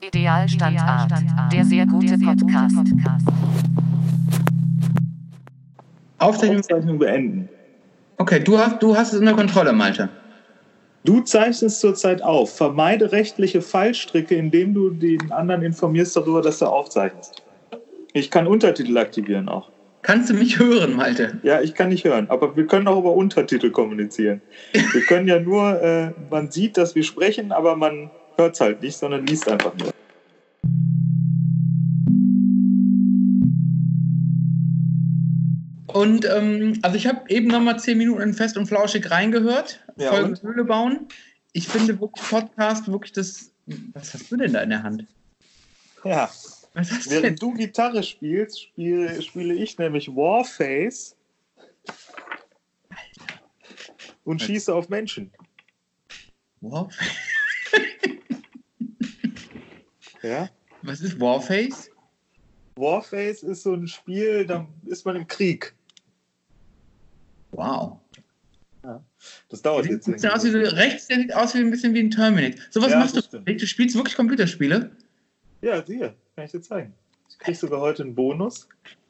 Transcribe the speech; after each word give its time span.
Idealstandart. 0.00 1.12
Der 1.52 1.64
sehr 1.64 1.86
gute 1.86 2.18
Podcast. 2.18 2.76
Aufzeichnung. 6.18 6.58
Aufzeichnung 6.58 6.98
beenden. 6.98 7.48
Okay, 8.18 8.40
du 8.40 8.58
hast, 8.58 8.82
du 8.82 8.96
hast 8.96 9.12
es 9.12 9.20
unter 9.20 9.34
Kontrolle, 9.34 9.72
Malte. 9.72 10.08
Du 11.04 11.20
zeichnest 11.20 11.80
zurzeit 11.80 12.22
auf. 12.22 12.56
Vermeide 12.56 13.12
rechtliche 13.12 13.62
Fallstricke, 13.62 14.34
indem 14.34 14.74
du 14.74 14.90
den 14.90 15.32
anderen 15.32 15.62
informierst 15.62 16.16
darüber, 16.16 16.42
dass 16.42 16.58
du 16.58 16.66
aufzeichnest. 16.66 17.42
Ich 18.12 18.30
kann 18.30 18.46
Untertitel 18.46 18.96
aktivieren 18.98 19.48
auch. 19.48 19.70
Kannst 20.02 20.30
du 20.30 20.34
mich 20.34 20.58
hören, 20.58 20.94
Malte? 20.94 21.38
Ja, 21.42 21.60
ich 21.60 21.74
kann 21.74 21.88
nicht 21.88 22.04
hören, 22.04 22.30
aber 22.30 22.56
wir 22.56 22.66
können 22.66 22.88
auch 22.88 22.98
über 22.98 23.12
Untertitel 23.12 23.70
kommunizieren. 23.70 24.40
Wir 24.72 25.02
können 25.02 25.26
ja 25.28 25.40
nur, 25.40 25.82
äh, 25.82 26.12
man 26.30 26.50
sieht, 26.50 26.76
dass 26.76 26.94
wir 26.94 27.02
sprechen, 27.02 27.52
aber 27.52 27.76
man 27.76 28.10
hört 28.38 28.54
es 28.54 28.60
halt 28.60 28.82
nicht, 28.82 28.96
sondern 28.96 29.26
liest 29.26 29.48
einfach 29.48 29.74
nur. 29.76 29.92
Und 35.88 36.24
ähm, 36.26 36.78
also 36.82 36.96
ich 36.96 37.06
habe 37.06 37.28
eben 37.28 37.48
noch 37.48 37.60
mal 37.60 37.78
zehn 37.78 37.98
Minuten 37.98 38.20
in 38.20 38.34
Fest 38.34 38.56
und 38.56 38.66
Flauschig 38.66 39.10
reingehört. 39.10 39.84
Ja, 39.96 40.12
Folge 40.12 40.28
und? 40.28 40.42
Höhle 40.42 40.64
bauen. 40.64 41.08
Ich 41.52 41.66
finde 41.66 41.98
wirklich 42.00 42.28
Podcast 42.28 42.86
wirklich 42.90 43.12
das. 43.12 43.50
Was 43.94 44.14
hast 44.14 44.30
du 44.30 44.36
denn 44.36 44.52
da 44.52 44.60
in 44.60 44.70
der 44.70 44.82
Hand? 44.82 45.06
Ja, 46.04 46.30
Was 46.74 46.92
hast 46.92 47.06
du 47.06 47.10
denn? 47.10 47.22
während 47.22 47.42
du 47.42 47.52
Gitarre 47.54 48.02
spielst, 48.02 48.62
spiele, 48.62 49.20
spiele 49.20 49.54
ich 49.54 49.76
nämlich 49.78 50.08
Warface 50.08 51.16
und 54.24 54.40
schieße 54.40 54.72
auf 54.72 54.88
Menschen. 54.88 55.32
Wow. 56.60 56.92
Ja? 60.22 60.48
Was 60.82 61.00
ist 61.00 61.20
Warface? 61.20 61.90
Warface 62.76 63.42
ist 63.42 63.62
so 63.62 63.74
ein 63.74 63.88
Spiel, 63.88 64.46
da 64.46 64.66
ist 64.86 65.04
man 65.04 65.16
im 65.16 65.26
Krieg. 65.26 65.74
Wow. 67.50 67.98
Das 69.48 69.60
dauert 69.60 69.84
Sieht 69.84 69.92
jetzt 69.92 70.06
bisschen 70.06 70.30
aus 70.30 70.44
wie 70.44 70.48
rechts 70.56 71.08
sieht 71.08 71.34
aus 71.34 71.54
wie 71.54 71.58
ein 71.58 71.70
bisschen 71.70 71.92
wie 71.92 72.00
ein 72.00 72.10
Terminator. 72.10 72.60
So 72.70 72.80
was 72.80 72.92
Ja, 72.92 72.98
machst 73.00 73.14
du? 73.14 73.20
das 73.20 73.26
stimmt. 73.26 73.48
Du 73.48 73.66
spielst 73.66 73.96
wirklich 73.96 74.14
Computerspiele? 74.16 74.90
Ja, 75.60 75.82
hier, 75.84 76.14
kann 76.36 76.44
ich 76.44 76.52
dir 76.52 76.62
zeigen. 76.62 76.94
Ich 77.28 77.38
krieg 77.38 77.56
sogar 77.56 77.80
heute 77.80 78.04
einen 78.04 78.14
Bonus. 78.14 78.68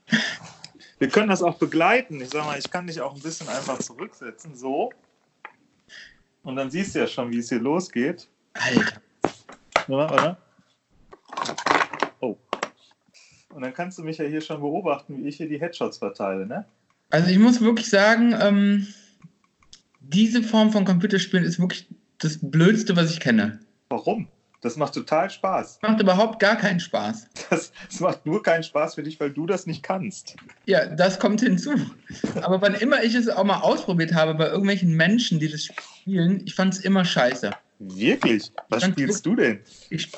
Wir 0.98 1.08
können 1.08 1.28
das 1.28 1.42
auch 1.42 1.58
begleiten. 1.58 2.20
Ich 2.20 2.30
sag 2.30 2.44
mal, 2.44 2.58
ich 2.58 2.68
kann 2.70 2.86
dich 2.88 3.00
auch 3.00 3.14
ein 3.14 3.20
bisschen 3.22 3.48
einfach 3.48 3.78
zurücksetzen, 3.78 4.56
so. 4.56 4.90
Und 6.42 6.56
dann 6.56 6.70
siehst 6.70 6.94
du 6.94 7.00
ja 7.00 7.06
schon, 7.06 7.30
wie 7.30 7.38
es 7.38 7.50
hier 7.50 7.60
losgeht. 7.60 8.28
Alter. 8.54 9.00
Oder? 9.86 10.12
Oder? 10.12 10.38
Oh. 12.20 12.36
Und 13.54 13.62
dann 13.62 13.72
kannst 13.72 13.98
du 13.98 14.02
mich 14.02 14.18
ja 14.18 14.24
hier 14.24 14.40
schon 14.40 14.60
beobachten, 14.60 15.18
wie 15.18 15.28
ich 15.28 15.36
hier 15.36 15.48
die 15.48 15.60
Headshots 15.60 15.98
verteile, 15.98 16.46
ne? 16.46 16.64
Also 17.10 17.30
ich 17.30 17.38
muss 17.38 17.60
wirklich 17.60 17.88
sagen, 17.88 18.34
ähm, 18.38 18.86
diese 20.00 20.42
Form 20.42 20.72
von 20.72 20.84
Computerspielen 20.84 21.44
ist 21.44 21.58
wirklich 21.58 21.88
das 22.18 22.38
Blödste, 22.42 22.96
was 22.96 23.10
ich 23.10 23.20
kenne. 23.20 23.60
Warum? 23.88 24.28
Das 24.60 24.76
macht 24.76 24.94
total 24.94 25.30
Spaß. 25.30 25.78
Macht 25.82 26.00
überhaupt 26.00 26.40
gar 26.40 26.56
keinen 26.56 26.80
Spaß. 26.80 27.28
Das, 27.48 27.72
das 27.88 28.00
macht 28.00 28.26
nur 28.26 28.42
keinen 28.42 28.64
Spaß 28.64 28.96
für 28.96 29.02
dich, 29.02 29.18
weil 29.20 29.30
du 29.30 29.46
das 29.46 29.66
nicht 29.66 29.82
kannst. 29.82 30.34
Ja, 30.66 30.86
das 30.86 31.18
kommt 31.18 31.40
hinzu. 31.40 31.70
Aber 32.42 32.60
wann 32.60 32.74
immer 32.74 33.02
ich 33.04 33.14
es 33.14 33.28
auch 33.28 33.44
mal 33.44 33.60
ausprobiert 33.60 34.14
habe 34.14 34.34
bei 34.34 34.48
irgendwelchen 34.48 34.94
Menschen, 34.94 35.38
die 35.38 35.48
das 35.48 35.64
spielen, 35.64 36.42
ich 36.44 36.54
fand 36.54 36.74
es 36.74 36.80
immer 36.80 37.04
scheiße. 37.04 37.52
Wirklich? 37.78 38.52
Was 38.68 38.84
spielst 38.84 39.24
du 39.24 39.36
denn? 39.36 39.60
Ich 39.90 40.10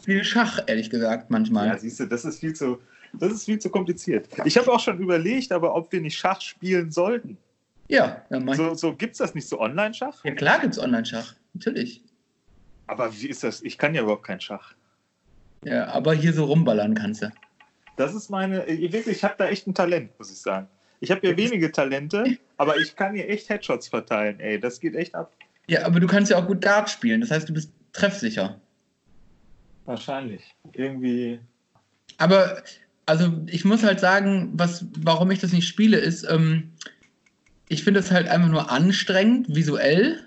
spiele 0.00 0.24
Schach, 0.24 0.60
ehrlich 0.66 0.90
gesagt, 0.90 1.30
manchmal. 1.30 1.68
Ja, 1.68 1.78
siehst 1.78 2.00
du, 2.00 2.06
das 2.06 2.24
ist 2.24 2.40
viel 2.40 2.54
zu, 2.54 2.78
das 3.12 3.32
ist 3.32 3.44
viel 3.44 3.58
zu 3.58 3.70
kompliziert. 3.70 4.28
Ich 4.44 4.56
habe 4.56 4.72
auch 4.72 4.80
schon 4.80 4.98
überlegt, 4.98 5.52
aber 5.52 5.74
ob 5.74 5.90
wir 5.92 6.00
nicht 6.00 6.18
Schach 6.18 6.40
spielen 6.40 6.90
sollten. 6.90 7.36
Ja, 7.88 8.24
dann 8.30 8.48
ich. 8.48 8.56
So, 8.56 8.74
so 8.74 8.94
gibt 8.94 9.12
es 9.12 9.18
das 9.18 9.34
nicht 9.34 9.48
so 9.48 9.60
Online-Schach? 9.60 10.24
ja 10.24 10.34
klar 10.34 10.60
gibt 10.60 10.74
es 10.74 10.78
Online-Schach. 10.78 11.34
Natürlich. 11.52 12.02
Aber 12.86 13.14
wie 13.14 13.28
ist 13.28 13.44
das? 13.44 13.62
Ich 13.62 13.78
kann 13.78 13.94
ja 13.94 14.02
überhaupt 14.02 14.24
kein 14.24 14.40
Schach. 14.40 14.74
Ja, 15.64 15.86
aber 15.88 16.14
hier 16.14 16.32
so 16.32 16.44
rumballern 16.44 16.94
kannst 16.94 17.22
du. 17.22 17.32
Das 17.96 18.14
ist 18.14 18.28
meine, 18.28 18.64
ich, 18.66 18.92
wirklich, 18.92 19.18
ich 19.18 19.24
habe 19.24 19.34
da 19.38 19.46
echt 19.48 19.66
ein 19.66 19.74
Talent, 19.74 20.10
muss 20.18 20.30
ich 20.30 20.38
sagen. 20.38 20.68
Ich 21.00 21.10
habe 21.10 21.26
ja 21.26 21.36
wenige 21.36 21.70
Talente, 21.70 22.38
aber 22.56 22.78
ich 22.78 22.96
kann 22.96 23.14
hier 23.14 23.28
echt 23.28 23.48
Headshots 23.48 23.88
verteilen, 23.88 24.40
ey. 24.40 24.58
Das 24.58 24.80
geht 24.80 24.94
echt 24.94 25.14
ab. 25.14 25.32
Ja, 25.66 25.84
aber 25.84 26.00
du 26.00 26.06
kannst 26.06 26.30
ja 26.30 26.38
auch 26.38 26.46
gut 26.46 26.64
Dart 26.64 26.90
spielen. 26.90 27.20
Das 27.20 27.30
heißt, 27.30 27.48
du 27.48 27.52
bist 27.52 27.72
treffsicher. 27.92 28.60
Wahrscheinlich. 29.84 30.42
Irgendwie. 30.72 31.40
Aber, 32.18 32.62
also 33.06 33.32
ich 33.46 33.64
muss 33.64 33.82
halt 33.82 34.00
sagen, 34.00 34.52
was, 34.54 34.86
warum 34.98 35.30
ich 35.30 35.40
das 35.40 35.52
nicht 35.52 35.68
spiele, 35.68 35.98
ist, 35.98 36.24
ähm, 36.24 36.72
ich 37.68 37.84
finde 37.84 38.00
es 38.00 38.10
halt 38.10 38.28
einfach 38.28 38.48
nur 38.48 38.70
anstrengend, 38.70 39.54
visuell. 39.54 40.20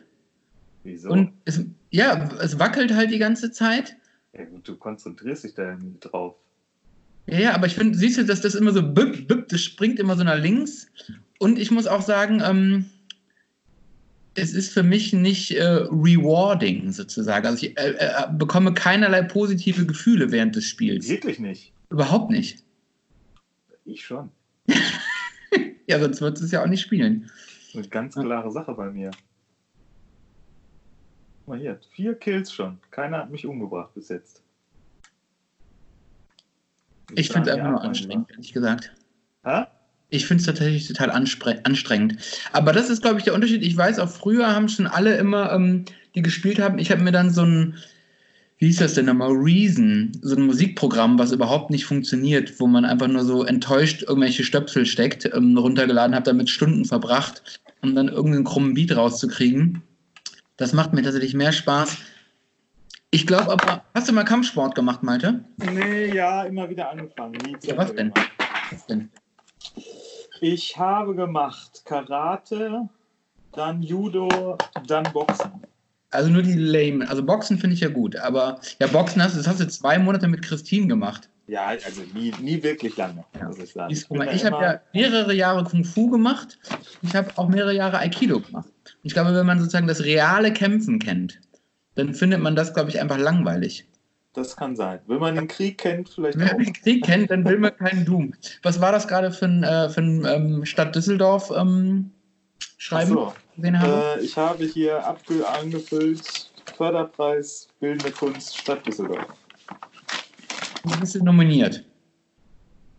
Wieso? 0.83 1.09
Und 1.09 1.33
es, 1.45 1.63
ja, 1.91 2.29
es 2.39 2.59
wackelt 2.59 2.93
halt 2.93 3.11
die 3.11 3.19
ganze 3.19 3.51
Zeit. 3.51 3.95
ja, 4.33 4.45
gut, 4.45 4.67
du 4.67 4.75
konzentrierst 4.75 5.43
dich 5.43 5.53
da 5.53 5.77
drauf. 5.99 6.35
Ja, 7.27 7.39
ja, 7.39 7.55
aber 7.55 7.67
ich 7.67 7.75
finde, 7.75 7.97
siehst 7.97 8.17
du, 8.17 8.23
dass 8.23 8.41
das 8.41 8.55
immer 8.55 8.71
so 8.71 8.81
büpp, 8.81 9.27
büpp, 9.27 9.49
das 9.49 9.61
springt 9.61 9.99
immer 9.99 10.15
so 10.15 10.23
nach 10.23 10.39
links. 10.39 10.87
Und 11.39 11.59
ich 11.59 11.71
muss 11.71 11.85
auch 11.87 12.01
sagen, 12.01 12.41
ähm, 12.43 12.85
es 14.37 14.53
ist 14.53 14.71
für 14.71 14.83
mich 14.83 15.13
nicht 15.13 15.51
äh, 15.51 15.63
rewarding 15.63 16.91
sozusagen. 16.91 17.45
Also 17.47 17.65
ich 17.65 17.77
äh, 17.77 17.95
äh, 17.97 18.27
bekomme 18.31 18.73
keinerlei 18.73 19.23
positive 19.23 19.85
Gefühle 19.85 20.31
während 20.31 20.55
des 20.55 20.65
Spiels. 20.65 21.09
Wirklich 21.09 21.39
nicht. 21.39 21.73
Überhaupt 21.89 22.31
nicht. 22.31 22.63
Ich 23.85 24.05
schon. 24.05 24.29
Ja, 25.89 26.01
sonst 26.01 26.19
würdest 26.19 26.41
du 26.41 26.45
es 26.47 26.51
ja 26.51 26.61
auch 26.61 26.67
nicht 26.67 26.81
spielen. 26.81 27.31
Eine 27.73 27.87
ganz 27.87 28.13
klare 28.13 28.51
Sache 28.51 28.73
bei 28.73 28.91
mir. 28.91 29.09
Guck 31.39 31.47
Mal 31.47 31.59
hier, 31.59 31.79
vier 31.91 32.13
Kills 32.15 32.51
schon. 32.51 32.77
Keiner 32.91 33.19
hat 33.19 33.31
mich 33.31 33.45
umgebracht 33.45 33.93
bis 33.93 34.09
jetzt. 34.09 34.43
Ich 37.15 37.29
finde 37.31 37.49
es 37.49 37.55
einfach 37.55 37.71
nur 37.71 37.81
anstrengend, 37.81 38.29
ehrlich 38.31 38.51
gesagt. 38.51 38.91
Lieber. 39.45 39.71
Ich 40.09 40.25
finde 40.25 40.41
es 40.41 40.47
tatsächlich 40.47 40.87
total 40.87 41.11
anstrengend. 41.11 42.15
Aber 42.53 42.71
das 42.71 42.89
ist, 42.89 43.01
glaube 43.01 43.17
ich, 43.17 43.25
der 43.25 43.33
Unterschied. 43.33 43.61
Ich 43.61 43.75
weiß, 43.75 43.99
auch 43.99 44.09
früher 44.09 44.55
haben 44.55 44.69
schon 44.69 44.87
alle 44.87 45.17
immer, 45.17 45.51
ähm, 45.51 45.83
die 46.15 46.21
gespielt 46.21 46.59
haben, 46.59 46.79
ich 46.79 46.91
habe 46.91 47.01
mir 47.01 47.11
dann 47.11 47.29
so 47.29 47.43
ein, 47.43 47.75
wie 48.57 48.67
hieß 48.67 48.77
das 48.77 48.93
denn 48.93 49.05
nochmal, 49.05 49.31
Reason, 49.31 50.11
so 50.21 50.35
ein 50.35 50.45
Musikprogramm, 50.45 51.19
was 51.19 51.31
überhaupt 51.31 51.69
nicht 51.69 51.85
funktioniert, 51.85 52.59
wo 52.59 52.67
man 52.67 52.85
einfach 52.85 53.07
nur 53.07 53.25
so 53.25 53.43
enttäuscht 53.43 54.03
irgendwelche 54.03 54.43
Stöpsel 54.43 54.85
steckt, 54.85 55.25
ähm, 55.25 55.57
runtergeladen, 55.57 56.15
habe 56.15 56.25
damit 56.25 56.49
Stunden 56.49 56.85
verbracht, 56.85 57.61
um 57.81 57.93
dann 57.93 58.07
irgendeinen 58.07 58.45
krummen 58.45 58.73
Beat 58.73 58.95
rauszukriegen. 58.95 59.83
Das 60.55 60.73
macht 60.73 60.93
mir 60.93 61.03
tatsächlich 61.03 61.33
mehr 61.33 61.51
Spaß. 61.51 61.97
Ich 63.11 63.27
glaube 63.27 63.51
aber, 63.51 63.83
hast 63.93 64.09
du 64.09 64.13
mal 64.13 64.23
Kampfsport 64.23 64.73
gemacht, 64.73 65.03
Malte? 65.03 65.45
Nee, 65.57 66.15
ja, 66.15 66.43
immer 66.43 66.69
wieder 66.69 66.89
angefangen. 66.89 67.57
Ja, 67.63 67.77
was 67.77 67.93
denn? 67.93 68.11
Was 68.71 68.85
denn? 68.87 69.09
Ich 70.41 70.77
habe 70.77 71.15
gemacht 71.15 71.81
Karate, 71.85 72.87
dann 73.53 73.81
Judo, 73.81 74.57
dann 74.87 75.03
Boxen. 75.13 75.51
Also 76.11 76.29
nur 76.29 76.41
die 76.41 76.53
lame. 76.53 77.09
Also 77.09 77.23
Boxen 77.23 77.57
finde 77.57 77.75
ich 77.75 77.81
ja 77.81 77.89
gut, 77.89 78.15
aber 78.15 78.59
ja, 78.79 78.87
Boxen 78.87 79.21
hast 79.21 79.33
du, 79.33 79.37
das 79.37 79.47
hast 79.47 79.59
du 79.59 79.67
zwei 79.67 79.99
Monate 79.99 80.27
mit 80.27 80.41
Christine 80.41 80.87
gemacht. 80.87 81.29
Ja, 81.47 81.67
also 81.67 82.01
nie, 82.13 82.33
nie 82.41 82.61
wirklich 82.61 82.97
lange, 82.97 83.23
muss 83.45 83.57
ich 83.57 83.71
sagen. 83.71 83.95
Da 84.09 84.31
Ich 84.31 84.45
habe 84.45 84.63
ja 84.63 84.81
mehrere 84.93 85.33
Jahre 85.33 85.63
Kung 85.63 85.85
Fu 85.85 86.09
gemacht. 86.09 86.59
Ich 87.01 87.15
habe 87.15 87.29
auch 87.37 87.47
mehrere 87.47 87.73
Jahre 87.73 87.99
Aikido 87.99 88.41
gemacht. 88.41 88.69
Ich 89.03 89.13
glaube, 89.13 89.33
wenn 89.33 89.45
man 89.45 89.59
sozusagen 89.59 89.87
das 89.87 90.03
reale 90.03 90.51
Kämpfen 90.51 90.99
kennt, 90.99 91.39
dann 91.95 92.13
findet 92.13 92.41
man 92.41 92.55
das, 92.55 92.73
glaube 92.73 92.89
ich, 92.89 92.99
einfach 92.99 93.17
langweilig. 93.17 93.87
Das 94.37 94.55
kann 94.55 94.75
sein. 94.75 94.99
Wenn 95.07 95.17
man 95.17 95.33
den 95.33 95.47
Krieg 95.47 95.79
kennt, 95.79 96.09
vielleicht 96.09 96.37
Wenn 96.37 96.45
man 96.45 96.57
den 96.59 96.73
Krieg 96.73 97.03
kennt, 97.03 97.31
dann 97.31 97.43
will 97.43 97.57
man 97.57 97.75
keinen 97.75 98.05
Doom. 98.05 98.35
Was 98.61 98.79
war 98.79 98.91
das 98.91 99.07
gerade 99.07 99.31
für 99.31 99.45
ein, 99.45 99.63
äh, 99.63 99.89
für 99.89 100.01
ein 100.01 100.25
ähm, 100.25 100.63
Stadt 100.63 100.95
Düsseldorf 100.95 101.51
ähm, 101.57 102.11
Schreiben 102.77 103.13
so. 103.13 103.33
habe? 103.33 104.19
Äh, 104.19 104.23
ich 104.23 104.37
habe 104.37 104.63
hier 104.65 105.03
angefüllt 105.07 106.51
Förderpreis 106.75 107.67
Bildende 107.79 108.11
Kunst 108.11 108.55
Stadt 108.55 108.85
Düsseldorf. 108.85 109.25
Du 110.83 110.99
bist 110.99 111.15
nominiert. 111.23 111.83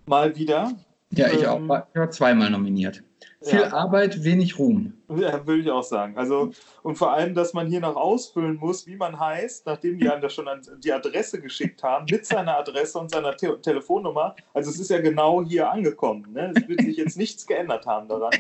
Mal 0.07 0.35
wieder. 0.35 0.73
Ja, 1.11 1.29
ich 1.29 1.43
Ähm, 1.43 1.49
auch. 1.49 1.69
War- 1.69 1.89
Ich 1.93 1.99
war 1.99 2.11
zweimal 2.11 2.51
nominiert. 2.51 3.03
Viel 3.41 3.61
Ja. 3.61 3.73
Arbeit, 3.73 4.25
wenig 4.25 4.59
Ruhm. 4.59 4.95
Ja, 5.09 5.47
würde 5.47 5.63
ich 5.63 5.71
auch 5.71 5.83
sagen. 5.83 6.19
Also, 6.19 6.51
und 6.83 6.97
vor 6.97 7.13
allem, 7.13 7.35
dass 7.35 7.55
man 7.55 7.67
hier 7.69 7.81
noch 7.81 7.95
ausfüllen 7.97 8.57
muss, 8.57 8.87
wie 8.87 8.97
man 8.97 9.19
heißt, 9.19 9.65
nachdem 9.65 9.99
die 9.99 10.09
einem 10.09 10.21
da 10.21 10.29
schon 10.29 10.47
die 10.83 10.93
Adresse 10.93 11.41
geschickt 11.41 11.83
haben, 11.83 12.07
mit 12.11 12.27
seiner 12.27 12.59
Adresse 12.59 12.99
und 12.99 13.11
seiner 13.11 13.37
Te 13.37 13.61
Telefonnummer. 13.63 14.35
Also 14.53 14.71
es 14.71 14.79
ist 14.81 14.91
ja 14.91 15.01
genau 15.01 15.43
hier 15.43 15.71
angekommen. 15.71 16.33
Ne? 16.33 16.53
Es 16.55 16.69
wird 16.69 16.81
sich 16.83 16.97
jetzt 16.97 17.17
nichts 17.17 17.47
geändert 17.47 17.87
haben 17.87 18.09
daran. 18.09 18.33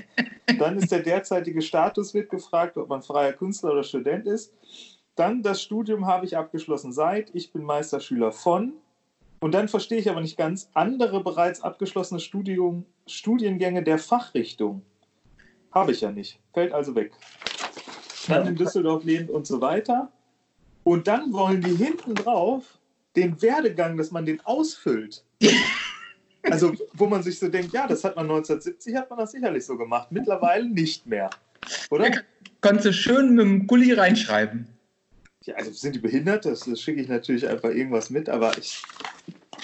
Dann 0.58 0.76
ist 0.78 0.90
der 0.90 1.00
derzeitige 1.00 1.62
Status, 1.62 2.12
wird 2.12 2.28
gefragt, 2.28 2.76
ob 2.76 2.88
man 2.88 3.00
freier 3.02 3.32
Künstler 3.32 3.72
oder 3.72 3.84
Student 3.84 4.26
ist. 4.26 4.52
dann 5.14 5.42
das 5.42 5.60
Studium 5.62 6.06
habe 6.06 6.26
ich 6.26 6.36
abgeschlossen 6.36 6.92
seit, 6.92 7.34
ich 7.34 7.52
bin 7.52 7.62
Meisterschüler 7.62 8.30
von. 8.32 8.74
Und 9.40 9.52
dann 9.52 9.68
verstehe 9.68 9.98
ich 9.98 10.10
aber 10.10 10.20
nicht 10.20 10.36
ganz 10.36 10.68
andere 10.74 11.22
bereits 11.22 11.60
abgeschlossene 11.60 12.20
Studium, 12.20 12.84
Studiengänge 13.06 13.82
der 13.82 13.98
Fachrichtung. 13.98 14.82
Habe 15.72 15.92
ich 15.92 16.00
ja 16.00 16.10
nicht. 16.10 16.40
Fällt 16.52 16.72
also 16.72 16.94
weg. 16.94 17.12
Dann 18.26 18.46
in 18.46 18.56
Düsseldorf 18.56 19.04
lebend 19.04 19.30
und 19.30 19.46
so 19.46 19.60
weiter. 19.60 20.10
Und 20.84 21.06
dann 21.06 21.32
wollen 21.32 21.60
die 21.60 21.74
hinten 21.74 22.14
drauf 22.14 22.78
den 23.16 23.40
Werdegang, 23.40 23.96
dass 23.96 24.10
man 24.10 24.26
den 24.26 24.40
ausfüllt. 24.44 25.24
Also, 26.44 26.72
wo 26.94 27.06
man 27.06 27.22
sich 27.22 27.38
so 27.38 27.48
denkt, 27.48 27.74
ja, 27.74 27.86
das 27.86 28.04
hat 28.04 28.16
man 28.16 28.24
1970, 28.24 28.94
hat 28.94 29.10
man 29.10 29.18
das 29.18 29.32
sicherlich 29.32 29.66
so 29.66 29.76
gemacht. 29.76 30.10
Mittlerweile 30.10 30.66
nicht 30.66 31.04
mehr. 31.04 31.28
Oder? 31.90 32.10
Ja, 32.10 32.20
Kannst 32.60 32.84
du 32.84 32.92
schön 32.92 33.34
mit 33.34 33.44
dem 33.44 33.66
Gulli 33.66 33.92
reinschreiben. 33.92 34.66
Ja, 35.48 35.54
also 35.56 35.72
sind 35.72 35.94
die 35.94 35.98
behindert? 35.98 36.44
Das, 36.44 36.60
das 36.60 36.78
schicke 36.78 37.00
ich 37.00 37.08
natürlich 37.08 37.48
einfach 37.48 37.70
irgendwas 37.70 38.10
mit, 38.10 38.28
aber 38.28 38.56
ich. 38.58 38.82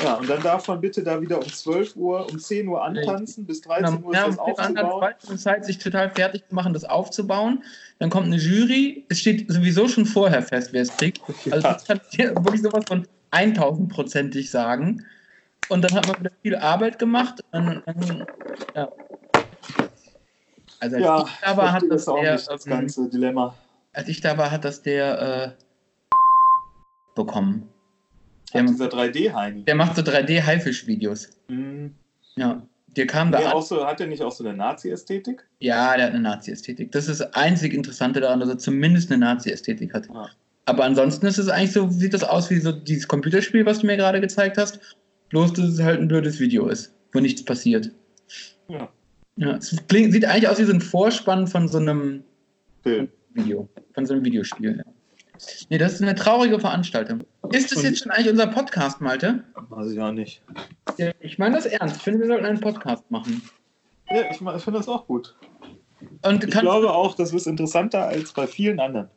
Ja, 0.02 0.14
und 0.14 0.28
dann 0.28 0.42
darf 0.42 0.66
man 0.66 0.80
bitte 0.80 1.02
da 1.04 1.20
wieder 1.20 1.36
um 1.38 1.46
12 1.46 1.94
Uhr, 1.94 2.26
um 2.28 2.38
10 2.38 2.66
Uhr 2.66 2.82
antanzen, 2.82 3.44
bis 3.44 3.60
13 3.60 4.02
Uhr 4.02 4.12
ist 4.12 4.16
Ja, 4.18 4.26
das 4.28 4.36
dann 4.56 4.76
hat 4.78 4.84
aufzubauen. 4.86 5.14
es 5.34 5.42
Zeit, 5.42 5.64
sich 5.66 5.76
total 5.78 6.10
fertig 6.10 6.48
zu 6.48 6.54
machen, 6.54 6.72
das 6.72 6.84
aufzubauen. 6.84 7.62
Dann 7.98 8.08
kommt 8.08 8.26
eine 8.26 8.36
Jury. 8.36 9.04
Es 9.10 9.20
steht 9.20 9.52
sowieso 9.52 9.86
schon 9.86 10.06
vorher 10.06 10.42
fest, 10.42 10.70
wer 10.72 10.80
es 10.82 10.96
kriegt. 10.96 11.20
Also 11.50 11.66
Ja. 11.68 11.74
das 11.74 11.84
kann 11.84 12.00
ich 12.10 12.18
wirklich 12.18 12.62
sowas 12.62 12.84
von 12.88 13.06
1000-prozentig 13.30 14.50
sagen. 14.50 15.04
Und 15.68 15.82
dann 15.82 15.92
hat 15.92 16.06
man 16.06 16.18
wieder 16.18 16.30
viel 16.42 16.56
Arbeit 16.56 16.98
gemacht. 16.98 17.44
Und, 17.52 17.82
dann, 17.84 18.26
ja. 18.74 18.88
Also 20.80 20.96
als 20.96 21.04
Ja, 21.04 21.24
ich 21.26 21.32
da 21.42 21.56
war, 21.58 21.72
hat 21.72 21.80
verstehe 21.80 21.88
das 21.90 22.08
auch 22.08 22.20
der, 22.22 22.32
nicht, 22.32 22.48
das 22.50 22.66
ähm, 22.66 22.70
ganze 22.70 23.08
Dilemma. 23.10 23.54
als 23.92 24.08
ich 24.08 24.20
da 24.22 24.36
war, 24.38 24.50
hat 24.50 24.64
das 24.64 24.82
der 24.82 25.54
äh, 25.58 25.63
bekommen. 27.14 27.68
Der, 28.52 28.62
dieser 28.62 28.86
3D-Heini. 28.86 29.64
der 29.64 29.74
macht 29.74 29.96
so 29.96 30.02
3D-Haifisch-Videos. 30.02 31.30
Mhm. 31.48 31.94
Ja. 32.36 32.62
Der 32.96 33.06
kam 33.08 33.32
da 33.32 33.40
Nee, 33.40 33.44
an. 33.46 33.52
auch 33.52 33.62
so, 33.62 33.84
hat 33.84 34.00
er 34.00 34.06
nicht 34.06 34.22
auch 34.22 34.30
so 34.30 34.44
eine 34.44 34.56
Nazi-Ästhetik? 34.56 35.44
Ja, 35.58 35.96
der 35.96 36.06
hat 36.06 36.12
eine 36.12 36.22
Nazi-Ästhetik. 36.22 36.92
Das 36.92 37.08
ist 37.08 37.20
das 37.20 37.34
einzig 37.34 37.74
Interessante 37.74 38.20
daran, 38.20 38.38
dass 38.38 38.48
er 38.48 38.58
zumindest 38.58 39.10
eine 39.10 39.18
Nazi-Ästhetik 39.18 39.92
hat. 39.92 40.06
Ja. 40.12 40.28
Aber 40.66 40.84
ansonsten 40.84 41.26
ist 41.26 41.38
es 41.38 41.48
eigentlich 41.48 41.72
so, 41.72 41.88
sieht 41.90 42.14
das 42.14 42.22
aus 42.22 42.50
wie 42.50 42.58
so 42.60 42.70
dieses 42.70 43.08
Computerspiel, 43.08 43.66
was 43.66 43.80
du 43.80 43.86
mir 43.86 43.96
gerade 43.96 44.20
gezeigt 44.20 44.56
hast. 44.58 44.78
Bloß, 45.30 45.54
dass 45.54 45.64
es 45.66 45.82
halt 45.82 46.00
ein 46.00 46.06
blödes 46.08 46.38
Video 46.38 46.68
ist, 46.68 46.94
wo 47.12 47.18
nichts 47.20 47.44
passiert. 47.44 47.90
Ja. 48.68 48.88
Ja, 49.36 49.56
es 49.56 49.76
klingt, 49.88 50.12
sieht 50.12 50.24
eigentlich 50.24 50.48
aus 50.48 50.60
wie 50.60 50.64
so 50.64 50.72
ein 50.72 50.80
Vorspann 50.80 51.48
von 51.48 51.66
so 51.66 51.78
einem 51.78 52.22
Film. 52.84 53.08
Video, 53.32 53.68
von 53.94 54.06
so 54.06 54.14
einem 54.14 54.24
Videospiel. 54.24 54.76
Ja. 54.78 54.84
Nee, 55.70 55.78
das 55.78 55.94
ist 55.94 56.02
eine 56.02 56.14
traurige 56.14 56.58
Veranstaltung. 56.60 57.22
Ist 57.52 57.72
das 57.72 57.82
jetzt 57.82 58.02
schon 58.02 58.10
eigentlich 58.12 58.30
unser 58.30 58.46
Podcast, 58.46 59.00
Malte? 59.00 59.44
Weiß 59.68 59.90
ich 59.92 60.00
auch 60.00 60.12
nicht. 60.12 60.42
Ja, 60.98 61.12
Ich 61.20 61.38
meine 61.38 61.56
das 61.56 61.66
ernst. 61.66 61.96
Ich 61.96 62.02
finde, 62.02 62.20
wir 62.20 62.26
sollten 62.26 62.44
einen 62.46 62.60
Podcast 62.60 63.10
machen. 63.10 63.42
Ja, 64.10 64.22
ich, 64.30 64.40
ich 64.40 64.62
finde 64.62 64.78
das 64.78 64.88
auch 64.88 65.06
gut. 65.06 65.34
Und 66.22 66.44
Ich 66.44 66.50
glaube 66.50 66.92
auch, 66.92 67.14
das 67.14 67.32
ist 67.32 67.46
interessanter 67.46 68.06
als 68.06 68.32
bei 68.32 68.46
vielen 68.46 68.78
anderen. 68.80 69.08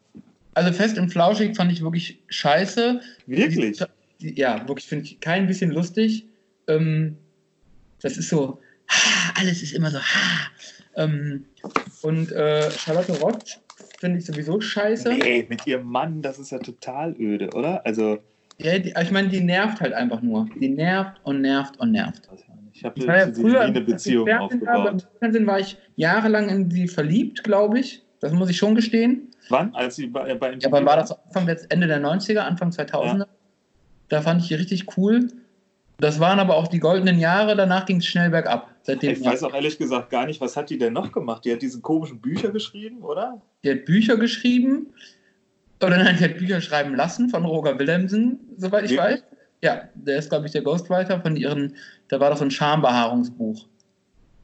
also 0.54 0.72
fest 0.72 0.98
und 0.98 1.10
flauschig 1.12 1.56
fand 1.56 1.72
ich 1.72 1.82
wirklich 1.84 2.24
scheiße. 2.30 3.02
Wirklich? 3.26 3.78
Die, 3.78 4.34
die, 4.34 4.40
ja, 4.40 4.68
wirklich 4.68 4.88
finde 4.88 5.06
ich 5.06 5.20
kein 5.20 5.48
bisschen 5.48 5.72
lustig. 5.72 6.26
Ähm, 6.68 7.18
das 8.02 8.18
ist 8.18 8.30
so, 8.30 8.60
ha, 8.90 9.34
alles 9.36 9.62
ist 9.62 9.74
immer 9.74 9.92
so, 9.92 10.00
ha. 10.00 10.48
Ähm, 10.96 11.46
und 12.02 12.32
äh, 12.32 12.72
Charlotte 12.72 13.14
Roth 13.20 13.60
finde 14.00 14.20
ich 14.20 14.26
sowieso 14.26 14.60
scheiße. 14.60 15.14
Nee, 15.14 15.46
mit 15.50 15.66
ihrem 15.68 15.86
Mann, 15.86 16.22
das 16.22 16.40
ist 16.40 16.52
ja 16.52 16.60
total 16.60 17.16
öde, 17.20 17.50
oder? 17.52 17.86
Also, 17.86 18.20
Ja, 18.58 18.78
die, 18.80 18.94
ich 19.00 19.12
meine, 19.12 19.30
die 19.30 19.42
nervt 19.42 19.82
halt 19.82 19.94
einfach 19.94 20.22
nur. 20.22 20.48
Die 20.60 20.70
nervt 20.70 21.20
und 21.24 21.42
nervt 21.42 21.80
und 21.80 21.92
nervt. 21.92 22.28
ich 22.74 22.84
habe 22.84 23.00
ja 23.00 23.32
früher, 23.34 23.62
eine 23.62 23.82
Beziehung 23.82 24.28
war, 24.28 24.42
aufgebaut. 24.42 25.08
Fernsehen 25.20 25.48
war 25.48 25.60
ich 25.60 25.78
jahrelang 25.96 26.50
in 26.50 26.70
sie 26.72 26.88
verliebt, 26.88 27.44
glaube 27.44 27.80
ich. 27.80 28.04
Das 28.20 28.32
muss 28.32 28.50
ich 28.50 28.58
schon 28.58 28.76
gestehen. 28.76 29.30
Wann? 29.50 29.74
Als 29.76 29.96
sie 29.96 30.08
bei, 30.08 30.34
bei 30.36 30.54
Ja, 30.54 30.68
aber 30.68 30.84
war 30.86 30.98
das 30.98 31.12
Anfang, 31.12 31.48
jetzt 31.48 31.72
Ende 31.72 31.88
der 31.88 32.02
90er, 32.02 32.40
Anfang 32.40 32.70
2000er? 32.70 33.28
Da 34.10 34.22
fand 34.22 34.42
ich 34.42 34.48
die 34.48 34.56
richtig 34.56 34.98
cool. 34.98 35.28
Das 36.00 36.20
waren 36.20 36.40
aber 36.40 36.56
auch 36.56 36.68
die 36.68 36.80
goldenen 36.80 37.20
Jahre, 37.20 37.56
danach 37.56 37.86
ging 37.86 37.98
es 37.98 38.06
schnell 38.06 38.30
bergab. 38.30 38.70
Seitdem 38.88 39.12
Ich 39.12 39.24
weiß 39.26 39.44
auch 39.44 39.54
ehrlich 39.54 39.78
gesagt 39.78 40.10
gar 40.10 40.26
nicht, 40.26 40.40
was 40.40 40.56
hat 40.56 40.70
die 40.70 40.78
denn 40.78 40.94
noch 40.94 41.12
gemacht? 41.12 41.44
Die 41.44 41.52
hat 41.52 41.62
diese 41.62 41.82
komischen 41.82 42.22
Bücher 42.22 42.52
geschrieben, 42.52 43.02
oder? 43.02 43.42
Die 43.66 43.72
hat 43.72 43.84
Bücher 43.84 44.16
geschrieben. 44.16 44.88
Oder 45.84 45.98
nein, 45.98 46.16
die 46.18 46.24
hat 46.24 46.38
Bücher 46.38 46.62
schreiben 46.62 46.96
lassen 46.96 47.28
von 47.30 47.44
Roger 47.44 47.78
Willemsen, 47.78 48.40
soweit 48.56 48.86
ich 48.86 48.92
Wirklich? 48.92 49.16
weiß. 49.20 49.24
Ja, 49.62 49.90
der 49.94 50.20
ist, 50.20 50.30
glaube 50.30 50.46
ich, 50.46 50.54
der 50.54 50.62
Ghostwriter 50.62 51.20
von 51.20 51.36
ihren, 51.36 51.76
da 52.08 52.18
war 52.22 52.30
doch 52.30 52.38
so 52.38 52.46
ein 52.46 52.52
Schambehaarungsbuch. 52.52 53.66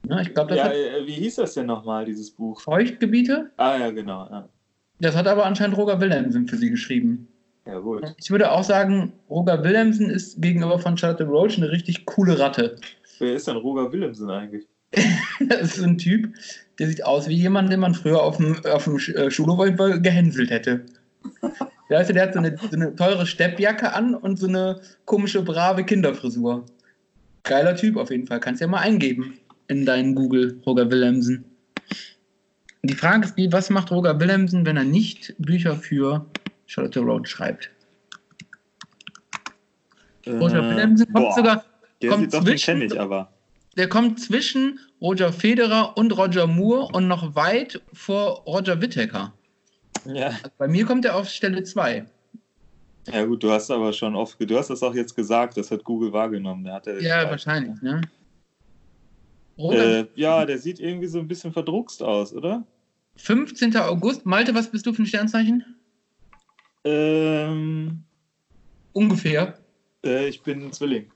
Ja, 0.10 0.20
ich 0.20 0.34
glaube, 0.34 0.50
das 0.50 0.58
Ja, 0.58 0.66
hat 0.66 0.74
äh, 0.74 1.08
wie 1.08 1.14
hieß 1.14 1.36
das 1.36 1.54
denn 1.54 1.68
nochmal, 1.68 2.04
dieses 2.04 2.30
Buch? 2.30 2.60
Feuchtgebiete. 2.60 3.50
Ah, 3.56 3.78
ja, 3.78 3.92
genau. 3.92 4.28
Ja, 4.30 4.50
Das 5.00 5.16
hat 5.16 5.26
aber 5.28 5.46
anscheinend 5.46 5.78
Roger 5.78 6.02
Willemsen 6.02 6.50
für 6.50 6.58
sie 6.58 6.70
geschrieben. 6.70 7.30
ja 7.66 7.80
gut. 7.80 8.14
Ich 8.18 8.30
würde 8.30 8.52
auch 8.52 8.64
sagen, 8.66 9.14
Roger 9.30 9.64
Willemsen 9.64 10.10
ist 10.10 10.42
gegenüber 10.42 10.80
von 10.80 10.98
Charlotte 10.98 11.24
Roach 11.24 11.56
eine 11.56 11.72
richtig 11.72 12.06
coole 12.06 12.38
Ratte. 12.38 12.76
Wer 13.20 13.36
ist 13.36 13.48
denn 13.48 13.58
Roger 13.58 13.92
Willemsen 13.92 14.30
eigentlich? 14.30 14.68
Das 15.40 15.62
ist 15.62 15.76
so 15.76 15.84
ein 15.84 15.98
Typ, 15.98 16.34
der 16.80 16.88
sieht 16.88 17.04
aus 17.04 17.28
wie 17.28 17.36
jemand, 17.36 17.72
den 17.72 17.80
man 17.80 17.96
früher 17.96 18.22
auf 18.22 18.38
dem, 18.38 18.64
auf 18.66 18.86
dem 18.86 18.98
äh, 18.98 19.32
Schulhof 19.32 19.60
gehänselt 20.02 20.52
hätte. 20.52 20.86
Weißt 21.90 22.10
du, 22.10 22.14
der 22.14 22.24
hat 22.24 22.34
so 22.34 22.40
eine, 22.40 22.58
so 22.58 22.76
eine 22.76 22.96
teure 22.96 23.26
Steppjacke 23.26 23.94
an 23.94 24.16
und 24.16 24.40
so 24.40 24.48
eine 24.48 24.82
komische, 25.06 25.42
brave 25.42 25.84
Kinderfrisur. 25.84 26.66
Geiler 27.44 27.76
Typ 27.76 27.98
auf 27.98 28.10
jeden 28.10 28.26
Fall. 28.26 28.40
Kannst 28.40 28.62
ja 28.62 28.68
mal 28.68 28.80
eingeben 28.80 29.38
in 29.68 29.86
deinen 29.86 30.16
Google, 30.16 30.62
Roger 30.66 30.90
Willemsen. 30.90 31.46
Die 32.84 32.96
Frage 32.96 33.26
ist 33.26 33.36
die, 33.36 33.52
was 33.52 33.70
macht 33.70 33.92
Roger 33.92 34.20
Willemsen, 34.20 34.66
wenn 34.66 34.78
er 34.78 34.84
nicht 34.84 35.36
Bücher 35.38 35.76
für 35.76 36.26
Charlotte 36.66 37.00
Roach 37.00 37.28
schreibt? 37.28 37.70
Roger 40.26 40.70
Willemsen 40.70 41.06
kommt 41.14 41.26
Äh, 41.26 41.28
boah, 41.28 41.36
sogar, 41.36 41.66
Der 42.04 42.12
kommt 42.12 42.24
sieht 42.24 42.34
doch, 42.34 42.40
den 42.44 42.58
zwischen- 42.58 42.66
kenne 42.80 42.86
ich 42.86 43.00
aber. 43.00 43.32
der 43.78 43.90
kommt 43.90 44.20
zwischen 44.20 44.80
Roger 45.02 45.34
Federer 45.34 45.98
und 45.98 46.16
Roger 46.16 46.46
Moore 46.48 46.90
und 46.96 47.08
noch 47.08 47.34
weit 47.36 47.82
vor 47.94 48.42
Roger 48.46 48.80
Whittaker. 48.82 49.34
Ja. 50.06 50.28
Also 50.28 50.50
bei 50.58 50.68
mir 50.68 50.86
kommt 50.86 51.06
er 51.06 51.16
auf 51.16 51.28
Stelle 51.30 51.64
2. 51.64 52.06
ja, 53.12 53.26
gut, 53.26 53.42
du 53.44 53.50
hast 53.52 53.72
aber 53.72 53.92
schon 53.94 54.16
oft, 54.16 54.38
du 54.40 54.58
hast 54.58 54.70
das 54.70 54.84
auch 54.84 54.94
jetzt 54.94 55.16
gesagt, 55.16 55.58
das 55.58 55.72
hat 55.72 55.84
Google 55.84 56.12
wahrgenommen. 56.14 56.70
Hat 56.72 56.86
ja, 56.88 57.00
Ja, 57.00 57.30
wahrscheinlich, 57.30 57.82
ne? 57.82 58.02
Äh, 59.58 60.06
ja, 60.16 60.46
der 60.46 60.58
sieht 60.58 60.80
irgendwie 60.80 61.08
so 61.08 61.20
ein 61.20 61.28
bisschen 61.28 61.54
verdruckst 61.54 62.02
aus, 62.02 62.34
oder? 62.34 62.66
15. 63.18 63.76
August. 63.78 64.26
Malte, 64.26 64.56
was 64.56 64.70
bist 64.72 64.86
du 64.88 64.94
für 64.94 65.04
ein 65.04 65.06
Sternzeichen? 65.06 65.64
Ähm, 66.84 68.04
Ungefähr. 68.94 69.58
äh, 70.06 70.28
ich 70.28 70.42
bin 70.42 70.64
ein 70.66 70.74
Zwilling. 70.74 71.12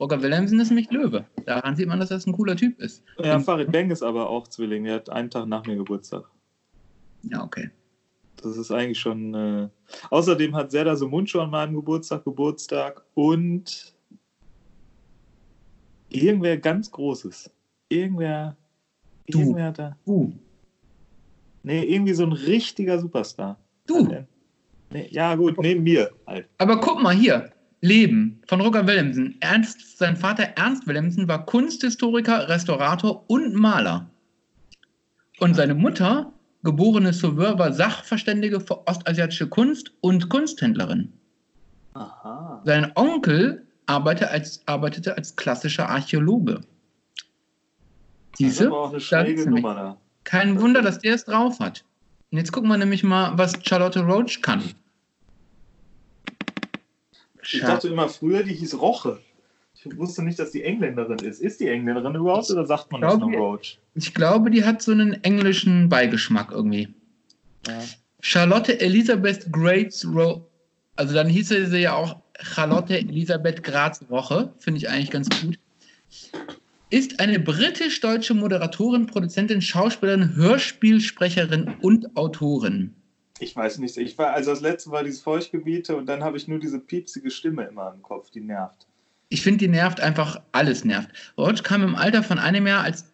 Roger 0.00 0.22
Willemsen 0.22 0.60
ist 0.60 0.68
nämlich 0.68 0.90
Löwe. 0.90 1.24
Daran 1.44 1.74
sieht 1.74 1.88
man, 1.88 1.98
dass 1.98 2.10
das 2.10 2.26
ein 2.26 2.32
cooler 2.32 2.56
Typ 2.56 2.78
ist. 2.78 3.02
Ja, 3.18 3.34
Ähm, 3.34 3.40
Farid 3.42 3.72
Beng 3.72 3.90
ist 3.90 4.02
aber 4.02 4.28
auch 4.28 4.46
Zwilling. 4.46 4.84
Der 4.84 4.94
hat 4.94 5.10
einen 5.10 5.30
Tag 5.30 5.46
nach 5.46 5.66
mir 5.66 5.76
Geburtstag. 5.76 6.24
Ja, 7.22 7.42
okay. 7.42 7.70
Das 8.36 8.56
ist 8.56 8.70
eigentlich 8.70 8.98
schon. 8.98 9.34
Äh... 9.34 9.68
Außerdem 10.10 10.54
hat 10.54 10.70
Zelda 10.70 10.94
so 10.94 11.08
Mundschuh 11.08 11.40
an 11.40 11.50
meinem 11.50 11.74
Geburtstag 11.74 12.24
Geburtstag 12.24 13.02
und 13.14 13.94
irgendwer 16.10 16.56
ganz 16.58 16.90
Großes. 16.90 17.50
Irgendwer. 17.88 18.56
Du. 19.26 19.40
Irgendwer 19.40 19.64
hat 19.64 19.78
da. 19.78 19.96
Du. 20.04 20.32
Nee, 21.64 21.82
irgendwie 21.82 22.14
so 22.14 22.22
ein 22.22 22.32
richtiger 22.32 23.00
Superstar. 23.00 23.58
Du. 23.86 24.08
Nee, 24.90 25.08
ja, 25.10 25.34
gut, 25.34 25.58
neben 25.60 25.82
mir 25.82 26.10
halt. 26.26 26.48
Aber 26.58 26.78
guck 26.80 27.02
mal 27.02 27.14
hier. 27.14 27.50
Leben 27.80 28.40
von 28.48 28.60
Roger 28.60 28.86
Willemsen. 28.86 29.36
Ernst, 29.40 29.98
sein 29.98 30.16
Vater 30.16 30.44
Ernst 30.56 30.86
Willemsen 30.86 31.28
war 31.28 31.46
Kunsthistoriker, 31.46 32.48
Restaurator 32.48 33.24
und 33.28 33.54
Maler. 33.54 34.08
Und 35.38 35.54
seine 35.54 35.74
Mutter, 35.74 36.32
geborene 36.64 37.12
Sauveur, 37.12 37.58
war 37.58 37.72
Sachverständige 37.72 38.60
für 38.60 38.86
ostasiatische 38.86 39.48
Kunst 39.48 39.92
und 40.00 40.28
Kunsthändlerin. 40.28 41.12
Aha. 41.94 42.62
Sein 42.64 42.90
Onkel 42.96 43.66
arbeitete 43.86 44.30
als, 44.30 44.60
arbeitete 44.66 45.16
als 45.16 45.34
klassischer 45.36 45.88
Archäologe. 45.88 46.60
Diese? 48.38 48.70
Kein 50.24 50.60
Wunder, 50.60 50.82
dass 50.82 50.98
der 50.98 51.14
es 51.14 51.24
drauf 51.24 51.58
hat. 51.60 51.84
Und 52.30 52.38
jetzt 52.38 52.52
gucken 52.52 52.68
wir 52.68 52.76
nämlich 52.76 53.02
mal, 53.02 53.38
was 53.38 53.54
Charlotte 53.62 54.00
Roach 54.00 54.42
kann. 54.42 54.62
Ich 57.52 57.60
dachte 57.60 57.88
immer 57.88 58.08
früher, 58.08 58.42
die 58.42 58.54
hieß 58.54 58.80
Roche. 58.80 59.20
Ich 59.74 59.96
wusste 59.96 60.22
nicht, 60.22 60.38
dass 60.38 60.50
die 60.50 60.64
Engländerin 60.64 61.18
ist. 61.18 61.40
Ist 61.40 61.60
die 61.60 61.68
Engländerin 61.68 62.14
überhaupt 62.14 62.50
oder 62.50 62.66
sagt 62.66 62.90
man 62.90 63.00
das 63.00 63.16
glaube, 63.16 63.32
nur 63.32 63.40
Roach? 63.40 63.78
Ich 63.94 64.12
glaube, 64.12 64.50
die 64.50 64.64
hat 64.64 64.82
so 64.82 64.92
einen 64.92 65.22
englischen 65.24 65.88
Beigeschmack 65.88 66.50
irgendwie. 66.50 66.88
Ja. 67.66 67.80
Charlotte 68.20 68.80
Elisabeth 68.80 69.52
Grates 69.52 70.06
Ro 70.06 70.48
also 70.98 71.14
dann 71.14 71.28
hieße 71.28 71.68
sie 71.68 71.78
ja 71.78 71.94
auch 71.94 72.16
Charlotte 72.40 72.98
Elisabeth 72.98 73.62
Graz 73.62 74.04
Roche, 74.10 74.52
finde 74.58 74.78
ich 74.78 74.88
eigentlich 74.88 75.12
ganz 75.12 75.28
gut. 75.40 75.56
Ist 76.90 77.20
eine 77.20 77.38
britisch-deutsche 77.38 78.34
Moderatorin, 78.34 79.06
Produzentin, 79.06 79.62
Schauspielerin, 79.62 80.34
Hörspielsprecherin 80.34 81.76
und 81.82 82.16
Autorin. 82.16 82.94
Ich 83.40 83.54
weiß 83.54 83.78
nicht. 83.78 83.96
Ich 83.96 84.18
war, 84.18 84.32
also 84.32 84.50
das 84.50 84.60
letzte 84.60 84.90
war 84.90 85.04
dieses 85.04 85.20
Feuchtgebiete 85.22 85.96
und 85.96 86.06
dann 86.06 86.24
habe 86.24 86.36
ich 86.36 86.48
nur 86.48 86.58
diese 86.58 86.80
piepsige 86.80 87.30
Stimme 87.30 87.64
immer 87.64 87.92
im 87.94 88.02
Kopf, 88.02 88.30
die 88.30 88.40
nervt. 88.40 88.86
Ich 89.28 89.42
finde, 89.42 89.58
die 89.58 89.68
nervt 89.68 90.00
einfach, 90.00 90.40
alles 90.52 90.84
nervt. 90.84 91.10
Roach 91.36 91.62
kam 91.62 91.82
im 91.82 91.94
Alter 91.94 92.22
von 92.22 92.38
einem 92.38 92.66
Jahr 92.66 92.82
als 92.82 93.04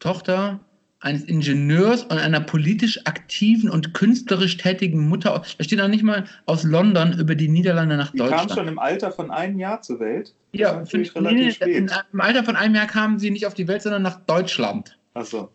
Tochter 0.00 0.60
eines 0.98 1.24
Ingenieurs 1.24 2.04
und 2.04 2.12
einer 2.18 2.40
politisch 2.40 3.06
aktiven 3.06 3.68
und 3.70 3.92
künstlerisch 3.92 4.56
tätigen 4.56 5.08
Mutter. 5.08 5.42
Da 5.58 5.64
steht 5.64 5.80
auch 5.80 5.88
nicht 5.88 6.02
mal 6.02 6.24
aus 6.46 6.64
London 6.64 7.18
über 7.18 7.34
die 7.34 7.48
Niederlande 7.48 7.96
nach 7.96 8.10
Die 8.12 8.18
Deutschland. 8.18 8.48
kam 8.48 8.58
schon 8.58 8.68
im 8.68 8.78
Alter 8.78 9.12
von 9.12 9.30
einem 9.30 9.58
Jahr 9.58 9.82
zur 9.82 10.00
Welt. 10.00 10.34
Das 10.52 10.60
ja, 10.60 10.72
natürlich 10.74 11.12
fünf- 11.12 11.26
relativ 11.26 11.44
nee, 11.46 11.52
spät. 11.52 11.92
Im 12.12 12.20
Alter 12.20 12.42
von 12.44 12.56
einem 12.56 12.74
Jahr 12.74 12.86
kamen 12.86 13.18
sie 13.18 13.30
nicht 13.30 13.46
auf 13.46 13.54
die 13.54 13.68
Welt, 13.68 13.82
sondern 13.82 14.02
nach 14.02 14.20
Deutschland. 14.24 14.98
Achso. 15.14 15.50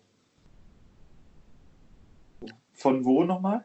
Von 2.73 3.03
wo 3.03 3.23
nochmal? 3.23 3.63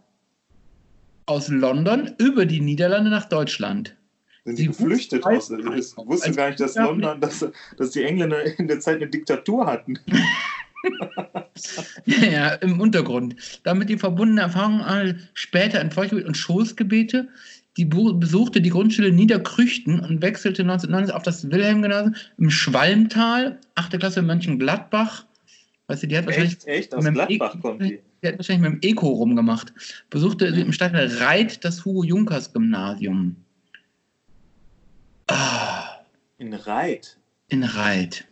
Aus 1.27 1.49
London 1.49 2.13
über 2.19 2.47
die 2.47 2.61
Niederlande 2.61 3.11
nach 3.11 3.29
Deutschland. 3.29 3.97
Sind 4.45 4.57
Sie 4.57 4.63
die 4.63 4.69
geflüchtet 4.69 5.25
wussten- 5.25 5.67
aus? 5.69 5.91
Ich 5.93 5.97
wusste 6.07 6.31
gar 6.33 6.49
nicht, 6.49 6.61
dass 6.61 6.77
London, 6.77 7.21
dass, 7.21 7.45
dass 7.77 7.91
die 7.91 8.05
Engländer 8.05 8.43
in 8.59 8.69
der 8.69 8.79
Zeit 8.81 8.97
eine 8.97 9.09
Diktatur 9.09 9.67
hatten. 9.67 9.99
Ja, 12.05 12.25
ja, 12.27 12.49
im 12.57 12.81
Untergrund. 12.81 13.35
Damit 13.65 13.89
die 13.89 13.97
verbundene 13.97 14.43
Erfahrung 14.43 14.83
all 14.83 15.19
später 15.35 15.81
in 15.81 15.91
Feuchtgebiet 15.91 16.27
und 16.27 16.37
Schoßgebete. 16.37 17.29
Die 17.77 17.87
besuchte 17.87 18.61
die 18.61 18.69
Grundschule 18.71 19.11
Niederkrüchten 19.11 19.99
und 19.99 20.23
wechselte 20.23 20.63
1990 20.63 21.15
auf 21.15 21.23
das 21.25 21.51
Wilhelm-Gymnasium 21.51 22.15
im 22.39 22.51
Schwalmtal, 22.51 23.59
8. 23.75 23.99
Klasse 23.99 24.21
in 24.21 24.27
Mönchengladbach. 24.27 25.25
Weißt 25.89 26.03
du, 26.05 26.07
die 26.07 26.17
hat 26.19 26.27
wahrscheinlich, 26.27 26.55
Echt, 26.59 26.67
echt? 26.67 26.95
Aus 26.95 27.05
Gladbach 27.05 27.55
E- 27.55 27.59
kommt 27.59 27.83
die. 27.83 28.01
Die 28.27 28.33
hat 28.33 28.39
wahrscheinlich 28.39 28.71
mit 28.71 28.83
dem 28.83 28.91
Eco 28.91 29.07
rumgemacht. 29.09 29.73
Besuchte 30.11 30.47
im 30.47 30.73
Stadtteil 30.73 31.07
Reit 31.19 31.65
das 31.65 31.85
Hugo-Junkers-Gymnasium. 31.85 33.37
Ah, 35.29 36.01
In 36.39 36.53
Reit. 36.55 37.19
in 37.49 37.63
Reit. 37.65 38.27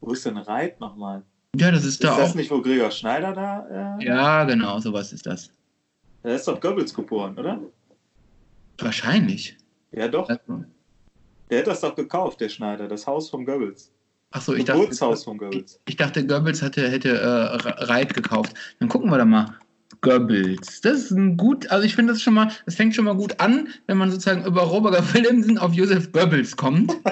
Wo 0.00 0.12
ist 0.12 0.24
denn 0.26 0.36
Reit 0.38 0.80
nochmal? 0.80 1.22
Ja, 1.56 1.70
das 1.70 1.80
ist 1.84 1.94
Ist 1.94 2.04
da 2.04 2.16
das 2.16 2.30
auch. 2.30 2.34
nicht, 2.34 2.50
wo 2.50 2.60
Gregor 2.62 2.90
Schneider 2.90 3.32
da? 3.32 3.98
Äh, 3.98 4.04
Ja, 4.06 4.44
genau, 4.44 4.78
sowas 4.80 5.12
ist 5.12 5.26
das. 5.26 5.50
Der 6.24 6.36
ist 6.36 6.46
doch 6.48 6.60
Goebbels 6.60 6.94
geboren, 6.94 7.36
oder? 7.38 7.60
Wahrscheinlich. 8.78 9.56
Ja, 9.92 10.08
doch. 10.08 10.28
Also, 10.28 10.64
Der 11.50 11.58
hat 11.60 11.66
das 11.66 11.80
doch 11.80 11.94
gekauft, 11.94 12.40
der 12.40 12.48
Schneider. 12.48 12.88
Das 12.88 13.06
Haus 13.06 13.28
von 13.28 13.44
Goebbels. 13.44 13.92
Achso, 14.32 14.54
ich 14.54 14.64
dachte, 14.64 14.80
Geburtshaus 14.80 15.24
von 15.24 15.38
Goebbels. 15.38 15.80
ich 15.86 15.96
dachte, 15.96 16.26
Goebbels 16.26 16.62
hätte, 16.62 16.88
hätte 16.88 17.10
äh, 17.20 17.84
Reit 17.84 18.14
gekauft. 18.14 18.54
Dann 18.80 18.88
gucken 18.88 19.10
wir 19.10 19.18
da 19.18 19.24
mal. 19.24 19.54
Goebbels. 20.00 20.80
Das 20.80 20.94
ist 20.98 21.10
ein 21.12 21.36
gut, 21.36 21.70
also 21.70 21.84
ich 21.84 21.94
finde 21.94 22.12
das 22.14 22.22
schon 22.22 22.34
mal, 22.34 22.50
das 22.66 22.74
fängt 22.74 22.94
schon 22.94 23.04
mal 23.04 23.14
gut 23.14 23.38
an, 23.40 23.68
wenn 23.86 23.98
man 23.98 24.10
sozusagen 24.10 24.44
über 24.44 24.62
Robert 24.62 25.14
Willemsen 25.14 25.58
auf 25.58 25.72
Josef 25.74 26.10
Goebbels 26.12 26.56
kommt. 26.56 26.92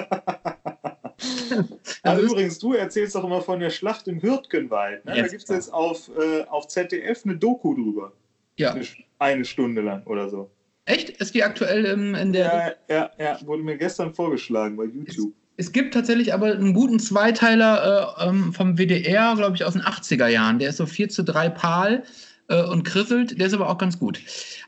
Also 2.03 2.23
ist- 2.23 2.31
übrigens, 2.31 2.59
du 2.59 2.73
erzählst 2.73 3.13
doch 3.15 3.23
immer 3.23 3.41
von 3.41 3.59
der 3.59 3.69
Schlacht 3.69 4.07
im 4.07 4.21
Hürtgenwald. 4.21 5.05
Ne? 5.05 5.15
Da 5.15 5.27
gibt 5.27 5.43
es 5.43 5.49
jetzt 5.49 5.71
auf, 5.73 6.09
äh, 6.17 6.43
auf 6.45 6.67
ZDF 6.67 7.23
eine 7.25 7.35
Doku 7.35 7.75
drüber. 7.75 8.13
Ja. 8.57 8.71
Eine, 8.73 8.85
eine 9.19 9.45
Stunde 9.45 9.81
lang 9.81 10.03
oder 10.05 10.29
so. 10.29 10.49
Echt? 10.85 11.09
Ist 11.09 11.35
die 11.35 11.43
aktuell 11.43 11.85
ähm, 11.85 12.15
in 12.15 12.33
der. 12.33 12.75
Ja, 12.89 12.95
ja, 12.95 13.11
ja, 13.19 13.39
wurde 13.45 13.61
mir 13.63 13.77
gestern 13.77 14.13
vorgeschlagen 14.15 14.77
bei 14.77 14.85
YouTube. 14.85 15.33
Es 15.61 15.71
gibt 15.71 15.93
tatsächlich 15.93 16.33
aber 16.33 16.47
einen 16.47 16.73
guten 16.73 16.99
Zweiteiler 16.99 18.15
äh, 18.17 18.27
ähm, 18.27 18.51
vom 18.51 18.79
WDR, 18.79 19.35
glaube 19.35 19.55
ich, 19.55 19.63
aus 19.63 19.73
den 19.73 19.83
80er 19.83 20.25
Jahren. 20.25 20.57
Der 20.57 20.69
ist 20.69 20.77
so 20.77 20.87
4 20.87 21.09
zu 21.09 21.23
3 21.23 21.49
Pal 21.49 22.01
äh, 22.47 22.63
und 22.63 22.81
krisselt. 22.81 23.39
Der 23.39 23.45
ist 23.45 23.53
aber 23.53 23.69
auch 23.69 23.77
ganz 23.77 23.99
gut. 23.99 24.19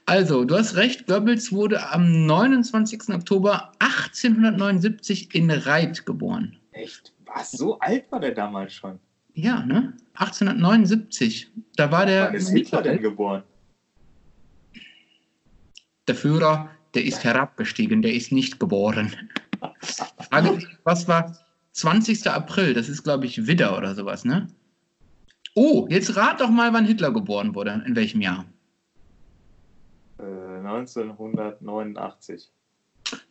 Also, 0.05 0.45
du 0.45 0.55
hast 0.55 0.75
recht, 0.75 1.07
Goebbels 1.07 1.51
wurde 1.51 1.89
am 1.89 2.27
29. 2.27 3.09
Oktober 3.09 3.71
1879 3.79 5.33
in 5.33 5.50
Reit 5.50 6.05
geboren. 6.05 6.57
Echt? 6.73 7.12
Was? 7.25 7.50
So 7.53 7.79
alt 7.79 8.12
war 8.12 8.19
der 8.19 8.35
damals 8.35 8.75
schon? 8.75 9.00
Ja, 9.33 9.65
ne? 9.65 9.93
1879. 10.13 11.50
Da 11.75 11.91
war 11.91 12.05
der. 12.05 12.27
Wann 12.27 12.35
ist 12.35 12.50
Hitler 12.50 12.83
denn 12.83 13.01
geboren? 13.01 13.41
Der 16.07 16.13
Führer, 16.13 16.69
der 16.93 17.03
ist 17.03 17.23
herabgestiegen, 17.23 18.03
der 18.03 18.13
ist 18.13 18.31
nicht 18.31 18.59
geboren. 18.59 19.12
Frage, 20.29 20.60
was 20.84 21.08
war 21.08 21.34
20. 21.72 22.27
April? 22.27 22.74
Das 22.74 22.89
ist, 22.89 23.03
glaube 23.03 23.25
ich, 23.25 23.48
Widder 23.48 23.77
oder 23.77 23.96
sowas, 23.96 24.25
ne? 24.25 24.48
Oh, 25.55 25.88
jetzt 25.89 26.15
rat 26.15 26.41
doch 26.41 26.50
mal, 26.50 26.74
wann 26.74 26.86
Hitler 26.86 27.12
geboren 27.12 27.53
wurde. 27.53 27.84
In 27.86 27.96
welchem 27.96 28.22
Jahr? 28.22 28.46
Äh, 30.20 30.24
1989. 30.24 32.50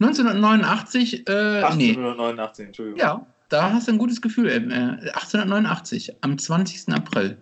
1989, 0.00 1.26
äh, 1.28 1.60
nee. 1.76 1.90
1889, 1.90 2.66
Entschuldigung. 2.66 3.00
Ja, 3.00 3.26
da 3.48 3.72
hast 3.72 3.88
du 3.88 3.92
ein 3.92 3.98
gutes 3.98 4.20
Gefühl. 4.20 4.48
Äh, 4.48 4.56
1889, 4.56 6.14
am 6.20 6.38
20. 6.38 6.94
April. 6.94 7.36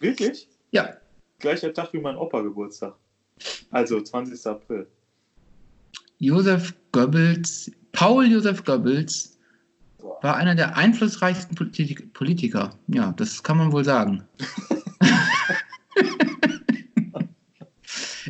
Wirklich? 0.00 0.48
Ja, 0.72 0.96
Gleicher 1.38 1.72
Tag 1.72 1.92
wie 1.92 1.98
mein 1.98 2.16
Opa 2.16 2.40
Geburtstag. 2.40 2.94
Also 3.70 4.00
20. 4.00 4.46
April. 4.46 4.86
Josef 6.18 6.74
Goebbels, 6.92 7.70
Paul 7.96 8.26
Josef 8.26 8.62
Goebbels 8.62 9.36
war 10.20 10.36
einer 10.36 10.54
der 10.54 10.76
einflussreichsten 10.76 11.56
Politik 11.56 12.12
Politiker. 12.12 12.74
Ja, 12.88 13.14
das 13.16 13.42
kann 13.42 13.56
man 13.56 13.72
wohl 13.72 13.84
sagen. 13.84 14.22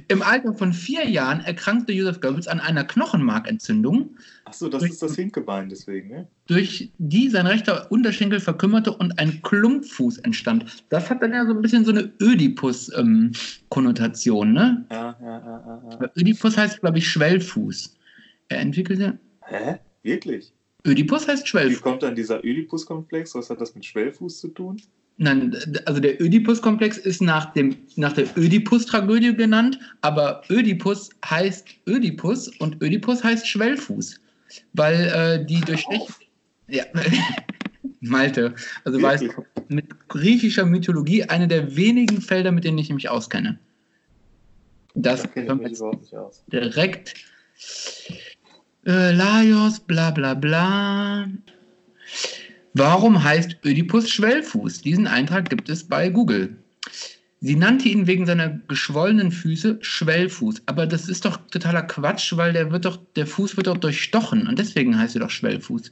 Im 0.08 0.22
Alter 0.22 0.54
von 0.54 0.72
vier 0.72 1.08
Jahren 1.08 1.40
erkrankte 1.40 1.92
Josef 1.92 2.20
Goebbels 2.20 2.46
an 2.46 2.60
einer 2.60 2.84
Knochenmarkentzündung, 2.84 4.10
Achso, 4.44 4.68
das 4.68 4.84
ist 4.84 5.02
das 5.02 5.16
Hinkebein 5.16 5.68
deswegen, 5.68 6.10
ne? 6.10 6.28
durch 6.46 6.92
die 6.98 7.28
sein 7.28 7.48
rechter 7.48 7.90
Unterschenkel 7.90 8.38
verkümmerte 8.38 8.92
und 8.92 9.18
ein 9.18 9.42
Klumpfuß 9.42 10.18
entstand. 10.18 10.84
Das 10.90 11.10
hat 11.10 11.22
dann 11.22 11.32
ja 11.32 11.44
so 11.44 11.54
ein 11.54 11.60
bisschen 11.60 11.84
so 11.84 11.90
eine 11.90 12.12
Ödipus-Konnotation, 12.22 14.52
ne? 14.52 14.86
Ja, 14.92 15.16
ja, 15.20 15.26
ja, 15.26 15.64
ja, 15.66 15.82
ja. 16.00 16.08
Ödipus 16.16 16.56
heißt, 16.56 16.78
glaube 16.80 16.98
ich, 16.98 17.08
Schwellfuß. 17.08 17.96
Er 18.48 18.60
entwickelte. 18.60 19.18
Hä? 19.46 19.78
Wirklich? 20.02 20.52
Ödipus 20.86 21.26
heißt 21.26 21.44
Wie 21.44 21.48
Schwellfuß. 21.48 21.80
kommt 21.80 22.02
dann 22.02 22.14
dieser 22.14 22.38
Oedipus-Komplex? 22.44 23.34
Was 23.34 23.50
hat 23.50 23.60
das 23.60 23.74
mit 23.74 23.84
Schwellfuß 23.84 24.40
zu 24.40 24.48
tun? 24.48 24.80
Nein, 25.18 25.56
also 25.86 25.98
der 26.00 26.20
Ödipus-Komplex 26.20 26.98
ist 26.98 27.22
nach, 27.22 27.52
dem, 27.54 27.76
nach 27.96 28.12
der 28.12 28.26
Ödipus-Tragödie 28.36 29.34
genannt, 29.34 29.78
aber 30.02 30.42
Ödipus 30.50 31.08
heißt 31.24 31.68
Ödipus 31.88 32.48
und 32.58 32.82
Ödipus 32.82 33.24
heißt 33.24 33.48
Schwellfuß. 33.48 34.20
Weil 34.74 35.40
äh, 35.40 35.46
die 35.46 35.60
durch 35.62 35.84
Ja, 36.68 36.84
Malte, 38.00 38.54
also 38.84 39.00
weißt 39.00 39.24
du, 39.24 39.28
mit 39.68 40.08
griechischer 40.08 40.66
Mythologie 40.66 41.24
eine 41.24 41.48
der 41.48 41.74
wenigen 41.76 42.20
Felder, 42.20 42.52
mit 42.52 42.64
denen 42.64 42.78
ich 42.78 42.90
mich 42.92 43.08
auskenne. 43.08 43.58
Das 44.94 45.22
Da 45.22 45.28
kenne 45.28 45.46
ich 45.54 45.60
mich 45.70 45.78
überhaupt 45.78 46.02
nicht 46.02 46.14
aus. 46.14 46.44
direkt. 46.52 47.14
Äh, 48.86 49.10
Laios, 49.12 49.80
bla 49.80 50.12
bla 50.12 50.34
bla. 50.34 51.28
Warum 52.74 53.22
heißt 53.22 53.56
Ödipus 53.64 54.08
Schwellfuß? 54.08 54.82
Diesen 54.82 55.08
Eintrag 55.08 55.50
gibt 55.50 55.68
es 55.68 55.82
bei 55.82 56.08
Google. 56.08 56.56
Sie 57.40 57.56
nannte 57.56 57.88
ihn 57.88 58.06
wegen 58.06 58.26
seiner 58.26 58.60
geschwollenen 58.68 59.32
Füße 59.32 59.78
Schwellfuß. 59.80 60.62
Aber 60.66 60.86
das 60.86 61.08
ist 61.08 61.24
doch 61.24 61.36
totaler 61.50 61.82
Quatsch, 61.82 62.36
weil 62.36 62.52
der, 62.52 62.70
wird 62.70 62.84
doch, 62.84 62.98
der 63.16 63.26
Fuß 63.26 63.56
wird 63.56 63.66
doch 63.66 63.76
durchstochen 63.76 64.46
und 64.46 64.58
deswegen 64.58 64.96
heißt 64.96 65.16
er 65.16 65.22
doch 65.22 65.30
Schwellfuß. 65.30 65.90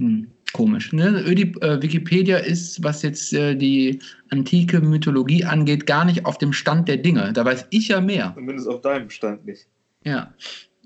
Hm, 0.00 0.28
komisch. 0.52 0.92
Ne? 0.92 1.24
Ödip, 1.26 1.62
äh, 1.64 1.80
Wikipedia 1.80 2.38
ist, 2.38 2.82
was 2.84 3.00
jetzt 3.00 3.32
äh, 3.32 3.54
die 3.54 4.00
antike 4.30 4.82
Mythologie 4.82 5.44
angeht, 5.44 5.86
gar 5.86 6.04
nicht 6.04 6.26
auf 6.26 6.36
dem 6.36 6.52
Stand 6.52 6.88
der 6.88 6.98
Dinge. 6.98 7.32
Da 7.32 7.42
weiß 7.42 7.68
ich 7.70 7.88
ja 7.88 8.02
mehr. 8.02 8.32
Zumindest 8.34 8.68
auf 8.68 8.82
deinem 8.82 9.08
Stand 9.08 9.46
nicht. 9.46 9.66
Ja. 10.04 10.34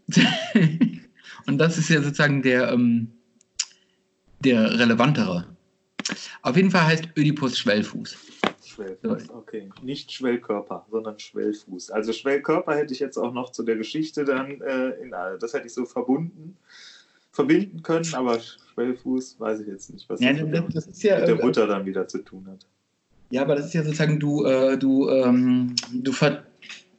Und 1.47 1.59
das 1.59 1.79
ist 1.79 1.89
ja 1.89 2.03
sozusagen 2.03 2.43
der, 2.43 2.73
ähm, 2.73 3.11
der 4.41 4.79
relevantere. 4.79 5.47
Auf 6.43 6.57
jeden 6.57 6.71
Fall 6.71 6.87
heißt 6.87 7.09
Ödipus 7.17 7.59
Schwellfuß. 7.59 8.17
Schwellfuß, 8.65 9.31
okay. 9.31 9.69
Nicht 9.83 10.13
Schwellkörper, 10.13 10.87
sondern 10.91 11.19
Schwellfuß. 11.19 11.91
Also 11.91 12.13
Schwellkörper 12.13 12.77
hätte 12.77 12.93
ich 12.95 13.01
jetzt 13.01 13.17
auch 13.17 13.33
noch 13.33 13.51
zu 13.51 13.63
der 13.63 13.77
Geschichte 13.77 14.25
dann, 14.25 14.61
äh, 14.61 14.91
in, 15.03 15.11
das 15.11 15.53
hätte 15.53 15.67
ich 15.67 15.75
so 15.75 15.85
verbunden, 15.85 16.57
verbinden 17.33 17.83
können, 17.83 18.07
aber 18.15 18.39
Schwellfuß 18.41 19.41
weiß 19.41 19.61
ich 19.61 19.69
jetzt 19.69 19.93
nicht, 19.93 20.09
was 20.09 20.21
Ja, 20.21 20.33
das 20.33 20.43
mit, 20.43 20.77
das 20.77 20.87
ist 20.87 21.03
ja, 21.03 21.19
mit 21.19 21.29
der 21.29 21.41
äh, 21.41 21.45
Mutter 21.45 21.67
dann 21.67 21.87
wieder 21.87 22.07
zu 22.07 22.19
tun 22.19 22.47
hat. 22.49 22.67
ja, 23.31 23.43
aber 23.43 23.57
das 23.57 23.67
ist 23.67 23.75
ja 23.75 23.83
sozusagen, 23.83 24.19
du, 24.21 24.45
äh, 24.45 24.79
du, 24.79 25.09
ähm, 25.11 25.75
du 25.93 26.13
ver 26.13 26.45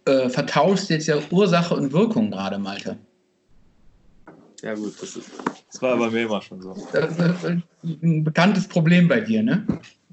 äh, 0.09 0.29
vertauschst 0.29 0.89
jetzt 0.89 1.07
ja 1.07 1.17
Ursache 1.31 1.75
und 1.75 1.93
Wirkung 1.93 2.31
gerade, 2.31 2.57
Malte. 2.57 2.97
Ja, 4.61 4.73
gut, 4.73 5.01
das, 5.01 5.15
ist, 5.15 5.31
das 5.71 5.81
war 5.81 5.97
bei 5.97 6.09
mir 6.09 6.23
immer 6.23 6.41
schon 6.41 6.61
so. 6.61 6.75
Das 6.91 7.17
ist 7.17 7.45
ein 7.83 8.23
bekanntes 8.23 8.67
Problem 8.67 9.07
bei 9.07 9.21
dir, 9.21 9.41
ne? 9.41 9.65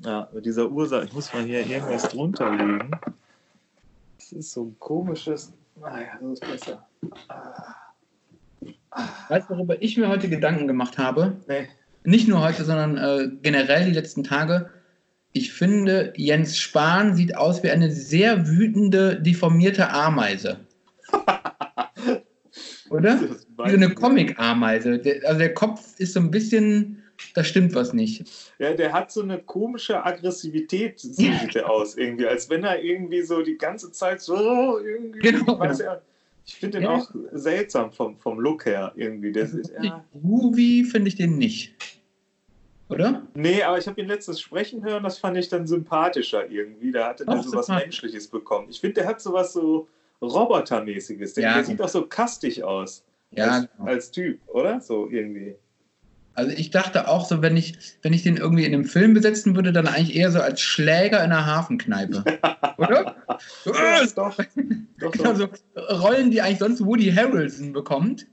Ja, 0.05 0.29
mit 0.33 0.47
dieser 0.47 0.71
Ursache, 0.71 1.05
ich 1.05 1.13
muss 1.13 1.33
mal 1.33 1.43
hier 1.43 1.67
irgendwas 1.67 2.09
drunter 2.09 2.51
legen. 2.51 2.91
Das 4.19 4.33
ist 4.33 4.53
so 4.53 4.65
ein 4.65 4.77
komisches. 4.79 5.53
Naja, 5.81 6.19
das 6.21 6.33
ist 6.33 6.41
besser. 6.41 6.87
Ah. 7.29 7.75
Weißt 9.29 9.51
du, 9.51 9.57
worüber 9.57 9.81
ich 9.83 9.97
mir 9.97 10.09
heute 10.09 10.29
Gedanken 10.29 10.67
gemacht 10.67 10.97
habe? 10.97 11.37
Nee. 11.49 11.69
Nicht 12.05 12.29
nur 12.29 12.41
heute, 12.41 12.65
sondern 12.65 12.97
äh, 12.97 13.29
generell 13.43 13.85
die 13.85 13.93
letzten 13.93 14.23
Tage. 14.25 14.71
Ich 15.37 15.53
finde, 15.53 16.15
Jens 16.17 16.57
Spahn 16.57 17.15
sieht 17.15 17.37
aus 17.37 17.63
wie 17.63 17.71
eine 17.71 17.91
sehr 17.91 18.49
wütende, 18.49 19.21
deformierte 19.21 19.91
Ameise. 19.91 20.61
Oder? 22.89 23.17
Das 23.17 23.47
Wie 23.67 23.71
so 23.71 23.77
eine 23.77 23.91
Comic-Ameise. 23.95 25.01
Also 25.25 25.39
der 25.39 25.53
Kopf 25.53 25.99
ist 25.99 26.15
so 26.15 26.21
ein 26.21 26.31
bisschen, 26.31 27.03
da 27.35 27.45
stimmt 27.45 27.75
was 27.75 27.93
nicht. 27.93 28.25
Ja, 28.59 28.73
der 28.73 28.95
hat 28.95 29.13
so 29.13 29.21
eine 29.21 29.39
komische 29.39 30.03
Aggressivität, 30.05 31.01
sieht 31.01 31.55
der 31.55 31.69
aus, 31.69 31.97
irgendwie. 31.97 32.27
Als 32.27 32.49
wenn 32.49 32.65
er 32.65 32.83
irgendwie 32.83 33.21
so 33.23 33.43
die 33.43 33.59
ganze 33.59 33.93
Zeit 33.93 34.23
so 34.23 34.79
irgendwie. 34.79 35.19
Genau, 35.19 35.59
weiß 35.59 35.81
er, 35.81 36.01
ich 36.47 36.55
finde 36.55 36.79
den 36.79 36.85
Ja. 36.85 36.95
auch 36.95 37.11
seltsam 37.33 37.93
vom, 37.93 38.17
vom 38.19 38.41
Look 38.41 38.65
her 38.65 38.93
irgendwie. 38.97 39.33
Der 39.33 39.43
ist, 39.43 39.71
ja. 39.83 40.03
Groovy 40.13 40.85
finde 40.85 41.09
ich 41.09 41.17
den 41.17 41.37
nicht. 41.37 41.75
Oder? 42.89 43.23
Nee, 43.35 43.63
aber 43.63 43.79
ich 43.79 43.87
habe 43.89 44.01
ihn 44.01 44.07
letztens 44.07 44.41
sprechen 44.41 44.85
hören, 44.85 45.03
das 45.03 45.19
fand 45.19 45.37
ich 45.37 45.49
dann 45.49 45.67
sympathischer 45.67 46.49
irgendwie. 46.49 46.93
Da 46.93 47.09
hatte 47.09 47.25
Ach, 47.27 47.43
so 47.43 47.57
was. 47.57 47.69
Menschliches 47.69 48.29
bekommen. 48.29 48.69
Ich 48.71 48.81
finde, 48.81 49.01
der 49.01 49.09
hat 49.09 49.21
so 49.21 49.33
was 49.33 49.53
so 49.53 49.89
Robotermäßiges. 50.23 51.35
Der, 51.35 51.45
Ja, 51.45 51.55
der 51.55 51.65
sieht 51.65 51.83
auch 51.83 51.89
so 51.89 52.07
kastig 52.07 52.63
aus. 52.63 53.05
Ja, 53.33 53.51
als, 53.51 53.69
genau. 53.77 53.89
als 53.91 54.11
Typ, 54.13 54.41
oder? 54.49 54.81
So 54.81 55.09
irgendwie. 55.11 55.57
Also 56.35 56.53
ich 56.53 56.71
dachte 56.71 57.09
auch 57.09 57.27
so, 57.27 57.41
wenn 57.41 57.57
ich, 57.57 57.79
wenn 58.03 58.13
ich 58.13 58.23
den 58.23 58.37
irgendwie 58.37 58.67
in 58.67 58.75
einem 58.75 58.85
Film 58.85 59.15
besetzen 59.15 59.57
würde, 59.57 59.73
dann 59.73 59.89
eigentlich 59.89 60.15
eher 60.15 60.31
so 60.31 60.41
als 60.41 60.61
Schläger 60.61 61.25
in 61.25 61.33
einer 61.33 61.47
Hafenkneipe. 61.47 62.23
Oder? 62.77 63.17
Ja, 63.65 64.03
äh, 64.03 64.07
doch. 64.15 64.37
doch, 64.99 65.13
genau 65.13 65.33
doch. 65.33 65.49
so 65.75 65.81
Rollen, 65.97 66.31
die 66.31 66.43
eigentlich 66.43 66.59
sonst 66.59 66.85
Woody 66.85 67.11
Harrelson 67.11 67.73
bekommt. 67.73 68.27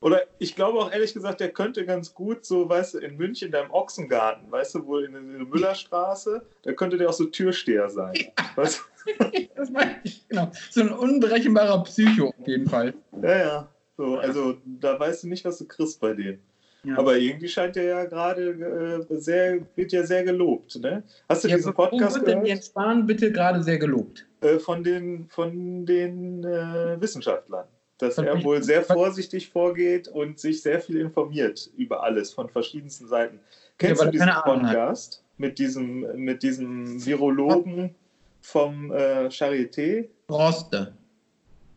Oder 0.00 0.22
ich 0.38 0.54
glaube 0.54 0.78
auch 0.78 0.92
ehrlich 0.92 1.14
gesagt, 1.14 1.40
der 1.40 1.50
könnte 1.50 1.86
ganz 1.86 2.12
gut 2.12 2.44
so, 2.44 2.68
weißt 2.68 2.94
du, 2.94 2.98
in 2.98 3.16
München, 3.16 3.50
da 3.50 3.62
im 3.62 3.70
Ochsengarten, 3.70 4.50
weißt 4.50 4.74
du, 4.74 4.86
wo 4.86 4.98
in 4.98 5.12
der 5.12 5.22
Müllerstraße, 5.22 6.42
da 6.62 6.72
könnte 6.72 6.98
der 6.98 7.08
auch 7.08 7.14
so 7.14 7.24
Türsteher 7.24 7.88
sein. 7.88 8.14
Weißt 8.56 8.82
Das 9.54 9.70
meine 9.70 9.96
ich, 10.04 10.26
genau. 10.28 10.50
So 10.70 10.80
ein 10.80 10.90
unberechenbarer 10.90 11.82
Psycho 11.84 12.28
auf 12.28 12.46
jeden 12.46 12.68
Fall. 12.68 12.94
du? 13.12 13.26
Ja, 13.26 13.38
ja. 13.38 13.68
So, 13.96 14.18
also 14.18 14.56
da 14.64 14.98
weißt 14.98 15.24
du 15.24 15.28
nicht, 15.28 15.44
was 15.44 15.58
du 15.58 15.66
kriegst 15.66 16.00
bei 16.00 16.12
dem. 16.12 16.40
Ja. 16.84 16.98
Aber 16.98 17.16
irgendwie 17.16 17.48
scheint 17.48 17.74
der 17.74 17.84
ja 17.84 18.04
gerade 18.04 19.06
äh, 19.10 19.16
sehr, 19.18 19.60
wird 19.74 19.92
ja 19.92 20.04
sehr 20.04 20.22
gelobt. 20.22 20.76
Ne? 20.80 21.02
Hast 21.28 21.44
du 21.44 21.48
Ja, 21.48 21.56
diesen 21.56 21.74
Podcast 21.74 22.16
wird 22.16 22.26
denn 22.28 22.34
gehört? 22.34 22.48
Jens 22.48 22.66
Spahn 22.66 23.06
bitte 23.06 23.32
gerade 23.32 23.62
sehr 23.62 23.78
gelobt? 23.78 24.26
Äh, 24.40 24.58
von 24.58 24.84
den, 24.84 25.28
von 25.28 25.84
den 25.86 26.44
äh, 26.44 27.00
Wissenschaftlern. 27.00 27.66
Dass 27.98 28.18
er 28.18 28.44
wohl 28.44 28.62
sehr 28.62 28.82
vorsichtig 28.82 29.48
vorgeht 29.48 30.08
und 30.08 30.38
sich 30.38 30.60
sehr 30.60 30.80
viel 30.80 30.96
informiert 30.98 31.70
über 31.76 32.02
alles 32.02 32.32
von 32.32 32.48
verschiedensten 32.48 33.08
Seiten. 33.08 33.40
Kennst 33.78 34.00
weil 34.00 34.06
du 34.06 34.12
diesen. 34.12 34.28
Podcast 34.28 35.22
mit 35.38 35.58
diesem, 35.58 36.06
mit 36.16 36.42
diesem 36.42 37.04
Virologen 37.04 37.94
vom 38.40 38.90
äh, 38.90 39.26
Charité? 39.26 40.08
Droste. 40.28 40.92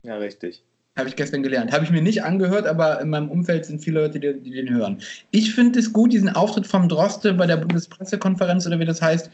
Ja, 0.03 0.17
richtig. 0.17 0.63
Habe 0.97 1.09
ich 1.09 1.15
gestern 1.15 1.43
gelernt. 1.43 1.71
Habe 1.71 1.85
ich 1.85 1.91
mir 1.91 2.01
nicht 2.01 2.23
angehört, 2.23 2.67
aber 2.67 2.99
in 2.99 3.09
meinem 3.09 3.29
Umfeld 3.29 3.65
sind 3.65 3.79
viele 3.81 4.01
Leute, 4.01 4.19
die, 4.19 4.33
die 4.39 4.51
den 4.51 4.69
hören. 4.69 5.01
Ich 5.31 5.53
finde 5.53 5.79
es 5.79 5.93
gut, 5.93 6.11
diesen 6.11 6.29
Auftritt 6.29 6.67
vom 6.67 6.89
Droste 6.89 7.33
bei 7.33 7.45
der 7.45 7.57
Bundespressekonferenz 7.57 8.67
oder 8.67 8.79
wie 8.79 8.85
das 8.85 9.01
heißt. 9.01 9.29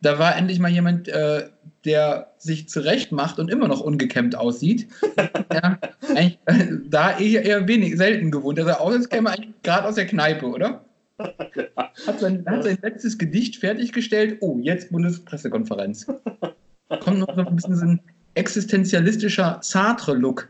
Da 0.00 0.18
war 0.18 0.36
endlich 0.36 0.58
mal 0.60 0.70
jemand, 0.70 1.08
äh, 1.08 1.48
der 1.84 2.32
sich 2.38 2.68
zurecht 2.68 3.10
macht 3.12 3.38
und 3.38 3.50
immer 3.50 3.66
noch 3.68 3.80
ungekämmt 3.80 4.36
aussieht. 4.36 4.88
ja, 5.52 5.78
äh, 6.14 6.30
da 6.88 7.18
eher, 7.18 7.44
eher 7.44 7.66
wenig, 7.66 7.96
selten 7.96 8.30
gewohnt. 8.30 8.58
Also 8.60 8.72
aus, 8.72 8.94
als 8.94 9.08
käme 9.08 9.30
er 9.30 9.34
eigentlich 9.36 9.62
gerade 9.62 9.88
aus 9.88 9.94
der 9.96 10.06
Kneipe, 10.06 10.46
oder? 10.46 10.84
Hat 11.18 12.20
sein, 12.20 12.44
hat 12.46 12.62
sein 12.62 12.78
letztes 12.80 13.18
Gedicht 13.18 13.56
fertiggestellt. 13.56 14.36
Oh, 14.40 14.58
jetzt 14.62 14.90
Bundespressekonferenz. 14.92 16.06
Kommt 17.00 17.18
noch 17.18 17.34
so 17.34 17.44
ein 17.44 17.56
bisschen 17.56 17.76
so 17.76 17.86
ein 17.86 18.00
existenzialistischer 18.34 19.58
Sartre-Look 19.62 20.48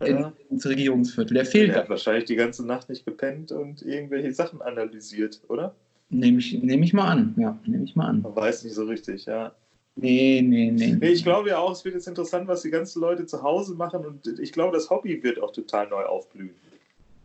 in, 0.00 0.18
Ja. 0.18 0.32
ins 0.48 0.64
Regierungsviertel. 0.66 1.34
Der 1.34 1.44
fehlt 1.44 1.70
Er 1.70 1.74
da. 1.74 1.80
hat 1.82 1.90
wahrscheinlich 1.90 2.24
die 2.26 2.36
ganze 2.36 2.64
Nacht 2.64 2.88
nicht 2.88 3.04
gepennt 3.04 3.50
und 3.52 3.82
irgendwelche 3.82 4.32
Sachen 4.32 4.62
analysiert, 4.62 5.40
oder? 5.48 5.74
Nehme 6.10 6.38
ich, 6.38 6.60
nehm 6.60 6.82
ich 6.82 6.92
mal 6.92 7.08
an. 7.08 7.34
Ja, 7.38 7.58
nehme 7.64 7.84
ich 7.84 7.94
mal 7.94 8.06
an. 8.06 8.22
Man 8.22 8.34
weiß 8.34 8.64
nicht 8.64 8.74
so 8.74 8.84
richtig, 8.84 9.26
ja. 9.26 9.52
Nee, 9.96 10.42
nee, 10.42 10.70
nee. 10.70 10.96
Nee, 10.98 11.08
ich 11.08 11.24
glaube 11.24 11.50
ja 11.50 11.58
auch, 11.58 11.72
es 11.72 11.84
wird 11.84 11.94
jetzt 11.94 12.08
interessant, 12.08 12.48
was 12.48 12.62
die 12.62 12.70
ganzen 12.70 13.00
Leute 13.00 13.26
zu 13.26 13.42
Hause 13.42 13.74
machen 13.74 14.04
und 14.04 14.26
ich 14.38 14.52
glaube, 14.52 14.74
das 14.76 14.88
Hobby 14.88 15.22
wird 15.22 15.42
auch 15.42 15.52
total 15.52 15.88
neu 15.88 16.04
aufblühen. 16.04 16.54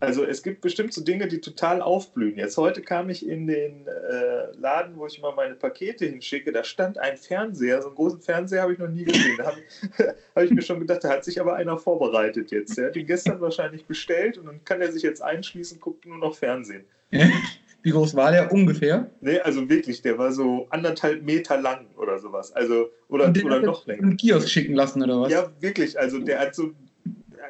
Also 0.02 0.26
es 0.26 0.44
gibt 0.44 0.62
bestimmt 0.62 0.94
so 0.94 1.02
Dinge, 1.02 1.28
die 1.28 1.40
total 1.40 1.82
aufblühen. 1.82 2.38
Jetzt 2.38 2.58
heute 2.58 2.82
kam 2.82 3.10
ich 3.10 3.26
in 3.26 3.48
den 3.48 3.88
äh, 3.88 4.52
Laden, 4.58 4.98
wo 4.98 5.08
ich 5.08 5.18
immer 5.18 5.34
meine 5.34 5.56
Pakete 5.56 6.06
hinschicke, 6.06 6.52
da 6.52 6.64
stand 6.64 6.98
ein 6.98 7.16
Fernseher, 7.18 7.82
so 7.82 7.88
einen 7.88 7.96
großen 7.96 8.22
Fernseher 8.22 8.62
habe 8.62 8.74
ich 8.74 8.80
noch 8.80 8.90
nie 8.90 9.06
gesehen. 9.06 9.38
Da 9.38 9.46
habe 9.46 9.58
ich, 9.60 10.06
hab 10.36 10.44
ich 10.44 10.52
mir 10.52 10.62
schon 10.62 10.80
gedacht, 10.80 11.04
da 11.04 11.10
hat 11.10 11.24
sich 11.24 11.40
aber 11.40 11.56
einer 11.56 11.78
vorbereitet 11.78 12.52
jetzt. 12.52 12.78
Der 12.78 12.88
hat 12.88 12.98
ihn 12.98 13.08
gestern 13.08 13.40
wahrscheinlich 13.40 13.86
bestellt 13.86 14.38
und 14.38 14.48
dann 14.48 14.64
kann 14.66 14.82
er 14.82 14.92
sich 14.92 15.02
jetzt 15.02 15.22
einschließen, 15.22 15.80
guckt 15.80 16.06
nur 16.06 16.18
noch 16.18 16.36
Fernsehen. 16.36 16.84
Wie 17.86 17.92
groß 17.92 18.16
war 18.16 18.32
der 18.32 18.52
ungefähr? 18.52 19.12
Nee, 19.22 19.38
also 19.42 19.70
wirklich, 19.70 20.02
der 20.02 20.18
war 20.18 20.32
so 20.32 20.66
anderthalb 20.72 21.22
Meter 21.22 21.62
lang 21.62 21.86
oder 21.98 22.18
sowas. 22.18 22.52
Also, 22.52 22.90
oder, 23.10 23.26
Und 23.26 23.38
den 23.38 23.46
oder 23.46 23.58
hat 23.58 23.62
er 23.62 23.68
noch 23.68 23.86
länger. 23.86 24.02
einen 24.02 24.18
Kiosk 24.18 24.50
schicken 24.50 24.74
lassen 24.74 25.04
oder 25.04 25.22
was? 25.22 25.32
Ja, 25.32 25.52
wirklich. 25.60 26.00
Also 26.00 26.18
der 26.18 26.40
hat 26.40 26.56
so 26.56 26.72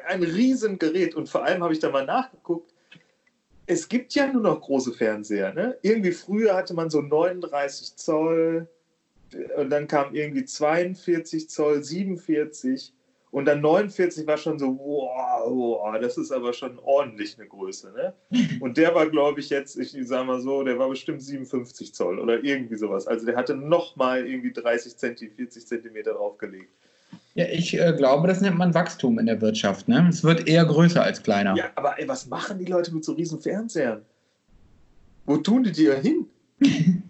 ein 0.06 0.22
riesen 0.22 0.78
Gerät 0.78 1.14
und 1.14 1.30
vor 1.30 1.42
allem 1.42 1.62
habe 1.62 1.72
ich 1.72 1.78
da 1.78 1.88
mal 1.88 2.04
nachgeguckt. 2.04 2.74
Es 3.64 3.88
gibt 3.88 4.14
ja 4.14 4.30
nur 4.30 4.42
noch 4.42 4.60
große 4.60 4.92
Fernseher. 4.92 5.54
Ne? 5.54 5.78
Irgendwie 5.80 6.12
früher 6.12 6.54
hatte 6.54 6.74
man 6.74 6.90
so 6.90 7.00
39 7.00 7.96
Zoll 7.96 8.68
und 9.56 9.70
dann 9.70 9.88
kam 9.88 10.14
irgendwie 10.14 10.44
42 10.44 11.48
Zoll, 11.48 11.82
47 11.82 12.92
und 13.36 13.44
dann 13.44 13.60
49 13.60 14.26
war 14.26 14.38
schon 14.38 14.58
so, 14.58 14.78
wow, 14.78 15.44
wow 15.46 16.00
das 16.00 16.16
ist 16.16 16.32
aber 16.32 16.54
schon 16.54 16.78
ordentlich 16.78 17.36
eine 17.38 17.46
Größe. 17.46 17.92
Ne? 17.92 18.14
Und 18.60 18.78
der 18.78 18.94
war, 18.94 19.10
glaube 19.10 19.40
ich, 19.40 19.50
jetzt, 19.50 19.76
ich 19.76 19.94
sage 20.08 20.24
mal 20.24 20.40
so, 20.40 20.64
der 20.64 20.78
war 20.78 20.88
bestimmt 20.88 21.22
57 21.22 21.92
Zoll 21.92 22.18
oder 22.18 22.42
irgendwie 22.42 22.76
sowas. 22.76 23.06
Also 23.06 23.26
der 23.26 23.36
hatte 23.36 23.54
nochmal 23.54 24.26
irgendwie 24.26 24.54
30 24.54 24.96
Zentimeter, 24.96 25.36
40 25.36 25.66
Zentimeter 25.66 26.14
draufgelegt. 26.14 26.70
Ja, 27.34 27.44
ich 27.44 27.78
äh, 27.78 27.92
glaube, 27.94 28.26
das 28.26 28.40
nennt 28.40 28.56
man 28.56 28.72
Wachstum 28.72 29.18
in 29.18 29.26
der 29.26 29.38
Wirtschaft. 29.42 29.86
Ne? 29.86 30.06
Es 30.08 30.24
wird 30.24 30.48
eher 30.48 30.64
größer 30.64 31.02
als 31.02 31.22
kleiner. 31.22 31.54
Ja, 31.58 31.64
aber 31.74 32.00
ey, 32.00 32.08
was 32.08 32.28
machen 32.28 32.58
die 32.58 32.64
Leute 32.64 32.94
mit 32.94 33.04
so 33.04 33.12
riesen 33.12 33.38
Fernsehern? 33.38 34.00
Wo 35.26 35.36
tun 35.36 35.62
die 35.62 35.72
die 35.72 35.92
hin? 35.92 36.26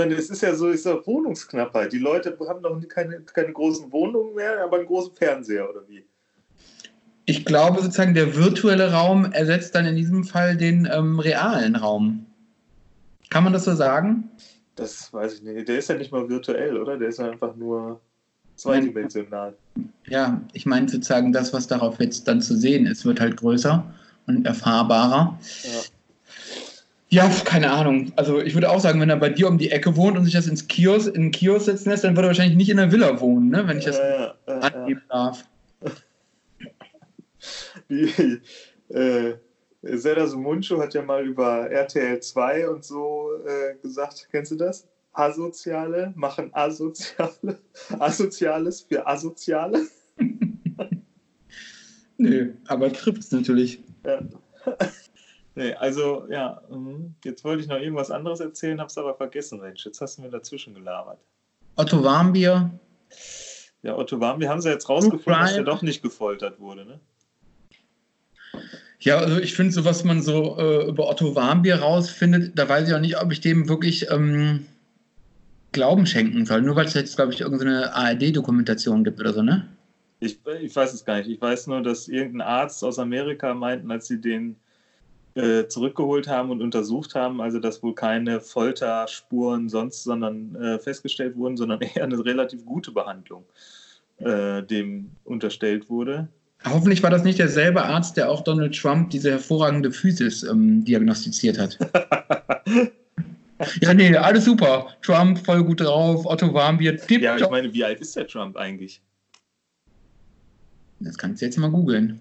ich 0.00 0.06
meine, 0.06 0.18
es 0.18 0.30
ist 0.30 0.42
ja 0.42 0.54
so, 0.54 0.68
ist 0.68 0.86
ja 0.86 1.04
Wohnungsknappheit. 1.06 1.92
Die 1.92 1.98
Leute 1.98 2.36
haben 2.48 2.62
doch 2.62 2.80
keine, 2.88 3.20
keine 3.20 3.52
großen 3.52 3.92
Wohnungen 3.92 4.34
mehr, 4.34 4.64
aber 4.64 4.78
einen 4.78 4.86
großen 4.86 5.14
Fernseher 5.14 5.68
oder 5.68 5.86
wie? 5.88 6.04
Ich 7.26 7.44
glaube 7.44 7.82
sozusagen, 7.82 8.14
der 8.14 8.34
virtuelle 8.34 8.92
Raum 8.92 9.30
ersetzt 9.32 9.74
dann 9.74 9.84
in 9.84 9.96
diesem 9.96 10.24
Fall 10.24 10.56
den 10.56 10.88
ähm, 10.90 11.18
realen 11.20 11.76
Raum. 11.76 12.26
Kann 13.28 13.44
man 13.44 13.52
das 13.52 13.64
so 13.64 13.74
sagen? 13.74 14.30
Das 14.74 15.12
weiß 15.12 15.34
ich 15.34 15.42
nicht. 15.42 15.68
Der 15.68 15.78
ist 15.78 15.90
ja 15.90 15.96
nicht 15.96 16.12
mal 16.12 16.28
virtuell, 16.28 16.78
oder? 16.78 16.96
Der 16.96 17.08
ist 17.08 17.18
ja 17.18 17.30
einfach 17.30 17.54
nur 17.54 18.00
zweidimensional. 18.56 19.54
Ja, 20.06 20.40
ich 20.52 20.66
meine 20.66 20.88
sozusagen, 20.88 21.32
das, 21.32 21.52
was 21.52 21.66
darauf 21.66 22.00
jetzt 22.00 22.26
dann 22.26 22.40
zu 22.40 22.56
sehen 22.56 22.86
ist, 22.86 23.04
wird 23.04 23.20
halt 23.20 23.36
größer 23.36 23.84
und 24.26 24.46
erfahrbarer. 24.46 25.38
Ja. 25.62 25.80
Ja, 27.12 27.28
keine 27.44 27.72
Ahnung. 27.72 28.12
Also 28.14 28.40
ich 28.40 28.54
würde 28.54 28.70
auch 28.70 28.78
sagen, 28.78 29.00
wenn 29.00 29.10
er 29.10 29.16
bei 29.16 29.30
dir 29.30 29.48
um 29.48 29.58
die 29.58 29.70
Ecke 29.70 29.96
wohnt 29.96 30.16
und 30.16 30.24
sich 30.24 30.34
das 30.34 30.46
ins 30.46 30.68
Kiosk, 30.68 31.08
in 31.08 31.22
einen 31.22 31.30
Kiosk 31.32 31.66
setzen 31.66 31.90
lässt, 31.90 32.04
dann 32.04 32.14
wird 32.14 32.24
er 32.24 32.28
wahrscheinlich 32.28 32.56
nicht 32.56 32.70
in 32.70 32.76
der 32.76 32.92
Villa 32.92 33.20
wohnen, 33.20 33.48
ne? 33.48 33.66
wenn 33.66 33.78
ich 33.78 33.84
das 33.84 33.98
ja, 33.98 34.34
ja. 34.46 34.58
angeben 34.58 35.02
darf. 35.08 35.44
Die, 37.90 38.40
äh, 38.90 39.34
Serdar 39.82 40.28
Sumuncu 40.28 40.78
hat 40.78 40.94
ja 40.94 41.02
mal 41.02 41.26
über 41.26 41.68
RTL 41.70 42.20
2 42.20 42.68
und 42.68 42.84
so 42.84 43.30
äh, 43.46 43.74
gesagt, 43.82 44.28
kennst 44.30 44.52
du 44.52 44.56
das? 44.56 44.86
Asoziale 45.12 46.12
machen 46.14 46.50
Asoziale, 46.52 47.58
Asoziales 47.98 48.82
für 48.82 49.04
Asoziale. 49.06 49.86
Nö, 52.18 52.52
aber 52.68 52.92
trifft 52.92 53.22
es 53.22 53.32
natürlich. 53.32 53.82
Ja. 54.04 54.20
Nee, 55.54 55.74
also 55.74 56.26
ja, 56.30 56.62
mhm. 56.70 57.14
jetzt 57.24 57.44
wollte 57.44 57.62
ich 57.62 57.68
noch 57.68 57.78
irgendwas 57.78 58.10
anderes 58.10 58.40
erzählen, 58.40 58.80
hab's 58.80 58.98
aber 58.98 59.14
vergessen, 59.14 59.60
Mensch. 59.60 59.84
Jetzt 59.84 60.00
hast 60.00 60.18
du 60.18 60.22
mir 60.22 60.30
dazwischen 60.30 60.74
gelabert. 60.74 61.18
Otto 61.76 62.02
Warmbier, 62.02 62.70
Ja, 63.82 63.96
Otto 63.96 64.20
Warmbier 64.20 64.48
haben 64.48 64.60
sie 64.60 64.70
jetzt 64.70 64.88
rausgefunden, 64.88 65.42
dass 65.42 65.56
er 65.56 65.64
doch 65.64 65.82
nicht 65.82 66.02
gefoltert 66.02 66.60
wurde, 66.60 66.84
ne? 66.84 67.00
Ja, 69.00 69.16
also 69.16 69.38
ich 69.38 69.54
finde, 69.54 69.72
so 69.72 69.84
was 69.86 70.04
man 70.04 70.20
so 70.20 70.58
äh, 70.58 70.88
über 70.88 71.08
Otto 71.08 71.34
Warmbier 71.34 71.76
rausfindet, 71.76 72.58
da 72.58 72.68
weiß 72.68 72.88
ich 72.88 72.94
auch 72.94 73.00
nicht, 73.00 73.18
ob 73.18 73.32
ich 73.32 73.40
dem 73.40 73.68
wirklich 73.68 74.10
ähm, 74.10 74.66
Glauben 75.72 76.04
schenken 76.04 76.44
soll. 76.44 76.60
Nur 76.60 76.76
weil 76.76 76.84
es 76.84 76.94
jetzt, 76.94 77.16
glaube 77.16 77.32
ich, 77.32 77.40
irgendeine 77.40 77.94
ARD-Dokumentation 77.94 79.04
gibt 79.04 79.18
oder 79.20 79.32
so, 79.32 79.42
ne? 79.42 79.66
Ich, 80.18 80.38
ich 80.60 80.76
weiß 80.76 80.92
es 80.92 81.04
gar 81.06 81.16
nicht. 81.16 81.30
Ich 81.30 81.40
weiß 81.40 81.68
nur, 81.68 81.82
dass 81.82 82.08
irgendein 82.08 82.46
Arzt 82.46 82.84
aus 82.84 82.98
Amerika 82.98 83.54
meinten, 83.54 83.90
als 83.90 84.06
sie 84.06 84.20
den 84.20 84.56
äh, 85.34 85.66
zurückgeholt 85.68 86.28
haben 86.28 86.50
und 86.50 86.62
untersucht 86.62 87.14
haben, 87.14 87.40
also 87.40 87.58
dass 87.58 87.82
wohl 87.82 87.94
keine 87.94 88.40
Folterspuren 88.40 89.68
sonst, 89.68 90.04
sondern 90.04 90.54
äh, 90.56 90.78
festgestellt 90.78 91.36
wurden, 91.36 91.56
sondern 91.56 91.80
eher 91.94 92.04
eine 92.04 92.24
relativ 92.24 92.64
gute 92.64 92.90
Behandlung 92.90 93.44
äh, 94.18 94.62
dem 94.62 95.10
unterstellt 95.24 95.88
wurde. 95.88 96.28
Hoffentlich 96.64 97.02
war 97.02 97.10
das 97.10 97.24
nicht 97.24 97.38
derselbe 97.38 97.82
Arzt, 97.82 98.16
der 98.16 98.30
auch 98.30 98.42
Donald 98.42 98.78
Trump 98.78 99.10
diese 99.10 99.30
hervorragende 99.30 99.90
Physis 99.90 100.42
ähm, 100.42 100.84
diagnostiziert 100.84 101.58
hat. 101.58 101.78
ja, 103.80 103.94
nee, 103.94 104.14
alles 104.14 104.44
super. 104.44 104.88
Trump 105.00 105.38
voll 105.38 105.64
gut 105.64 105.80
drauf, 105.80 106.26
Otto 106.26 106.52
Warmbier, 106.52 106.96
tipptopp. 106.98 107.22
ja, 107.22 107.36
ich 107.36 107.48
meine, 107.48 107.72
wie 107.72 107.82
alt 107.82 108.00
ist 108.00 108.14
der 108.14 108.26
Trump 108.26 108.56
eigentlich? 108.58 109.00
Das 111.00 111.16
kannst 111.16 111.40
du 111.40 111.46
jetzt 111.46 111.56
mal 111.56 111.70
googeln. 111.70 112.20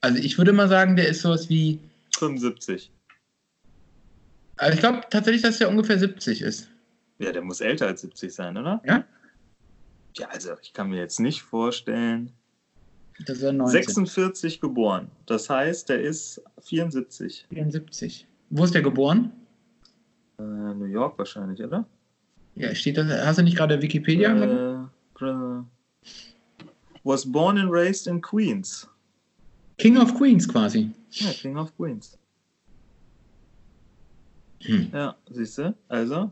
Also 0.00 0.18
ich 0.18 0.38
würde 0.38 0.52
mal 0.52 0.68
sagen, 0.68 0.96
der 0.96 1.08
ist 1.08 1.22
sowas 1.22 1.48
wie. 1.48 1.78
75. 2.16 2.90
Also 4.56 4.74
ich 4.74 4.80
glaube 4.80 5.00
tatsächlich, 5.10 5.42
dass 5.42 5.58
der 5.58 5.68
ungefähr 5.68 5.98
70 5.98 6.42
ist. 6.42 6.68
Ja, 7.18 7.32
der 7.32 7.42
muss 7.42 7.60
älter 7.60 7.86
als 7.86 8.02
70 8.02 8.32
sein, 8.32 8.56
oder? 8.56 8.82
Ja? 8.84 9.04
Ja, 10.16 10.28
also 10.28 10.50
ich 10.62 10.72
kann 10.72 10.90
mir 10.90 10.98
jetzt 10.98 11.20
nicht 11.20 11.42
vorstellen. 11.42 12.32
Das 13.26 13.42
er 13.42 13.52
19. 13.52 13.82
46 13.82 14.60
geboren. 14.60 15.10
Das 15.26 15.50
heißt, 15.50 15.88
der 15.88 16.00
ist 16.00 16.42
74. 16.60 17.46
74. 17.50 18.26
Wo 18.50 18.64
ist 18.64 18.74
der 18.74 18.82
geboren? 18.82 19.32
Äh, 20.38 20.42
New 20.42 20.86
York 20.86 21.18
wahrscheinlich, 21.18 21.62
oder? 21.62 21.86
Ja, 22.54 22.74
steht 22.74 22.96
das. 22.96 23.06
Hast 23.26 23.38
du 23.38 23.42
nicht 23.42 23.56
gerade 23.56 23.80
Wikipedia? 23.80 24.88
äh, 25.20 25.62
was 27.04 27.30
born 27.30 27.58
and 27.58 27.70
raised 27.70 28.06
in 28.06 28.20
Queens. 28.20 28.88
King 29.80 29.98
of 29.98 30.14
Queens 30.14 30.48
quasi. 30.48 30.90
Ja, 31.10 31.30
King 31.30 31.56
of 31.56 31.76
Queens. 31.76 32.18
Hm. 34.62 34.90
Ja, 34.92 35.16
siehst 35.30 35.58
du? 35.58 35.74
Also. 35.88 36.30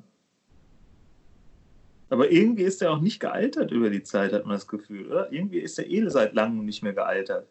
Aber 2.10 2.30
irgendwie 2.30 2.62
ist 2.62 2.80
er 2.82 2.92
auch 2.92 3.00
nicht 3.00 3.20
gealtert 3.20 3.70
über 3.70 3.90
die 3.90 4.02
Zeit, 4.02 4.32
hat 4.32 4.44
man 4.44 4.54
das 4.54 4.66
Gefühl, 4.66 5.06
oder? 5.06 5.32
Irgendwie 5.32 5.58
ist 5.58 5.78
er 5.78 5.88
eh 5.90 6.08
seit 6.08 6.34
langem 6.34 6.64
nicht 6.64 6.82
mehr 6.82 6.94
gealtert. 6.94 7.46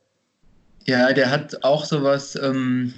Ja, 0.85 1.11
der 1.13 1.29
hat 1.31 1.63
auch 1.63 1.85
sowas. 1.85 2.35
Ähm, 2.35 2.93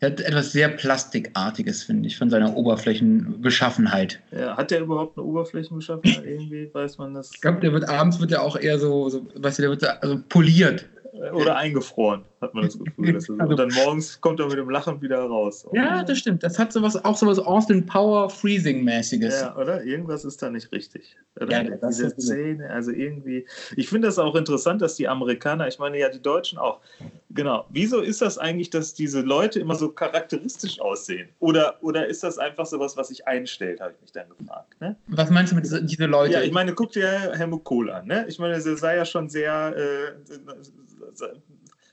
er 0.00 0.10
hat 0.10 0.20
etwas 0.20 0.50
sehr 0.50 0.68
Plastikartiges, 0.68 1.84
finde 1.84 2.08
ich, 2.08 2.18
von 2.18 2.28
seiner 2.28 2.56
Oberflächenbeschaffenheit. 2.56 4.20
Ja, 4.32 4.56
hat 4.56 4.72
der 4.72 4.80
überhaupt 4.80 5.16
eine 5.16 5.24
Oberflächenbeschaffenheit? 5.24 6.24
irgendwie 6.24 6.68
weiß 6.72 6.98
man 6.98 7.14
das. 7.14 7.30
Ich 7.32 7.40
glaube, 7.40 7.60
der 7.60 7.72
wird 7.72 7.88
abends 7.88 8.18
wird 8.18 8.32
er 8.32 8.42
auch 8.42 8.56
eher 8.56 8.80
so, 8.80 9.08
so 9.08 9.24
weißt 9.36 9.58
du, 9.58 9.62
der 9.62 9.70
wird 9.70 9.80
so, 9.82 9.86
also 9.86 10.18
poliert. 10.28 10.88
Oder 11.12 11.56
eingefroren, 11.56 12.24
hat 12.40 12.54
man 12.54 12.64
das 12.64 12.78
Gefühl. 12.78 13.12
Dass 13.12 13.28
er 13.28 13.36
so. 13.36 13.42
Und 13.42 13.56
dann 13.58 13.70
morgens 13.74 14.18
kommt 14.20 14.40
er 14.40 14.46
mit 14.46 14.56
dem 14.56 14.70
Lachen 14.70 15.02
wieder 15.02 15.18
raus. 15.18 15.66
Ja, 15.72 16.02
das 16.02 16.18
stimmt. 16.18 16.42
Das 16.42 16.58
hat 16.58 16.72
sowas, 16.72 17.04
auch 17.04 17.16
sowas 17.16 17.38
Austin 17.38 17.84
Power 17.84 18.30
Freezing-mäßiges. 18.30 19.42
Ja, 19.42 19.56
oder? 19.56 19.84
Irgendwas 19.84 20.24
ist 20.24 20.42
da 20.42 20.48
nicht 20.48 20.72
richtig. 20.72 21.16
Oder? 21.38 21.64
Ja, 21.64 21.76
das 21.76 21.98
Diese. 21.98 22.10
Szene, 22.18 22.70
also 22.70 22.92
irgendwie. 22.92 23.46
Ich 23.76 23.90
finde 23.90 24.08
das 24.08 24.18
auch 24.18 24.34
interessant, 24.34 24.80
dass 24.80 24.94
die 24.94 25.06
Amerikaner, 25.06 25.68
ich 25.68 25.78
meine 25.78 25.98
ja 25.98 26.08
die 26.08 26.22
Deutschen 26.22 26.58
auch, 26.58 26.80
genau. 27.28 27.66
Wieso 27.68 28.00
ist 28.00 28.22
das 28.22 28.38
eigentlich, 28.38 28.70
dass 28.70 28.94
diese 28.94 29.20
Leute 29.20 29.60
immer 29.60 29.74
so 29.74 29.90
charakteristisch 29.90 30.80
aussehen? 30.80 31.28
Oder, 31.40 31.76
oder 31.82 32.06
ist 32.06 32.22
das 32.22 32.38
einfach 32.38 32.64
sowas, 32.64 32.96
was 32.96 33.08
sich 33.08 33.26
einstellt, 33.26 33.82
habe 33.82 33.92
ich 33.94 34.00
mich 34.00 34.12
dann 34.12 34.28
gefragt. 34.30 34.80
Ne? 34.80 34.96
Was 35.08 35.28
meinst 35.28 35.52
du 35.52 35.56
mit 35.56 35.64
diese, 35.64 35.84
diese 35.84 36.06
Leute? 36.06 36.32
Ja, 36.32 36.40
ich 36.40 36.52
meine, 36.52 36.72
guck 36.72 36.92
dir 36.92 37.32
Helmut 37.34 37.64
Kohl 37.64 37.90
an. 37.90 38.06
Ne? 38.06 38.24
Ich 38.28 38.38
meine, 38.38 38.58
der 38.58 38.76
sah 38.76 38.94
ja 38.94 39.04
schon 39.04 39.28
sehr, 39.28 39.74
äh, 39.76 40.32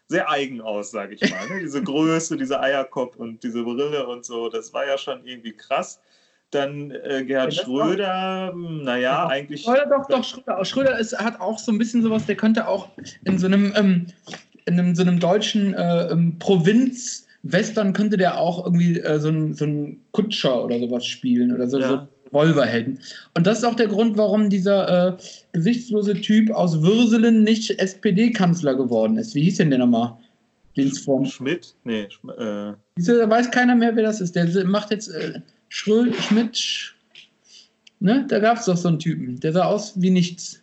sehr 0.08 0.30
eigen 0.30 0.60
aus, 0.62 0.92
sage 0.92 1.16
ich 1.16 1.22
mal. 1.30 1.48
Ne? 1.50 1.62
Diese 1.62 1.82
Größe, 1.84 2.36
dieser 2.36 2.62
Eierkopf 2.62 3.16
und 3.18 3.44
diese 3.44 3.64
Brille 3.64 4.08
und 4.08 4.26
so, 4.26 4.50
das 4.50 4.74
war 4.74 4.86
ja 4.86 4.98
schon 4.98 5.24
irgendwie 5.26 5.54
krass. 5.54 6.00
Dann 6.52 6.90
äh, 6.90 7.24
Gerhard 7.26 7.54
Ja, 7.54 7.64
Schröder, 7.64 8.50
hm, 8.52 8.84
naja, 8.84 9.28
eigentlich. 9.28 9.68
Oder 9.68 9.86
doch, 9.86 10.08
doch, 10.08 10.24
Schröder. 10.24 10.66
Schröder 10.66 11.00
ist, 11.00 11.16
hat 11.18 11.40
auch 11.40 11.60
so 11.60 11.72
ein 11.72 11.78
bisschen 11.78 12.02
sowas, 12.02 12.26
der 12.26 12.36
könnte 12.36 12.68
auch 12.68 12.90
in 13.24 13.38
so 13.38 13.46
einem, 13.46 13.72
ähm, 13.76 14.08
in 14.66 14.80
einem, 14.80 14.96
so 14.96 15.04
einem 15.04 15.20
deutschen 15.20 15.76
äh, 15.76 16.08
ähm, 16.08 16.40
Provinz-Western 16.40 17.94
könnte 17.94 18.18
der 18.18 18.40
auch 18.40 18.66
irgendwie 18.66 19.00
äh, 19.00 19.20
so 19.20 19.30
ein, 19.30 19.54
so 19.54 19.66
ein 19.66 20.02
Kutscher 20.12 20.64
oder 20.64 20.80
sowas 20.80 21.06
spielen 21.06 21.54
oder 21.54 21.68
so, 21.68 21.80
Ja. 21.80 21.88
so 21.88 22.08
Revolverhelden. 22.30 23.00
Und 23.36 23.48
das 23.48 23.60
ist 23.60 23.64
auch 23.64 23.76
der 23.76 23.88
Grund, 23.88 24.18
warum 24.18 24.50
dieser 24.50 25.08
äh, 25.10 25.18
gesichtslose 25.52 26.14
Typ 26.22 26.52
aus 26.52 26.82
Würselen 26.82 27.44
nicht 27.44 27.80
SPD-Kanzler 27.80 28.76
geworden 28.76 29.18
ist. 29.18 29.36
Wie 29.36 29.42
hieß 29.44 29.58
denn 29.58 29.70
der 29.70 29.80
nochmal? 29.80 30.18
Linksform. 30.76 31.26
Schmidt? 31.26 31.76
Nee, 31.84 32.08
äh, 32.38 32.74
Da 32.96 33.30
weiß 33.30 33.52
keiner 33.52 33.76
mehr, 33.76 33.96
wer 33.96 34.04
das 34.04 34.22
ist. 34.22 34.36
Der 34.36 34.66
macht 34.66 34.92
jetzt 34.92 35.10
äh, 35.10 35.42
Schrö 35.70 36.14
Schmidt. 36.14 36.58
Sch 36.58 36.96
ne? 38.00 38.26
Da 38.28 38.40
gab 38.40 38.58
es 38.58 38.66
doch 38.66 38.78
so 38.78 38.88
einen 38.88 39.00
Typen. 39.00 39.40
Der 39.40 39.54
sah 39.54 39.66
aus 39.66 39.94
wie 40.00 40.12
nichts. 40.12 40.62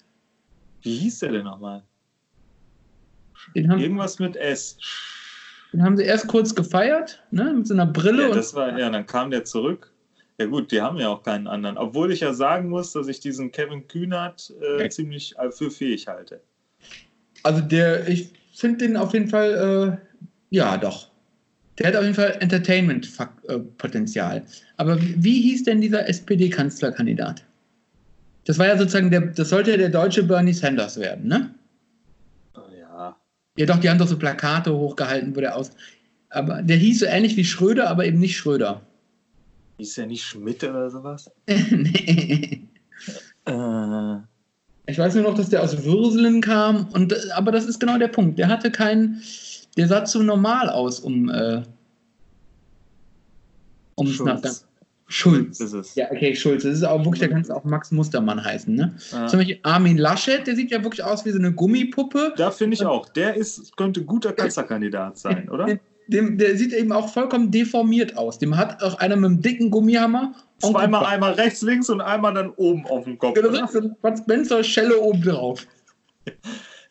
wie 0.83 0.97
hieß 0.97 1.19
der 1.21 1.33
denn 1.33 1.45
nochmal? 1.45 1.83
Irgendwas 3.55 4.19
mit 4.19 4.37
S. 4.37 4.77
den 5.73 5.83
haben 5.83 5.97
sie 5.97 6.03
erst 6.05 6.27
kurz 6.27 6.55
gefeiert, 6.55 7.23
ne? 7.31 7.53
mit 7.55 7.67
so 7.67 7.75
einer 7.75 7.87
Brille. 7.87 8.23
Ja, 8.23 8.29
und, 8.29 8.37
das 8.37 8.55
war, 8.55 8.79
ja, 8.79 8.91
dann 8.91 9.07
kam 9.07 9.31
der 9.31 9.45
zurück. 9.45 9.93
Ja 10.39 10.47
gut, 10.47 10.71
die 10.71 10.83
haben 10.83 10.99
ja 10.99 11.09
auch 11.09 11.23
keinen 11.23 11.47
anderen. 11.47 11.79
Obwohl 11.79 12.13
ich 12.13 12.21
ja 12.21 12.35
sagen 12.35 12.69
muss, 12.69 12.93
dass 12.93 13.09
ich 13.09 13.21
diesen 13.21 13.51
Kevin 13.53 13.89
Kühnert 13.89 14.53
äh, 14.61 14.83
Ja. 14.83 14.91
ziemlich 14.91 15.35
äh, 15.39 15.51
für 15.51 15.71
fähig 15.71 16.07
halte. 16.09 16.41
also 17.43 17.61
der, 17.63 18.07
ich 18.09 18.33
finde 18.55 18.87
den 18.87 18.97
auf 18.97 19.13
jeden 19.15 19.29
Fall, 19.29 19.99
äh, 20.13 20.19
ja 20.51 20.77
doch. 20.77 21.11
Der 21.79 21.89
hat 21.89 21.97
auf 21.97 22.03
jeden 22.03 22.15
Fall 22.15 22.37
Entertainment-Potenzial. 22.41 24.45
Aber 24.79 24.99
wie, 25.01 25.43
hieß 25.43 25.65
denn 25.65 25.81
dieser 25.81 26.09
SPD-Kanzlerkandidat? 26.09 27.45
Das 28.47 28.59
war 28.59 28.67
ja 28.67 28.79
sozusagen 28.79 29.11
der, 29.11 29.21
das 29.23 29.51
sollte 29.51 29.73
ja 29.73 29.77
der 29.77 29.91
deutsche 29.91 30.23
Bernie 30.23 30.55
Sanders 30.55 30.99
werden, 30.99 31.29
ne? 31.29 31.55
Ja. 32.79 33.17
Ja, 33.59 33.67
doch, 33.67 33.79
die 33.79 33.91
haben 33.91 33.99
doch 33.99 34.09
so 34.09 34.19
Plakate 34.19 34.75
hochgehalten, 34.75 35.37
wo 35.37 35.41
der 35.41 35.55
aus. 35.57 35.71
Aber 36.31 36.63
der 36.63 36.77
hieß 36.77 37.01
so 37.01 37.07
ähnlich 37.07 37.37
wie 37.37 37.45
Schröder, 37.45 37.89
aber 37.91 38.05
eben 38.07 38.19
nicht 38.21 38.37
Schröder. 38.37 38.81
Hieß 39.79 39.95
der 39.95 40.07
nicht 40.07 40.25
Schmidt 40.25 40.65
oder 40.65 40.91
sowas? 40.91 41.31
nee. 41.47 42.67
Äh, 43.45 44.17
Ich 44.87 44.99
weiß 44.99 45.15
nur 45.15 45.25
noch, 45.25 45.35
dass 45.35 45.51
der 45.51 45.63
aus 45.63 45.85
Würselen 45.85 46.41
kam. 46.41 46.89
Und, 46.93 47.13
äh, 47.13 47.17
aber 47.35 47.53
das 47.53 47.67
ist 47.67 47.79
genau 47.79 47.99
der 47.99 48.09
Punkt. 48.09 48.39
Der 48.39 48.49
hatte 48.49 48.71
keinen. 48.71 49.21
Der 49.77 49.89
sah 49.89 50.05
zu 50.05 50.23
normal 50.23 50.71
aus, 50.71 51.01
um. 51.01 51.29
Äh, 51.29 51.63
um 53.97 54.07
es. 54.07 54.15
Schulz. 54.15 54.67
Schulz. 55.09 55.61
ist 55.61 55.73
es. 55.73 55.95
Ja, 55.95 56.11
okay, 56.11 56.35
Schulz. 56.35 56.65
Das 56.65 56.75
ist 56.75 56.83
auch 56.83 57.05
wirklich, 57.05 57.21
der 57.21 57.29
kannst 57.29 57.51
du 57.51 57.55
auch 57.55 57.65
Max 57.65 57.93
Mustermann 57.93 58.43
heißen, 58.43 58.75
ne? 58.75 58.97
Ja. 59.13 59.27
Zum 59.29 59.39
Beispiel 59.39 59.61
Armin 59.63 59.99
Laschet, 59.99 60.45
der 60.47 60.57
sieht 60.57 60.71
ja 60.73 60.83
wirklich 60.83 61.05
aus 61.05 61.25
wie 61.25 61.31
so 61.31 61.39
eine 61.39 61.53
Gummipuppe. 61.53 62.35
Da 62.37 62.51
finde 62.51 62.75
ich 62.75 62.85
auch. 62.85 63.09
Der 63.11 63.37
ist, 63.37 63.77
könnte 63.77 64.05
guter 64.05 64.33
Kanzlerkandidat 64.33 65.19
sein, 65.19 65.49
oder? 65.49 65.79
Dem, 66.09 66.39
der 66.39 66.57
sieht 66.57 66.73
eben 66.73 66.93
auch 66.93 67.13
vollkommen 67.13 67.51
deformiert 67.51 68.17
aus. 68.17 68.39
Dem 68.39 68.57
hat 68.57 68.83
auch 68.83 68.95
einer 68.99 69.17
mit 69.17 69.25
einem 69.25 69.43
dicken 69.43 69.71
Gummihammer. 69.71 70.35
Zweimal 70.59 71.05
einmal 71.05 71.33
rechts, 71.33 71.63
links 71.63 71.91
und 71.91 72.01
einmal 72.01 72.35
dann 72.35 72.51
oben 72.51 72.87
auf 72.87 73.05
dem 73.05 73.19
Kopf. 73.19 73.35
Genau, 73.35 73.65
ist 73.65 73.73
so 73.73 73.81
eine 73.81 73.97
Bud 74.01 74.19
Spencer 74.19 74.65
Schelle 74.65 74.99
oben 75.01 75.23
drauf. 75.23 75.67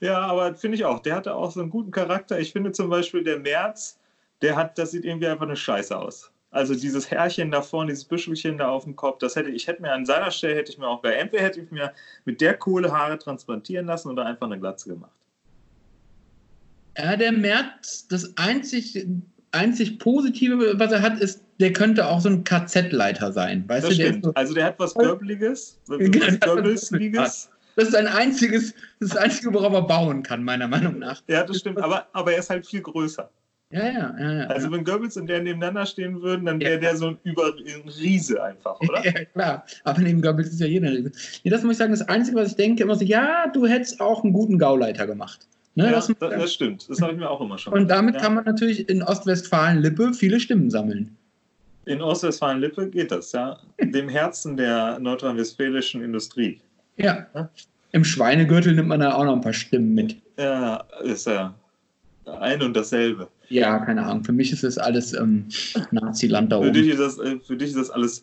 Ja, 0.01 0.19
aber 0.19 0.53
finde 0.55 0.75
ich 0.75 0.85
auch. 0.85 0.99
Der 0.99 1.15
hatte 1.15 1.33
auch 1.33 1.51
so 1.51 1.61
einen 1.61 1.69
guten 1.69 1.91
Charakter. 1.91 2.39
Ich 2.39 2.51
finde 2.51 2.71
zum 2.73 2.89
Beispiel 2.89 3.23
der 3.23 3.39
Merz, 3.39 3.97
der 4.41 4.55
hat, 4.55 4.77
das 4.77 4.91
sieht 4.91 5.05
irgendwie 5.05 5.27
einfach 5.27 5.45
eine 5.45 5.55
Scheiße 5.55 5.97
aus. 5.97 6.31
Also 6.51 6.73
dieses 6.73 7.11
Härchen 7.11 7.51
da 7.51 7.61
vorne, 7.61 7.91
dieses 7.91 8.05
Büschelchen 8.05 8.57
da 8.57 8.69
auf 8.69 8.85
dem 8.85 8.95
Kopf, 8.95 9.17
das 9.19 9.35
hätte 9.35 9.49
ich 9.49 9.67
hätte 9.67 9.81
mir 9.81 9.91
an 9.91 10.05
seiner 10.05 10.31
Stelle 10.31 10.55
hätte 10.55 10.71
ich 10.71 10.77
mir 10.77 10.87
auch 10.87 11.01
bei 11.01 11.13
entweder 11.13 11.43
hätte 11.43 11.59
ich 11.59 11.69
mir 11.69 11.91
mit 12.23 12.39
der 12.39 12.55
Kohle 12.55 12.91
Haare 12.91 13.17
transplantieren 13.17 13.87
lassen 13.87 14.09
oder 14.09 14.25
einfach 14.25 14.45
eine 14.45 14.59
Glatze 14.59 14.89
gemacht. 14.89 15.11
Ja, 16.97 17.15
der 17.17 17.31
Merz, 17.31 18.07
das 18.07 18.37
einzig, 18.37 19.05
einzig 19.51 19.99
Positive, 19.99 20.73
was 20.79 20.91
er 20.91 21.01
hat, 21.01 21.19
ist, 21.19 21.41
der 21.59 21.73
könnte 21.73 22.07
auch 22.07 22.21
so 22.21 22.29
ein 22.29 22.43
KZ-Leiter 22.43 23.31
sein. 23.31 23.63
Weißt 23.67 23.85
Das 23.87 23.95
du, 23.95 24.01
der 24.01 24.07
stimmt. 24.09 24.25
so, 24.25 24.31
Also 24.33 24.53
der 24.53 24.65
hat 24.65 24.79
was 24.79 24.93
Görbeliges, 24.93 25.79
was 25.87 25.99
das 27.75 27.87
ist 27.89 27.95
ein 27.95 28.07
einziges, 28.07 28.73
das 28.99 29.15
Einzige, 29.17 29.53
worauf 29.53 29.73
er 29.73 29.81
bauen 29.81 30.23
kann, 30.23 30.43
meiner 30.43 30.67
Meinung 30.67 30.99
nach. 30.99 31.21
Ja, 31.27 31.43
das 31.43 31.57
stimmt. 31.57 31.79
Aber, 31.81 32.07
aber 32.13 32.31
er 32.33 32.39
ist 32.39 32.49
halt 32.49 32.65
viel 32.65 32.81
größer. 32.81 33.29
Ja, 33.71 33.85
ja, 33.85 34.15
ja. 34.19 34.33
ja. 34.33 34.45
Also 34.47 34.71
wenn 34.71 34.83
Goebbels 34.85 35.17
und 35.17 35.27
der 35.27 35.41
nebeneinander 35.41 35.85
stehen 35.85 36.21
würden, 36.21 36.45
dann 36.45 36.59
wäre 36.61 36.73
Ja. 36.75 36.79
der 36.79 36.95
so 36.95 37.07
ein, 37.07 37.17
Über 37.23 37.47
ein 37.47 37.89
Riese 37.89 38.41
einfach, 38.41 38.79
oder? 38.79 39.03
Ja, 39.05 39.25
klar. 39.25 39.65
Aber 39.83 40.01
neben 40.01 40.21
Goebbels 40.21 40.49
ist 40.49 40.59
ja 40.61 40.67
jeder. 40.67 40.91
Nee, 40.91 41.11
das 41.49 41.63
muss 41.63 41.73
ich 41.73 41.77
sagen, 41.79 41.91
das 41.91 42.07
Einzige, 42.07 42.37
was 42.37 42.51
ich 42.51 42.55
denke, 42.55 42.83
immer 42.83 42.95
so, 42.95 43.03
ja, 43.03 43.47
du 43.47 43.65
hättest 43.65 43.99
auch 43.99 44.23
einen 44.23 44.33
guten 44.33 44.57
Gauleiter 44.57 45.07
gemacht. 45.07 45.47
Ne, 45.75 45.85
Ja, 45.85 45.91
das 45.91 46.07
das, 46.07 46.17
das 46.19 46.53
stimmt. 46.53 46.89
Das 46.89 47.01
habe 47.01 47.13
ich 47.13 47.19
mir 47.19 47.29
auch 47.29 47.41
immer 47.41 47.57
schon 47.57 47.73
Und 47.73 47.89
damit 47.89 48.15
ja. 48.15 48.21
kann 48.21 48.33
man 48.33 48.45
natürlich 48.45 48.87
in 48.89 49.03
Ostwestfalen-Lippe 49.03 50.13
viele 50.13 50.39
Stimmen 50.39 50.69
sammeln. 50.69 51.15
In 51.85 52.01
Ostwestfalen-Lippe 52.01 52.89
geht 52.89 53.11
das, 53.11 53.31
ja. 53.33 53.59
Dem 53.79 54.09
Herzen 54.09 54.57
der 54.57 54.99
nordrhein-westfälischen 54.99 56.01
Industrie. 56.03 56.59
Ja. 56.97 57.27
Ja. 57.35 57.49
Im 57.91 58.03
Schweinegürtel 58.03 58.73
nimmt 58.73 58.87
man 58.87 58.99
da 58.99 59.13
auch 59.13 59.23
noch 59.25 59.33
ein 59.33 59.41
paar 59.41 59.53
Stimmen 59.53 59.93
mit. 59.93 60.15
Ja, 60.37 60.83
ist 61.03 61.27
ja 61.27 61.53
ein 62.25 62.61
und 62.61 62.75
dasselbe. 62.75 63.27
Ja, 63.49 63.79
keine 63.79 64.03
Ahnung. 64.03 64.23
Für 64.23 64.31
mich 64.31 64.51
ist 64.51 64.63
das 64.63 64.77
alles 64.77 65.13
ähm, 65.13 65.45
Nazi-Land 65.91 66.51
da 66.51 66.61
Für 66.61 66.71
dich, 66.71 66.83
oben. 66.83 66.91
ist 66.91 66.99
das, 66.99 67.25
äh, 67.25 67.39
für 67.39 67.55
dich 67.55 67.69
ist 67.69 67.77
das 67.77 67.89
alles 67.89 68.21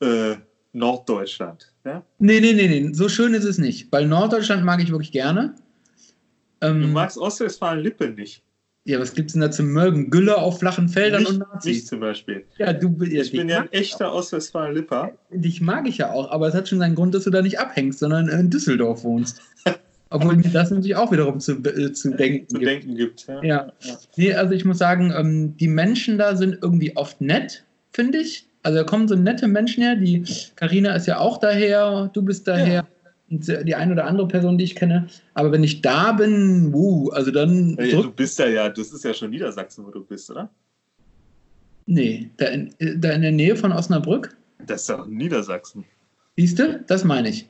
äh, 0.00 0.36
Norddeutschland. 0.72 1.72
Ja? 1.84 2.02
Nee, 2.18 2.40
nee, 2.40 2.52
nee, 2.52 2.68
nee. 2.68 2.92
So 2.92 3.08
schön 3.08 3.34
ist 3.34 3.44
es 3.44 3.58
nicht. 3.58 3.90
Weil 3.90 4.06
Norddeutschland 4.06 4.64
mag 4.64 4.82
ich 4.82 4.90
wirklich 4.90 5.12
gerne. 5.12 5.54
Du 6.60 6.66
Ähm, 6.66 6.92
magst 6.92 7.16
Ostwestfalen-Lippe 7.18 8.10
nicht. 8.10 8.42
ja, 8.84 8.98
was 9.00 9.14
gibt's 9.14 9.32
denn 9.34 9.42
da 9.42 9.50
zu 9.50 9.62
mögen? 9.62 10.10
Gülle 10.10 10.36
auf 10.36 10.58
flachen 10.58 10.88
Feldern 10.88 11.24
und 11.26 11.38
Nicht, 11.38 11.52
Nazis. 11.52 11.72
nicht 11.76 11.86
zum 11.88 12.00
Beispiel. 12.00 12.44
Ja, 12.58 12.72
du, 12.72 12.96
ja, 13.04 13.22
Ich 13.22 13.32
bin 13.32 13.48
ja 13.48 13.60
ein 13.60 13.68
ich 13.70 13.80
echter 13.80 14.12
Ostwestfalen-Lipper. 14.12 15.12
Dich 15.30 15.60
mag 15.60 15.88
ich 15.88 15.98
ja 15.98 16.10
auch, 16.12 16.30
aber 16.30 16.48
es 16.48 16.54
hat 16.54 16.68
schon 16.68 16.78
seinen 16.78 16.94
Grund, 16.94 17.14
dass 17.14 17.24
du 17.24 17.30
da 17.30 17.42
nicht 17.42 17.58
abhängst, 17.58 17.98
sondern 17.98 18.28
in 18.28 18.50
Düsseldorf 18.50 19.04
wohnst. 19.04 19.40
Obwohl 20.12 20.36
mir 20.36 20.50
das 20.50 20.70
natürlich 20.70 20.96
auch 20.96 21.12
wiederum 21.12 21.38
zu, 21.38 21.52
äh, 21.62 21.92
zu 21.92 22.10
denken 22.10 22.48
zu 22.48 22.58
gibt. 22.58 22.68
denken 22.68 22.96
gibt. 22.96 23.26
Ja. 23.28 23.42
Ja. 23.44 23.72
Nee, 24.16 24.34
also 24.34 24.54
ich 24.54 24.64
muss 24.64 24.78
sagen, 24.78 25.12
ähm, 25.16 25.56
die 25.56 25.68
Menschen 25.68 26.18
da 26.18 26.34
sind 26.34 26.58
irgendwie 26.62 26.96
oft 26.96 27.20
nett, 27.20 27.64
finde 27.92 28.18
ich. 28.18 28.48
Also 28.64 28.78
da 28.78 28.84
kommen 28.84 29.06
so 29.06 29.14
nette 29.14 29.46
Menschen 29.46 29.84
her. 29.84 29.94
Die 29.96 30.24
Karina 30.56 30.94
ist 30.96 31.06
ja 31.06 31.18
auch 31.20 31.38
daher, 31.38 32.10
du 32.12 32.22
bist 32.22 32.48
daher. 32.48 32.72
Ja. 32.74 32.86
Die 33.32 33.74
eine 33.76 33.92
oder 33.92 34.06
andere 34.06 34.26
Person, 34.26 34.58
die 34.58 34.64
ich 34.64 34.74
kenne. 34.74 35.06
Aber 35.34 35.52
wenn 35.52 35.62
ich 35.62 35.82
da 35.82 36.10
bin, 36.12 36.72
wuh, 36.72 37.10
also 37.10 37.30
dann. 37.30 37.76
Ja, 37.80 38.02
du 38.02 38.10
bist 38.10 38.38
ja, 38.40 38.46
ja, 38.48 38.68
das 38.68 38.90
ist 38.92 39.04
ja 39.04 39.14
schon 39.14 39.30
Niedersachsen, 39.30 39.86
wo 39.86 39.90
du 39.90 40.04
bist, 40.04 40.28
oder? 40.30 40.50
nee, 41.86 42.30
da 42.36 42.46
in, 42.46 42.74
da 42.78 43.10
in 43.12 43.22
der 43.22 43.32
Nähe 43.32 43.56
von 43.56 43.72
Osnabrück. 43.72 44.36
Das 44.66 44.82
ist 44.82 44.90
doch 44.90 45.06
Niedersachsen. 45.06 45.84
Siehst 46.36 46.58
du? 46.58 46.80
Das 46.86 47.04
meine 47.04 47.28
ich. 47.30 47.48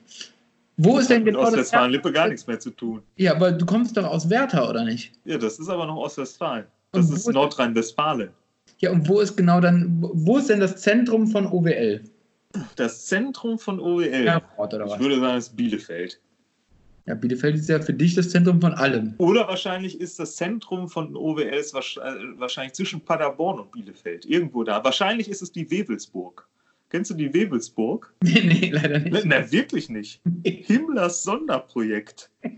Wo 0.77 0.99
ist 0.99 1.11
denn 1.11 1.25
genau 1.25 1.41
das? 1.41 1.49
Ostwestfalen-Lippe 1.51 2.13
gar 2.13 2.29
nichts 2.29 2.47
mehr 2.47 2.59
zu 2.59 2.71
tun. 2.71 3.03
Ja, 3.17 3.35
aber 3.35 3.53
du 3.53 3.67
kommst 3.67 3.97
doch 3.97 4.05
aus 4.05 4.31
Werther, 4.31 4.69
oder 4.69 4.85
nicht? 4.85 5.13
Ja, 5.25 5.37
das 5.37 5.59
ist 5.59 5.69
aber 5.69 5.87
noch 5.87 5.97
Ostwestfalen. 5.97 6.65
Das 6.93 7.11
ist- 7.11 7.31
Nordrhein-Westfalen. 7.31 8.31
Ja, 8.79 8.91
und 8.93 9.07
wo 9.09 9.21
ist 9.21 9.37
genau 9.37 9.61
dann, 9.61 9.99
wo 10.01 10.39
ist 10.39 10.49
denn 10.49 10.61
das 10.61 10.77
Zentrum 10.77 11.27
von 11.27 11.47
OWL? 11.47 12.03
Das 12.77 13.07
Zentrum 13.07 13.59
von 13.59 13.79
OWL. 13.81 14.27
Erfurt 14.27 14.75
oder 14.75 14.85
ich 14.87 14.93
was? 14.93 14.99
würde 15.01 15.21
sagen, 15.21 15.39
es 15.39 15.49
ist 15.49 15.57
Bielefeld. 15.57 16.21
Ja, 17.07 17.15
Bielefeld 17.15 17.57
ist 17.57 17.69
ja 17.69 17.81
für 17.81 17.95
dich 17.95 18.15
das 18.15 18.31
Zentrum 18.31 18.61
von 18.61 18.73
allem. 18.75 19.15
Oder 19.19 19.49
wahrscheinlich 19.49 20.01
ist 20.01 20.19
das 20.19 20.37
Zentrum 20.37 20.89
von 20.89 21.17
OWL 21.17 21.43
ist 21.49 21.75
wahrsch- 21.75 21.99
äh, 22.01 22.39
wahrscheinlich 22.39 22.75
zwischen 22.75 23.01
Paderborn 23.01 23.61
und 23.61 23.73
Bielefeld. 23.73 24.27
Irgendwo 24.27 24.65
da. 24.65 24.83
Wahrscheinlich 24.85 25.29
ist 25.29 25.43
es 25.43 25.51
die 25.53 25.71
Wewelsburg. 25.71 26.47
Kennst 26.91 27.11
du 27.11 27.15
die 27.15 27.33
Wewelsburg? 27.33 28.13
Nee, 28.23 28.43
nee, 28.45 28.71
leider 28.73 28.99
nicht. 28.99 29.25
Na, 29.25 29.51
wirklich 29.51 29.89
nicht. 29.89 30.21
Himmlers 30.45 31.23
Sonderprojekt. 31.23 32.31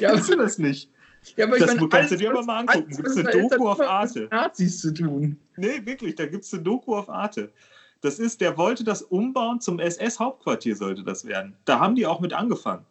Ja, 0.00 0.12
Kennst 0.14 0.30
du 0.30 0.36
das 0.36 0.58
nicht? 0.58 0.90
Ja, 1.36 1.46
aber 1.46 1.58
Das 1.58 1.74
meine, 1.74 1.88
kannst 1.88 2.12
du 2.12 2.16
dir 2.16 2.30
aber 2.30 2.42
mal 2.42 2.60
angucken. 2.60 2.88
Gibt's 2.96 3.16
was 3.16 3.26
eine 3.26 3.30
Doku 3.48 3.68
auf 3.68 3.80
Arte. 3.80 4.20
mit 4.22 4.32
Nazis 4.32 4.80
zu 4.80 4.94
tun. 4.94 5.36
Nee, 5.58 5.84
wirklich, 5.84 6.14
da 6.14 6.24
gibt 6.26 6.44
es 6.44 6.54
eine 6.54 6.62
Doku 6.62 6.96
auf 6.96 7.10
Arte. 7.10 7.52
Das 8.02 8.18
ist, 8.18 8.40
der 8.40 8.56
wollte 8.56 8.84
das 8.84 9.02
umbauen 9.02 9.60
zum 9.60 9.78
SS-Hauptquartier, 9.78 10.74
sollte 10.74 11.02
das 11.04 11.24
werden. 11.26 11.54
Da 11.64 11.78
haben 11.80 11.94
die 11.94 12.06
auch 12.06 12.20
mit 12.20 12.32
angefangen. 12.32 12.84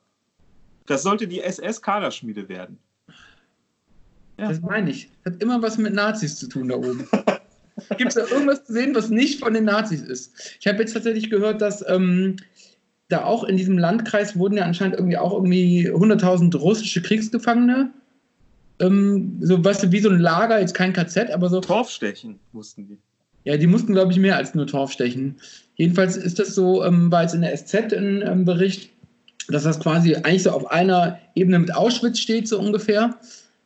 Das 0.85 1.03
sollte 1.03 1.27
die 1.27 1.41
SS-Kaderschmiede 1.41 2.47
werden. 2.49 2.77
Ja. 4.37 4.49
Das 4.49 4.61
meine 4.61 4.91
ich. 4.91 5.09
Hat 5.25 5.41
immer 5.41 5.61
was 5.61 5.77
mit 5.77 5.93
Nazis 5.93 6.37
zu 6.37 6.47
tun 6.47 6.69
da 6.69 6.75
oben. 6.75 7.07
Gibt 7.97 8.09
es 8.09 8.15
da 8.15 8.25
irgendwas 8.27 8.65
zu 8.65 8.73
sehen, 8.73 8.95
was 8.95 9.09
nicht 9.09 9.39
von 9.39 9.53
den 9.53 9.65
Nazis 9.65 10.01
ist? 10.01 10.57
Ich 10.59 10.67
habe 10.67 10.79
jetzt 10.79 10.93
tatsächlich 10.93 11.29
gehört, 11.29 11.61
dass 11.61 11.87
ähm, 11.87 12.37
da 13.07 13.23
auch 13.23 13.43
in 13.43 13.57
diesem 13.57 13.77
Landkreis 13.77 14.37
wurden 14.37 14.57
ja 14.57 14.65
anscheinend 14.65 14.95
irgendwie 14.95 15.17
auch 15.17 15.33
irgendwie 15.33 15.89
100.000 15.89 16.55
russische 16.57 17.01
Kriegsgefangene. 17.01 17.91
Ähm, 18.79 19.37
so, 19.41 19.63
weißt 19.63 19.83
du, 19.83 19.91
wie 19.91 19.99
so 19.99 20.09
ein 20.09 20.19
Lager, 20.19 20.59
jetzt 20.59 20.73
kein 20.73 20.93
KZ, 20.93 21.31
aber 21.31 21.49
so. 21.49 21.59
Torfstechen 21.59 22.39
mussten 22.51 22.87
die. 22.87 22.97
Ja, 23.49 23.57
die 23.57 23.65
mussten, 23.65 23.93
glaube 23.93 24.11
ich, 24.11 24.19
mehr 24.19 24.37
als 24.37 24.53
nur 24.53 24.67
Torf 24.67 24.91
stechen. 24.91 25.37
Jedenfalls 25.73 26.15
ist 26.15 26.37
das 26.37 26.53
so, 26.53 26.83
ähm, 26.83 27.11
war 27.11 27.23
jetzt 27.23 27.33
in 27.33 27.41
der 27.41 27.57
SZ 27.57 27.93
ein 27.93 28.21
ähm, 28.23 28.45
Bericht, 28.45 28.91
dass 29.47 29.63
das 29.63 29.79
quasi 29.79 30.13
eigentlich 30.13 30.43
so 30.43 30.51
auf 30.51 30.69
einer 30.69 31.17
Ebene 31.33 31.57
mit 31.57 31.73
Auschwitz 31.73 32.19
steht, 32.19 32.47
so 32.47 32.59
ungefähr. 32.59 33.15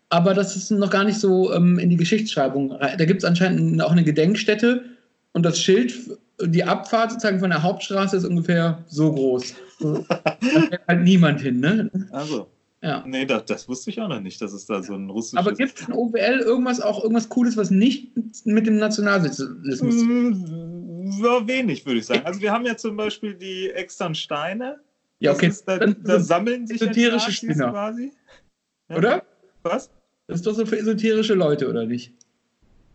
Aber 0.07 0.33
das 0.33 0.55
ist 0.55 0.71
noch 0.71 0.89
gar 0.89 1.03
nicht 1.03 1.19
so 1.19 1.51
ähm, 1.51 1.79
in 1.79 1.89
die 1.89 1.97
Geschichtsschreibung. 1.97 2.77
Da 2.79 3.03
gibt 3.03 3.23
es 3.23 3.25
anscheinend 3.25 3.81
auch 3.81 3.91
eine 3.91 4.05
Gedenkstätte 4.05 4.85
und 5.33 5.43
das 5.43 5.59
Schild, 5.59 5.93
die 6.41 6.63
Abfahrt 6.63 7.11
sozusagen 7.11 7.41
von 7.41 7.49
der 7.49 7.61
Hauptstraße 7.61 8.15
ist 8.15 8.25
ungefähr 8.25 8.85
so 8.87 9.11
groß. 9.11 9.53
Da 9.81 10.37
fährt 10.39 10.87
halt 10.87 11.01
niemand 11.01 11.41
hin, 11.41 11.59
ne? 11.59 11.91
Also, 12.11 12.47
Ja. 12.83 13.03
nee, 13.07 13.25
das, 13.25 13.45
das 13.45 13.69
wusste 13.69 13.89
ich 13.91 14.01
auch 14.01 14.09
noch 14.09 14.19
nicht, 14.19 14.41
dass 14.41 14.51
es 14.51 14.65
da 14.65 14.83
so 14.83 14.93
ein 14.93 15.09
russisches. 15.09 15.39
Aber 15.39 15.53
gibt 15.55 15.79
es 15.79 15.87
in 15.87 15.93
OWL 15.93 16.41
irgendwas 16.41 16.81
auch 16.81 17.01
irgendwas 17.01 17.29
Cooles, 17.29 17.55
was 17.55 17.71
nicht 17.71 18.11
mit 18.45 18.67
dem 18.67 18.75
Nationalsozialismus 18.77 19.99
zu? 19.99 20.05
Mm, 20.05 21.11
Ja, 21.23 21.47
wenig, 21.47 21.85
würde 21.85 21.99
ich 21.99 22.05
sagen. 22.05 22.23
Also, 22.25 22.41
wir 22.41 22.51
haben 22.51 22.65
ja 22.65 22.75
zum 22.75 22.97
Beispiel 22.97 23.35
die 23.35 23.69
externen 23.69 24.15
Steine. 24.15 24.79
Ja, 25.19 25.31
okay. 25.31 25.47
Ist, 25.47 25.65
da, 25.65 25.77
da 25.77 26.19
sammeln 26.19 26.67
sich 26.67 26.81
esoterische 26.81 27.27
Nazis 27.27 27.35
Spinner. 27.37 27.69
quasi. 27.71 28.11
Ja. 28.89 28.97
Oder? 28.97 29.23
Was? 29.61 29.89
Das 30.27 30.37
ist 30.39 30.45
doch 30.47 30.53
so 30.53 30.65
für 30.65 30.77
esoterische 30.77 31.35
Leute, 31.35 31.69
oder 31.69 31.85
nicht? 31.85 32.13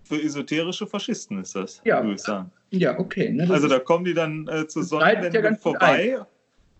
Für 0.04 0.22
esoterische 0.22 0.86
Faschisten 0.86 1.40
ist 1.40 1.54
das, 1.56 1.80
Ja. 1.84 2.02
würde 2.02 2.14
ich 2.16 2.20
sagen. 2.20 2.50
Ja, 2.70 2.98
okay. 2.98 3.30
Ne, 3.30 3.48
Also 3.50 3.68
da 3.68 3.78
kommen 3.78 4.04
die 4.04 4.12
dann 4.14 4.46
äh, 4.48 4.58
ja 4.58 4.64
Sonnenwende 4.68 5.42
gut 5.42 5.58
vorbei 5.60 6.18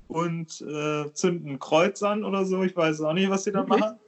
und 0.08 0.60
äh, 0.62 1.12
zünden 1.12 1.52
ein 1.52 1.58
Kreuz 1.58 2.02
an 2.02 2.24
oder 2.24 2.44
so. 2.44 2.62
Ich 2.62 2.76
weiß 2.76 3.00
auch 3.02 3.12
nicht, 3.12 3.30
was 3.30 3.44
die 3.44 3.52
da 3.52 3.60
Wirklich? 3.60 3.80
machen. 3.80 3.98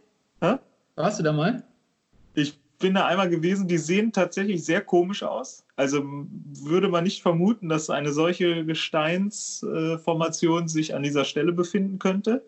warst 0.97 1.19
du 1.19 1.23
da 1.23 1.33
mal? 1.33 1.63
Ich 2.35 2.59
bin 2.79 2.95
da 2.95 3.07
einmal 3.07 3.29
gewesen, 3.29 3.69
die 3.69 3.79
sehen 3.79 4.11
tatsächlich 4.11 4.65
sehr 4.65 4.81
komisch 4.81 5.23
aus. 5.23 5.65
Also 5.77 6.03
würde 6.03 6.89
man 6.89 7.05
nicht 7.05 7.23
vermuten, 7.23 7.69
dass 7.69 7.91
eine 7.91 8.13
solche 8.13 8.65
Gesteinsformation 8.65 10.67
sich 10.67 10.95
an 10.95 11.03
dieser 11.03 11.25
Stelle 11.25 11.53
befinden 11.53 11.99
könnte. 11.99 12.43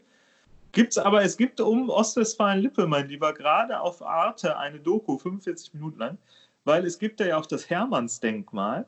Gibt's 0.72 0.96
aber, 0.96 1.22
es 1.22 1.36
gibt 1.36 1.60
um 1.60 1.90
Ostwestfalen-Lippe, 1.90 2.86
mein 2.86 3.08
Lieber, 3.08 3.34
gerade 3.34 3.78
auf 3.78 4.02
Arte 4.02 4.56
eine 4.56 4.80
Doku, 4.80 5.18
45 5.18 5.74
Minuten 5.74 5.98
lang, 5.98 6.16
weil 6.64 6.86
es 6.86 6.98
gibt 6.98 7.20
da 7.20 7.26
ja 7.26 7.36
auch 7.36 7.44
das 7.44 7.68
Hermannsdenkmal. 7.68 8.86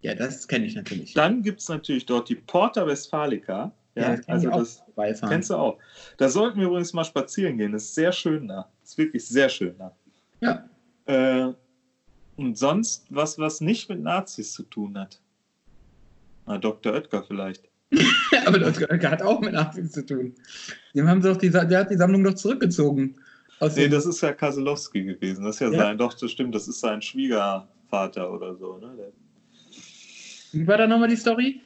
Ja, 0.00 0.14
das 0.14 0.46
kenne 0.46 0.66
ich 0.66 0.74
natürlich. 0.74 1.14
Dann 1.14 1.42
gibt 1.42 1.60
es 1.60 1.68
natürlich 1.68 2.06
dort 2.06 2.28
die 2.28 2.36
Porta 2.36 2.86
Westfalica. 2.86 3.72
Ja, 3.94 4.16
das 4.16 4.26
kenn 4.26 4.34
also 4.52 4.82
das 4.96 5.20
kennst 5.22 5.50
du 5.50 5.56
auch. 5.56 5.78
Da 6.18 6.28
sollten 6.28 6.60
wir 6.60 6.68
übrigens 6.68 6.92
mal 6.92 7.04
spazieren 7.04 7.58
gehen. 7.58 7.72
Das 7.72 7.84
ist 7.84 7.94
sehr 7.94 8.12
schön 8.12 8.46
da. 8.46 8.70
Das 8.80 8.90
ist 8.90 8.98
wirklich 8.98 9.26
sehr 9.26 9.48
schön 9.48 9.74
da. 9.76 9.96
Ja. 10.40 10.68
Äh, 11.06 11.52
und 12.36 12.56
sonst 12.56 13.06
was, 13.10 13.38
was 13.38 13.60
nicht 13.60 13.88
mit 13.88 14.00
Nazis 14.00 14.52
zu 14.52 14.62
tun 14.62 14.96
hat. 14.96 15.20
Na, 16.46 16.58
Dr. 16.58 16.92
Oetker 16.94 17.24
vielleicht. 17.24 17.68
Aber 18.46 18.58
das 18.58 18.78
hat 18.80 19.22
auch 19.22 19.40
mit 19.40 19.52
Nazis 19.52 19.90
zu 19.92 20.06
tun. 20.06 20.34
Dem 20.94 21.08
haben 21.08 21.20
sie 21.20 21.28
doch 21.28 21.36
die, 21.36 21.50
der 21.50 21.80
hat 21.80 21.90
die 21.90 21.96
Sammlung 21.96 22.22
doch 22.22 22.34
zurückgezogen. 22.34 23.16
Aus 23.60 23.74
Nee, 23.74 23.88
das 23.88 24.06
ist 24.06 24.20
ja 24.20 24.32
Kaselowski 24.32 25.02
gewesen. 25.02 25.44
Das 25.44 25.56
ist 25.56 25.60
ja, 25.60 25.70
Ja. 25.70 25.78
sein, 25.78 25.98
doch, 25.98 26.14
das 26.14 26.30
stimmt, 26.30 26.54
das 26.54 26.68
ist 26.68 26.80
sein 26.80 27.02
Schwiegervater 27.02 28.32
oder 28.32 28.54
so. 28.54 28.78
Ne? 28.78 28.94
Der, 28.96 29.12
Wie 30.52 30.66
war 30.66 30.78
da 30.78 30.86
nochmal 30.86 31.08
die 31.08 31.16
Story? 31.16 31.60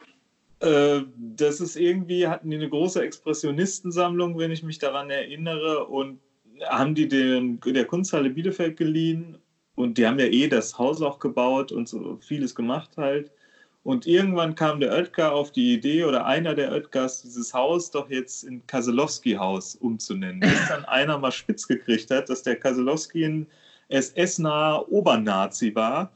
Äh, 0.61 1.03
das 1.16 1.61
ist 1.61 1.77
irgendwie, 1.77 2.27
hatten 2.27 2.51
die 2.51 2.57
eine 2.57 2.68
große 2.68 3.03
Expressionistensammlung, 3.03 4.38
wenn 4.38 4.51
ich 4.51 4.62
mich 4.62 4.79
daran 4.79 5.11
erinnere, 5.11 5.87
und 5.87 6.21
haben 6.68 6.95
die 6.95 7.09
den, 7.09 7.61
der 7.64 7.85
Kunsthalle 7.85 8.31
Bielefeld 8.31 8.77
geliehen 8.77 9.38
und 9.75 9.99
die 9.99 10.07
haben 10.07 10.18
ja 10.18 10.27
eh 10.27 10.49
das 10.49 10.79
Haus 10.79 11.03
auch 11.03 11.18
gebaut 11.18 11.73
und 11.73 11.88
so 11.88 12.18
vieles 12.21 12.55
gemacht 12.55 12.90
halt. 12.97 13.33
Und 13.85 14.07
irgendwann 14.07 14.55
kam 14.55 14.79
der 14.79 14.92
Oetker 14.92 15.33
auf 15.33 15.51
die 15.51 15.75
Idee 15.75 16.05
oder 16.05 16.25
einer 16.25 16.55
der 16.55 16.71
Oetkers, 16.71 17.23
dieses 17.23 17.53
Haus 17.53 17.90
doch 17.90 18.09
jetzt 18.09 18.45
in 18.45 18.64
Kaselowski-Haus 18.68 19.75
umzunennen. 19.75 20.38
Bis 20.38 20.68
dann 20.68 20.85
einer 20.85 21.18
mal 21.18 21.33
spitz 21.33 21.66
gekriegt 21.66 22.11
hat, 22.12 22.29
dass 22.29 22.45
der 22.45 22.57
Kaselowski 22.57 23.25
ein 23.25 23.47
SS-naher 23.88 24.90
Obernazi 24.90 25.75
war, 25.75 26.12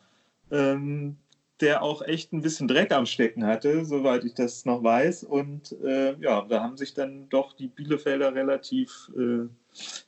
ähm, 0.53 1.17
der 1.61 1.83
auch 1.83 2.03
echt 2.03 2.33
ein 2.33 2.43
bisschen 2.43 2.69
Dreck 2.69 2.93
am 2.93 3.07
Stecken 3.07 3.45
hatte, 3.47 3.85
soweit 3.85 4.25
ich 4.25 4.35
das 4.35 4.65
noch 4.65 4.83
weiß. 4.83 5.25
Und 5.25 5.73
äh, 5.83 6.15
ja, 6.21 6.45
da 6.49 6.63
haben 6.63 6.77
sich 6.77 6.95
dann 6.95 7.29
doch 7.29 7.55
die 7.55 7.69
Bielefelder 7.69 8.35
relativ 8.35 9.11
äh, 9.17 9.49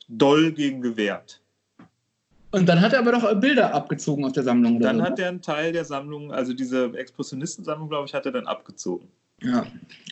doll 0.07 0.51
gegen 0.51 0.81
gewehrt. 0.81 1.41
Und 2.51 2.67
dann 2.67 2.81
hat 2.81 2.93
er 2.93 2.99
aber 2.99 3.11
doch 3.11 3.39
Bilder 3.39 3.73
abgezogen 3.73 4.25
aus 4.25 4.33
der 4.33 4.43
Sammlung. 4.43 4.77
Oder 4.77 4.87
Dann 4.87 4.97
so, 4.97 5.03
hat 5.03 5.17
ne? 5.17 5.23
er 5.23 5.29
einen 5.29 5.41
Teil 5.41 5.71
der 5.71 5.85
Sammlung, 5.85 6.31
also 6.31 6.53
diese 6.53 6.91
Expressionistensammlung, 6.97 7.89
glaube 7.89 8.07
ich, 8.07 8.13
hat 8.13 8.25
er 8.25 8.31
dann 8.31 8.47
abgezogen. 8.47 9.07
Ja. 9.43 9.65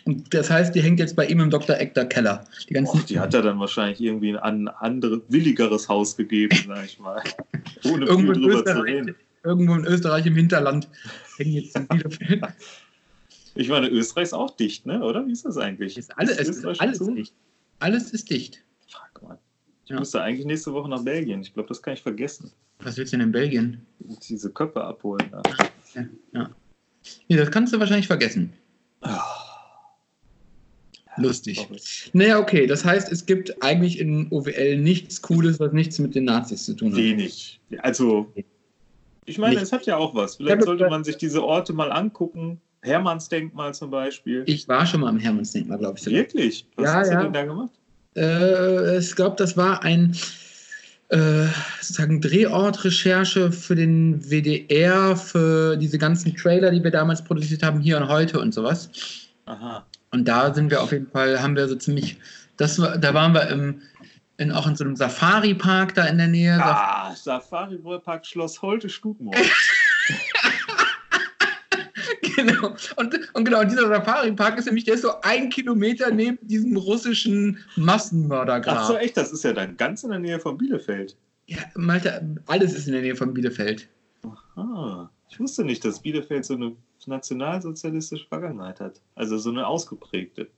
Und 0.04 0.32
das 0.32 0.48
heißt, 0.48 0.74
die 0.74 0.80
hängt 0.80 1.00
jetzt 1.00 1.16
bei 1.16 1.26
ihm 1.26 1.40
im 1.40 1.50
Dr. 1.50 1.76
Ekter 1.76 2.06
Keller. 2.06 2.44
Die 2.68 2.74
ganzen 2.74 2.98
Och, 2.98 3.04
die 3.04 3.18
hat 3.18 3.34
er 3.34 3.42
dann 3.42 3.58
wahrscheinlich 3.58 4.00
irgendwie 4.00 4.36
an 4.36 4.64
ein 4.64 4.68
anderes, 4.68 5.20
willigeres 5.28 5.88
Haus 5.88 6.16
gegeben, 6.16 6.56
sag 6.66 6.84
ich 6.84 6.98
mal. 6.98 7.22
Ohne 7.84 8.06
viel 8.06 8.32
drüber 8.32 8.64
zu 8.64 8.80
reden. 8.80 9.16
irgendwo 9.44 9.74
in 9.74 9.84
Österreich 9.84 10.24
im 10.26 10.36
Hinterland 10.36 10.88
hängen 11.38 11.52
jetzt 11.52 11.76
in 11.76 11.86
Bielefeld. 11.88 12.42
Ich 13.54 13.68
meine, 13.68 13.88
Österreich 13.88 14.24
ist 14.24 14.34
auch 14.34 14.54
dicht, 14.56 14.86
ne? 14.86 15.02
Oder? 15.02 15.26
Wie 15.26 15.32
ist 15.32 15.44
das 15.44 15.56
eigentlich? 15.56 15.98
Ist 15.98 16.16
alles, 16.16 16.38
es 16.38 16.48
ist 16.48 16.56
Österreich 16.58 16.80
alles 16.80 16.98
dicht. 17.00 17.34
Alles 17.80 18.10
ist 18.12 18.30
dicht. 18.30 18.62
Fuck, 18.88 19.22
Mann. 19.22 19.38
Ich 19.84 19.90
Ja. 19.90 19.98
müsste 19.98 20.22
eigentlich 20.22 20.46
nächste 20.46 20.72
Woche 20.72 20.88
nach 20.88 21.02
Belgien. 21.02 21.40
Ich 21.40 21.52
glaube, 21.54 21.68
das 21.68 21.82
kann 21.82 21.94
ich 21.94 22.02
vergessen. 22.02 22.52
Was 22.78 22.96
willst 22.96 23.12
du 23.12 23.16
denn 23.16 23.26
in 23.26 23.32
Belgien? 23.32 23.84
Diese 24.28 24.50
Köpfe 24.52 24.84
abholen. 24.84 25.26
Da. 25.32 25.42
Ja. 25.94 26.04
ja. 26.34 26.50
Nee, 27.28 27.36
das 27.36 27.50
kannst 27.50 27.72
du 27.72 27.80
wahrscheinlich 27.80 28.06
vergessen. 28.06 28.52
Ah, 29.00 29.24
Lustig. 31.16 31.66
Naja, 32.12 32.38
okay. 32.38 32.66
Das 32.66 32.84
heißt, 32.84 33.10
es 33.10 33.26
gibt 33.26 33.60
eigentlich 33.62 33.98
in 33.98 34.28
OWL 34.30 34.78
nichts 34.78 35.20
Cooles, 35.20 35.58
was 35.58 35.72
nichts 35.72 35.98
mit 35.98 36.14
den 36.14 36.24
Nazis 36.24 36.64
zu 36.64 36.74
tun 36.74 36.92
hat. 36.92 36.98
Wenig. 36.98 37.58
Also, 37.78 38.32
ich 39.28 39.38
meine, 39.38 39.60
es 39.60 39.72
hat 39.72 39.86
ja 39.86 39.96
auch 39.96 40.14
was. 40.14 40.36
Vielleicht 40.36 40.62
sollte 40.62 40.88
man 40.88 41.04
sich 41.04 41.16
diese 41.16 41.44
Orte 41.44 41.72
mal 41.72 41.92
angucken. 41.92 42.60
Hermannsdenkmal 42.82 43.74
zum 43.74 43.90
Beispiel. 43.90 44.44
Ich 44.46 44.68
war 44.68 44.86
schon 44.86 45.00
mal 45.00 45.08
am 45.08 45.18
Hermannsdenkmal, 45.18 45.78
glaube 45.78 45.98
ich. 45.98 46.06
Wirklich? 46.06 46.66
Was 46.76 46.84
Ja, 46.86 46.94
hast 46.94 47.10
ja. 47.10 47.16
du 47.16 47.24
denn 47.24 47.32
da 47.32 47.44
gemacht? 47.44 47.70
Äh, 48.16 48.98
ich 48.98 49.14
glaube, 49.16 49.36
das 49.36 49.56
war 49.56 49.82
ein 49.82 50.16
äh, 51.08 51.46
sozusagen 51.80 52.20
Drehortrecherche 52.20 53.50
für 53.50 53.74
den 53.74 54.20
WDR, 54.20 55.16
für 55.16 55.76
diese 55.76 55.98
ganzen 55.98 56.36
Trailer, 56.36 56.70
die 56.70 56.82
wir 56.82 56.90
damals 56.90 57.22
produziert 57.22 57.62
haben, 57.62 57.80
hier 57.80 57.96
und 57.96 58.08
heute 58.08 58.40
und 58.40 58.54
sowas. 58.54 58.90
Aha. 59.46 59.86
Und 60.10 60.26
da 60.26 60.52
sind 60.54 60.70
wir 60.70 60.82
auf 60.82 60.92
jeden 60.92 61.10
Fall, 61.10 61.42
haben 61.42 61.56
wir 61.56 61.68
so 61.68 61.76
ziemlich, 61.76 62.18
das 62.56 62.78
war, 62.78 62.98
da 62.98 63.14
waren 63.14 63.32
wir 63.32 63.48
im, 63.48 63.82
in, 64.38 64.52
auch 64.52 64.66
in 64.66 64.76
so 64.76 64.84
einem 64.84 64.96
Safari-Park 64.96 65.94
da 65.94 66.06
in 66.06 66.16
der 66.16 66.28
Nähe. 66.28 66.58
Ah, 66.62 67.14
Safari 67.14 67.78
Park 68.02 68.24
Schloss 68.24 68.62
Holte 68.62 68.88
Stubenhof. 68.88 69.36
genau. 72.36 72.76
Und, 72.96 73.34
und 73.34 73.44
genau, 73.44 73.64
dieser 73.64 73.88
Safari-Park 73.88 74.58
ist 74.58 74.66
nämlich, 74.66 74.84
der 74.84 74.94
ist 74.94 75.02
so 75.02 75.20
ein 75.22 75.50
Kilometer 75.50 76.12
neben 76.12 76.38
diesem 76.46 76.76
russischen 76.76 77.58
Massenmördergrab. 77.76 78.78
Ach 78.78 78.86
so, 78.86 78.96
echt? 78.96 79.16
Das 79.16 79.32
ist 79.32 79.42
ja 79.42 79.52
dann 79.52 79.76
ganz 79.76 80.04
in 80.04 80.10
der 80.10 80.20
Nähe 80.20 80.38
von 80.38 80.56
Bielefeld. 80.56 81.16
Ja, 81.46 81.58
Malte, 81.74 82.36
alles 82.46 82.74
ist 82.74 82.86
in 82.86 82.92
der 82.92 83.02
Nähe 83.02 83.16
von 83.16 83.34
Bielefeld. 83.34 83.88
Ah, 84.54 85.08
ich 85.30 85.40
wusste 85.40 85.64
nicht, 85.64 85.84
dass 85.84 86.00
Bielefeld 86.00 86.44
so 86.44 86.54
eine 86.54 86.76
nationalsozialistische 87.06 88.28
Vergangenheit 88.28 88.78
hat. 88.78 89.00
Also 89.16 89.36
so 89.38 89.50
eine 89.50 89.66
ausgeprägte. 89.66 90.48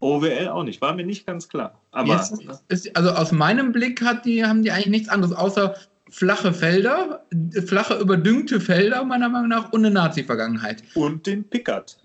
OWL 0.00 0.48
auch 0.48 0.64
nicht, 0.64 0.80
war 0.80 0.94
mir 0.94 1.04
nicht 1.04 1.26
ganz 1.26 1.48
klar. 1.48 1.80
Aber 1.92 2.14
Jetzt 2.14 2.42
ist, 2.68 2.96
also 2.96 3.10
aus 3.10 3.32
meinem 3.32 3.72
Blick 3.72 4.02
hat 4.02 4.24
die, 4.24 4.44
haben 4.44 4.62
die 4.62 4.70
eigentlich 4.70 4.88
nichts 4.88 5.08
anderes 5.08 5.34
außer 5.34 5.74
flache 6.10 6.52
Felder, 6.52 7.24
flache 7.66 7.98
überdüngte 7.98 8.60
Felder, 8.60 9.04
meiner 9.04 9.28
Meinung 9.28 9.48
nach, 9.48 9.72
und 9.72 9.84
eine 9.84 9.94
Nazi-Vergangenheit. 9.94 10.82
und 10.94 11.26
den 11.26 11.44
Pickard. 11.44 11.98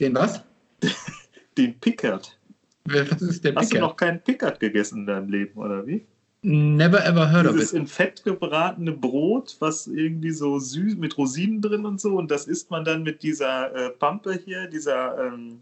Den 0.00 0.14
was? 0.14 0.42
Den 1.58 1.78
Pickard. 1.80 2.38
Was 2.84 3.20
ist 3.20 3.44
der 3.44 3.54
Hast 3.56 3.72
du 3.72 3.80
noch 3.80 3.96
keinen 3.96 4.20
Pickard 4.20 4.60
gegessen 4.60 5.00
in 5.00 5.06
deinem 5.06 5.28
Leben, 5.28 5.58
oder 5.58 5.84
wie? 5.86 6.06
Never 6.50 7.04
ever 7.04 7.30
heard 7.30 7.46
of 7.46 7.52
Dieses 7.56 7.74
it. 7.74 7.78
in 7.80 7.86
Fett 7.86 8.24
gebratene 8.24 8.92
Brot, 8.92 9.56
was 9.58 9.86
irgendwie 9.86 10.30
so 10.30 10.58
süß 10.58 10.96
mit 10.96 11.18
Rosinen 11.18 11.60
drin 11.60 11.84
und 11.84 12.00
so. 12.00 12.16
Und 12.16 12.30
das 12.30 12.46
isst 12.46 12.70
man 12.70 12.84
dann 12.84 13.02
mit 13.02 13.22
dieser 13.22 13.74
äh, 13.74 13.90
Pampe 13.90 14.32
hier, 14.42 14.66
dieser 14.66 15.26
ähm, 15.26 15.58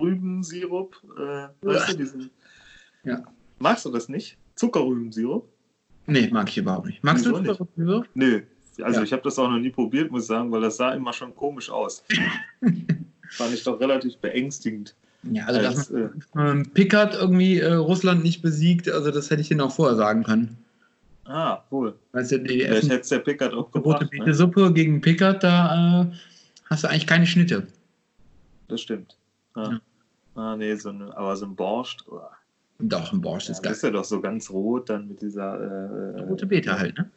Rübensirup. 0.00 0.96
Äh, 1.18 1.66
weißt 1.66 1.92
du, 1.92 1.96
diesen. 1.96 2.30
Ja. 3.02 3.24
Magst 3.58 3.86
du 3.86 3.90
das 3.90 4.10
nicht? 4.10 4.36
Zuckerrübensirup? 4.56 5.48
Nee, 6.06 6.28
mag 6.30 6.50
ich 6.50 6.58
überhaupt 6.58 6.86
nicht. 6.86 7.02
Magst 7.02 7.24
Wieso 7.24 7.38
du 7.40 7.42
das? 7.42 7.58
Nö. 8.12 8.42
Also 8.82 8.98
Ja. 8.98 9.04
ich 9.04 9.12
habe 9.12 9.22
das 9.22 9.38
auch 9.38 9.48
noch 9.50 9.58
nie 9.58 9.70
probiert, 9.70 10.10
muss 10.10 10.22
ich 10.24 10.28
sagen, 10.28 10.52
weil 10.52 10.60
das 10.60 10.76
sah 10.76 10.92
immer 10.92 11.14
schon 11.14 11.34
komisch 11.34 11.70
aus. 11.70 12.04
Fand 13.30 13.54
ich 13.54 13.64
doch 13.64 13.80
relativ 13.80 14.18
beängstigend. 14.18 14.94
Ja, 15.22 15.44
also 15.46 15.60
dass 15.60 15.76
Als, 15.76 15.90
äh, 15.90 16.08
man 16.34 16.58
ähm, 16.58 16.70
Pickard 16.72 17.14
irgendwie 17.14 17.58
äh, 17.60 17.74
Russland 17.74 18.22
nicht 18.22 18.40
besiegt, 18.42 18.88
also 18.90 19.10
das 19.10 19.30
hätte 19.30 19.42
ich 19.42 19.48
denen 19.48 19.60
auch 19.60 19.72
vorher 19.72 19.96
sagen 19.96 20.22
können. 20.22 20.56
ah, 21.24 21.62
wohl. 21.70 21.94
Weißt 22.12 22.32
du, 22.32 22.38
die 22.40 22.60
Vielleicht 22.60 22.84
hätte 22.90 23.00
es 23.00 23.08
der 23.08 23.18
Pickard 23.18 23.52
auch 23.52 23.66
rote 23.74 23.78
gebracht. 23.80 24.02
Ne? 24.02 24.08
Beete-Suppe 24.10 24.72
gegen 24.72 25.00
Pickard, 25.00 25.42
da 25.44 26.02
äh, 26.02 26.06
hast 26.70 26.84
du 26.84 26.88
eigentlich 26.88 27.06
keine 27.06 27.26
Schnitte. 27.26 27.66
Das 28.68 28.80
stimmt. 28.80 29.16
Ah. 29.54 29.72
Ja. 29.72 29.80
Ah, 30.36 30.56
nee, 30.56 30.74
so 30.76 30.88
eine, 30.90 31.14
aber 31.16 31.36
so 31.36 31.44
ein 31.44 31.54
Borscht. 31.54 32.04
Oh. 32.10 32.20
Doch, 32.78 33.12
ein 33.12 33.20
Borscht 33.20 33.48
Ja, 33.48 33.52
ist 33.52 33.62
geil. 33.62 33.72
ist 33.72 33.82
ja 33.82 33.90
doch 33.90 34.04
so 34.04 34.20
ganz 34.22 34.48
rot 34.48 34.88
dann 34.88 35.08
mit 35.08 35.20
dieser. 35.20 36.14
Äh, 36.16 36.20
Rote 36.22 36.46
Beete 36.46 36.78
halt, 36.78 36.96
ne? 36.96 37.10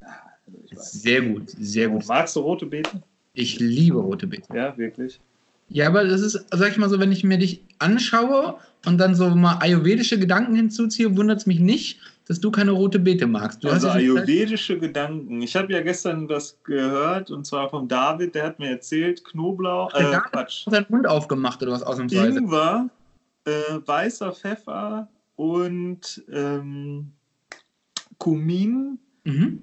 also 0.00 0.58
ich 0.64 0.76
weiß. 0.76 0.92
Sehr 0.92 1.22
gut, 1.22 1.50
sehr 1.50 1.88
gut. 1.88 2.04
Magst 2.08 2.34
du 2.34 2.40
rote 2.40 2.66
Beete? 2.66 3.00
Ich 3.34 3.60
liebe 3.60 3.98
rote 3.98 4.26
Beete. 4.26 4.52
Ja, 4.56 4.76
wirklich. 4.76 5.20
Ja, 5.68 5.88
aber 5.88 6.04
das 6.04 6.20
ist, 6.20 6.44
sag 6.52 6.70
ich 6.70 6.78
mal 6.78 6.88
so, 6.88 7.00
wenn 7.00 7.12
ich 7.12 7.24
mir 7.24 7.38
dich 7.38 7.62
anschaue 7.78 8.56
und 8.86 8.98
dann 8.98 9.14
so 9.14 9.30
mal 9.30 9.58
ayurvedische 9.58 10.18
Gedanken 10.18 10.54
hinzuziehe, 10.54 11.16
wundert 11.16 11.40
es 11.40 11.46
mich 11.46 11.58
nicht, 11.58 12.00
dass 12.28 12.40
du 12.40 12.50
keine 12.50 12.70
rote 12.70 12.98
Beete 12.98 13.26
magst. 13.26 13.62
Du 13.64 13.68
also 13.68 13.88
ayurvedische 13.88 14.78
Gedanken. 14.78 15.42
Ich 15.42 15.56
habe 15.56 15.72
ja 15.72 15.80
gestern 15.82 16.28
was 16.28 16.58
gehört 16.62 17.30
und 17.30 17.46
zwar 17.46 17.68
vom 17.68 17.88
David, 17.88 18.34
der 18.34 18.44
hat 18.46 18.58
mir 18.58 18.70
erzählt, 18.70 19.24
Knoblauch, 19.24 19.92
Der 19.92 20.08
äh, 20.08 20.12
David 20.12 20.32
Quatsch, 20.32 20.64
seinen 20.68 20.86
Mund 20.88 21.06
aufgemacht 21.06 21.62
oder 21.62 21.72
was 21.72 21.82
ausnahmsweise. 21.82 22.38
Ingwer, 22.38 22.88
äh, 23.44 23.50
weißer 23.84 24.32
Pfeffer 24.32 25.08
und 25.36 26.24
ähm, 26.32 27.12
Kumin 28.18 28.98
Mhm. 29.24 29.62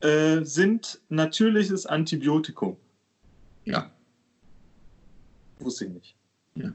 äh, 0.00 0.42
sind 0.42 1.00
natürliches 1.10 1.84
Antibiotikum. 1.84 2.76
Ja. 3.66 3.90
Wusste 5.60 5.86
ich 5.86 5.90
nicht. 5.92 6.16
ja. 6.54 6.72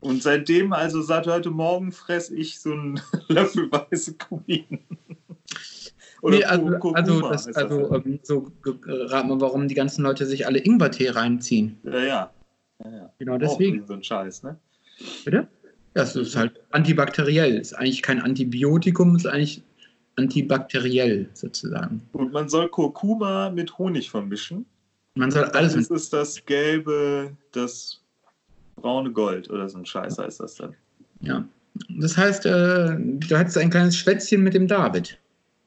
Und 0.00 0.22
seitdem, 0.22 0.72
also 0.72 1.02
seit 1.02 1.26
heute 1.26 1.50
Morgen, 1.50 1.92
fresse 1.92 2.34
ich 2.34 2.58
so 2.58 2.72
einen 2.72 3.00
Löffel 3.28 3.70
weiße 3.70 4.14
Kumin. 4.14 4.78
Nee, 6.22 6.42
also, 6.44 6.64
Kur- 6.78 6.96
also, 6.96 7.12
Kurkuma 7.12 7.32
das, 7.32 7.46
also 7.54 7.94
ähm, 7.94 8.18
so 8.22 8.50
ge- 8.62 8.74
rat 8.86 9.26
mal, 9.26 9.40
warum 9.40 9.68
die 9.68 9.74
ganzen 9.74 10.02
Leute 10.02 10.24
sich 10.26 10.46
alle 10.46 10.58
Ingwertee 10.58 11.10
reinziehen. 11.10 11.78
ja, 11.84 11.98
ja. 11.98 12.30
ja, 12.84 12.90
ja. 12.90 13.12
Genau 13.18 13.34
Auch 13.34 13.38
deswegen. 13.38 13.86
so 13.86 13.92
ein 13.94 14.02
Scheiß, 14.02 14.42
ne? 14.42 14.58
Bitte? 15.24 15.48
Das 15.92 16.16
ist 16.16 16.34
halt 16.36 16.60
antibakteriell. 16.70 17.58
Ist 17.58 17.74
eigentlich 17.74 18.00
kein 18.02 18.20
Antibiotikum, 18.20 19.16
ist 19.16 19.26
eigentlich 19.26 19.62
antibakteriell 20.16 21.28
sozusagen. 21.34 22.02
Und 22.12 22.32
man 22.32 22.48
soll 22.48 22.68
Kurkuma 22.68 23.50
mit 23.50 23.76
Honig 23.78 24.08
vermischen. 24.10 24.64
Man 25.14 25.30
soll 25.30 25.44
alles 25.44 25.74
Das 25.74 25.90
ist 25.90 26.12
das 26.12 26.44
gelbe, 26.46 27.36
das 27.52 28.00
braune 28.76 29.12
Gold 29.12 29.50
oder 29.50 29.68
so 29.68 29.78
ein 29.78 29.86
Scheiß 29.86 30.18
heißt 30.18 30.40
das 30.40 30.54
dann. 30.56 30.74
Ja. 31.20 31.44
Das 31.88 32.16
heißt, 32.16 32.46
äh, 32.46 32.96
du 32.98 33.38
hattest 33.38 33.58
ein 33.58 33.70
kleines 33.70 33.96
Schwätzchen 33.96 34.42
mit 34.42 34.54
dem 34.54 34.66
David. 34.66 35.18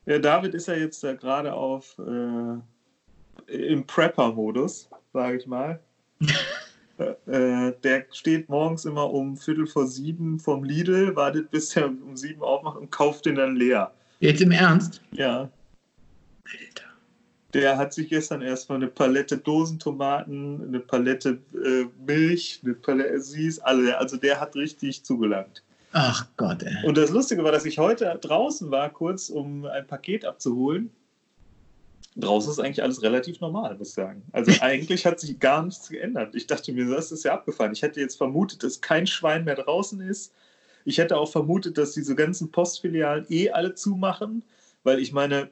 Ja, 0.06 0.20
David 0.20 0.54
ist 0.54 0.68
ja 0.68 0.76
jetzt 0.76 1.04
da 1.04 1.14
gerade 1.14 1.54
auf 1.54 1.98
äh, 2.00 3.72
im 3.72 3.86
Prepper-Modus, 3.86 4.90
sage 5.14 5.38
ich 5.38 5.48
mal. 5.48 5.80
äh, 6.98 7.72
der 7.84 8.06
steht 8.12 8.50
morgens 8.50 8.86
immer 8.86 9.12
um 9.12 9.38
Viertel 9.38 9.66
vor 9.66 9.88
sieben 9.88 10.40
vom 10.40 10.64
Lidl, 10.64 11.16
wartet 11.16 11.52
bis 11.52 11.76
er 11.76 11.88
um 11.88 12.16
sieben 12.18 12.42
aufmacht 12.42 12.78
und 12.78 12.92
kauft 12.92 13.26
den 13.26 13.36
dann 13.36 13.56
leer. 13.56 13.92
Jetzt 14.20 14.42
im 14.42 14.52
Ernst? 14.52 15.02
Ja, 15.12 15.50
Alter. 16.46 16.93
Der 17.54 17.78
hat 17.78 17.94
sich 17.94 18.10
gestern 18.10 18.42
erstmal 18.42 18.78
eine 18.78 18.88
Palette 18.88 19.38
Dosentomaten, 19.38 20.68
eine 20.68 20.80
Palette 20.80 21.40
äh, 21.54 21.86
Milch, 22.06 22.62
eine 22.64 22.74
Palette 22.74 23.22
Süß, 23.22 23.60
alle. 23.60 23.98
Also 23.98 24.18
der 24.18 24.40
hat 24.40 24.56
richtig 24.56 25.04
zugelangt. 25.04 25.64
Ach 25.92 26.28
Gott, 26.38 26.64
ey. 26.64 26.76
Und 26.86 26.98
das 26.98 27.12
Lustige 27.12 27.44
war, 27.44 27.52
dass 27.52 27.66
ich 27.66 27.78
heute 27.78 28.18
draußen 28.20 28.72
war, 28.72 28.90
kurz, 28.90 29.30
um 29.30 29.66
ein 29.66 29.86
Paket 29.86 30.26
abzuholen. 30.26 30.90
Draußen 32.16 32.52
ist 32.52 32.60
eigentlich 32.60 32.82
alles 32.82 33.02
relativ 33.04 33.40
normal, 33.40 33.76
muss 33.78 33.90
ich 33.90 33.94
sagen. 33.94 34.24
Also 34.32 34.52
eigentlich 34.62 35.06
hat 35.06 35.20
sich 35.20 35.40
gar 35.40 35.64
nichts 35.64 35.90
geändert. 35.90 36.34
Ich 36.34 36.48
dachte 36.48 36.74
mir, 36.74 36.90
das 36.90 37.12
ist 37.12 37.24
ja 37.24 37.34
abgefahren. 37.34 37.72
Ich 37.74 37.84
hätte 37.84 38.00
jetzt 38.00 38.18
vermutet, 38.18 38.64
dass 38.64 38.82
kein 38.82 39.06
Schwein 39.06 39.46
mehr 39.46 39.56
draußen 39.56 40.02
ist. 40.02 40.34
Ich 40.86 40.98
hätte 40.98 41.18
auch 41.18 41.32
vermutet, 41.32 41.78
dass 41.78 41.94
diese 41.94 42.16
ganzen 42.16 42.52
Postfilialen 42.52 43.26
eh 43.30 43.52
alle 43.52 43.76
zumachen, 43.76 44.44
weil 44.84 45.00
ich 45.00 45.14
meine, 45.14 45.50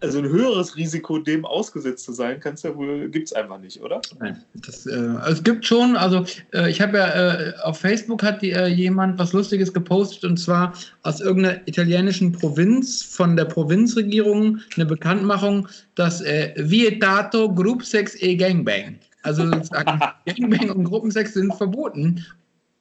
Also 0.00 0.18
ein 0.18 0.28
höheres 0.28 0.76
Risiko, 0.76 1.18
dem 1.18 1.44
ausgesetzt 1.44 2.04
zu 2.04 2.12
sein, 2.12 2.38
kann's 2.38 2.62
ja 2.62 2.74
wohl, 2.76 3.08
gibt 3.08 3.26
es 3.26 3.32
einfach 3.32 3.58
nicht, 3.58 3.80
oder? 3.82 4.00
Nein, 4.20 4.40
das, 4.54 4.86
äh, 4.86 4.96
es 5.28 5.42
gibt 5.42 5.66
schon, 5.66 5.96
also 5.96 6.24
äh, 6.54 6.70
ich 6.70 6.80
habe 6.80 6.98
ja 6.98 7.08
äh, 7.08 7.52
auf 7.64 7.80
Facebook 7.80 8.22
hat 8.22 8.40
die, 8.40 8.52
äh, 8.52 8.68
jemand 8.68 9.18
was 9.18 9.32
Lustiges 9.32 9.72
gepostet 9.72 10.24
und 10.24 10.36
zwar 10.36 10.72
aus 11.02 11.20
irgendeiner 11.20 11.66
italienischen 11.66 12.30
Provinz 12.30 13.02
von 13.02 13.36
der 13.36 13.46
Provinzregierung 13.46 14.60
eine 14.76 14.86
Bekanntmachung, 14.86 15.66
dass 15.96 16.20
äh, 16.20 16.54
Vietato 16.56 17.52
Group 17.52 17.84
Sex 17.84 18.14
e 18.22 18.36
Gangbang. 18.36 19.00
Also 19.22 19.50
Gangbang 20.26 20.70
und 20.70 20.84
Gruppensex 20.84 21.34
sind 21.34 21.52
verboten 21.56 22.24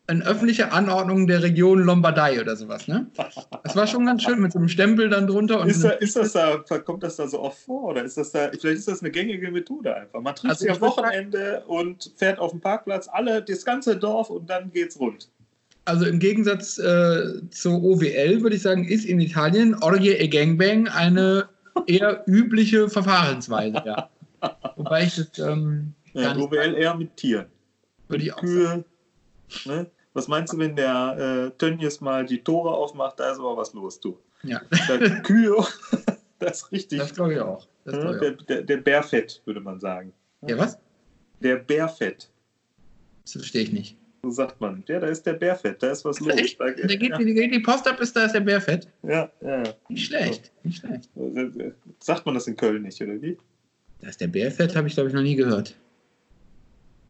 in 0.09 0.21
öffentlicher 0.21 0.71
Anordnung 0.71 1.27
der 1.27 1.43
Region 1.43 1.81
Lombardei 1.81 2.39
oder 2.39 2.55
sowas, 2.55 2.87
ne? 2.87 3.07
Das 3.63 3.75
war 3.75 3.87
schon 3.87 4.05
ganz 4.05 4.23
schön 4.23 4.39
mit 4.39 4.53
so 4.53 4.59
einem 4.59 4.69
Stempel 4.69 5.09
dann 5.09 5.27
drunter. 5.27 5.65
Ist, 5.65 5.83
da, 5.83 5.89
ist 5.91 6.15
das 6.15 6.31
da, 6.31 6.57
kommt 6.79 7.03
das 7.03 7.17
da 7.17 7.27
so 7.27 7.41
oft 7.41 7.59
vor? 7.59 7.89
Oder 7.89 8.03
ist 8.05 8.15
das 8.15 8.31
da, 8.31 8.49
vielleicht 8.49 8.79
ist 8.79 8.87
das 8.87 9.01
eine 9.01 9.11
gängige 9.11 9.51
Methode 9.51 9.93
einfach. 9.93 10.21
Man 10.21 10.33
trifft 10.33 10.51
Also 10.51 10.59
sich 10.61 10.69
ich 10.69 10.75
am 10.75 10.81
Wochenende 10.81 11.63
und 11.67 12.13
fährt 12.15 12.39
auf 12.39 12.51
dem 12.51 12.61
Parkplatz, 12.61 13.09
alle, 13.11 13.41
das 13.41 13.65
ganze 13.65 13.97
Dorf 13.97 14.29
und 14.29 14.49
dann 14.49 14.71
geht's 14.71 14.97
rund. 14.97 15.29
Also 15.83 16.05
im 16.05 16.19
Gegensatz 16.19 16.77
äh, 16.77 17.49
zur 17.49 17.83
OWL 17.83 18.41
würde 18.41 18.55
ich 18.55 18.61
sagen, 18.61 18.85
ist 18.85 19.05
in 19.05 19.19
Italien 19.19 19.75
Orgie 19.75 20.11
e 20.11 20.27
Gangbang 20.29 20.87
eine 20.87 21.49
eher 21.87 22.23
übliche 22.27 22.89
Verfahrensweise, 22.89 23.83
ja. 23.85 24.09
Wobei 24.77 25.03
ich 25.03 25.15
das 25.15 25.37
ähm, 25.39 25.93
Ja, 26.13 26.35
OWL 26.37 26.75
eher 26.75 26.95
mit 26.95 27.17
Tieren. 27.17 27.47
würde 28.07 28.23
ich 28.23 28.33
auch 28.33 28.41
sagen. 28.41 28.53
Kühe. 28.53 28.85
Ne? 29.65 29.87
Was 30.17 30.27
meinst 30.27 30.51
du, 30.51 30.57
wenn 30.57 30.75
der 30.75 31.51
äh, 31.53 31.57
Tönnies 31.59 32.01
mal 32.01 32.25
die 32.25 32.43
Tore 32.43 32.71
aufmacht, 32.71 33.19
da 33.19 33.31
ist 33.31 33.37
aber 33.37 33.55
was 33.55 33.71
los, 33.75 33.99
du. 33.99 34.17
Ja, 34.41 34.63
Da, 34.87 34.97
Kühe, 35.19 35.55
das 36.39 36.63
ist 36.63 36.71
richtig. 36.71 36.97
das 36.97 37.13
glaube 37.13 37.35
ich 37.35 37.39
auch. 37.39 37.67
Das 37.85 37.93
ne? 37.93 38.01
glaub 38.01 38.13
ich 38.15 38.19
der, 38.19 38.31
der, 38.31 38.61
der 38.63 38.77
Bärfett, 38.77 39.43
würde 39.45 39.59
man 39.59 39.79
sagen. 39.79 40.11
Ja, 40.47 40.57
was? 40.57 40.79
Der 41.39 41.57
Bärfett, 41.57 42.31
Das 43.25 43.33
verstehe 43.33 43.61
ich 43.61 43.71
nicht. 43.71 43.95
so 44.23 44.31
sagt 44.31 44.59
man. 44.59 44.83
Ja, 44.87 44.99
da 44.99 45.05
ist 45.05 45.23
der 45.23 45.33
Bärfett, 45.33 45.83
da 45.83 45.91
ist 45.91 46.03
was 46.03 46.19
los. 46.19 46.35
Echt? 46.35 46.59
Da, 46.59 46.71
geht, 46.71 46.99
ja, 47.11 47.17
die, 47.19 47.51
die 47.51 47.59
Post 47.59 47.87
ab, 47.87 48.01
ist 48.01 48.15
da 48.15 48.25
ist 48.25 48.31
der 48.31 48.39
Bärfett. 48.39 48.87
ja, 49.03 49.31
ja. 49.41 49.63
Nicht 49.87 50.07
schlecht, 50.07 50.51
nicht 50.63 50.79
schlecht. 50.79 51.11
Sagt 51.99 52.25
man 52.25 52.33
das 52.33 52.47
in 52.47 52.55
Köln 52.55 52.81
nicht, 52.81 52.99
oder 52.99 53.21
wie? 53.21 53.37
Da 54.01 54.09
ist 54.09 54.19
der 54.19 54.29
Bärfett, 54.29 54.75
habe 54.75 54.87
ich 54.87 54.95
glaube 54.95 55.09
ich 55.09 55.13
noch 55.15 55.21
nie 55.21 55.35
gehört. 55.35 55.75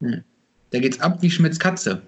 Hm. 0.02 0.26
Da 0.72 0.80
geht's 0.80 1.00
ab 1.00 1.22
wie 1.22 1.32
Schmitz 1.32 1.58
Katze. 1.58 2.02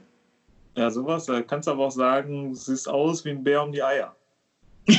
Ja, 0.79 0.89
sowas. 0.89 1.25
Da 1.25 1.41
kannst 1.41 1.67
du 1.67 1.71
aber 1.71 1.87
auch 1.87 1.91
sagen, 1.91 2.51
es 2.51 2.65
sieht 2.67 2.87
aus 2.87 3.25
wie 3.25 3.31
ein 3.31 3.43
Bär 3.43 3.63
um 3.63 3.73
die 3.73 3.83
Eier. 3.83 4.15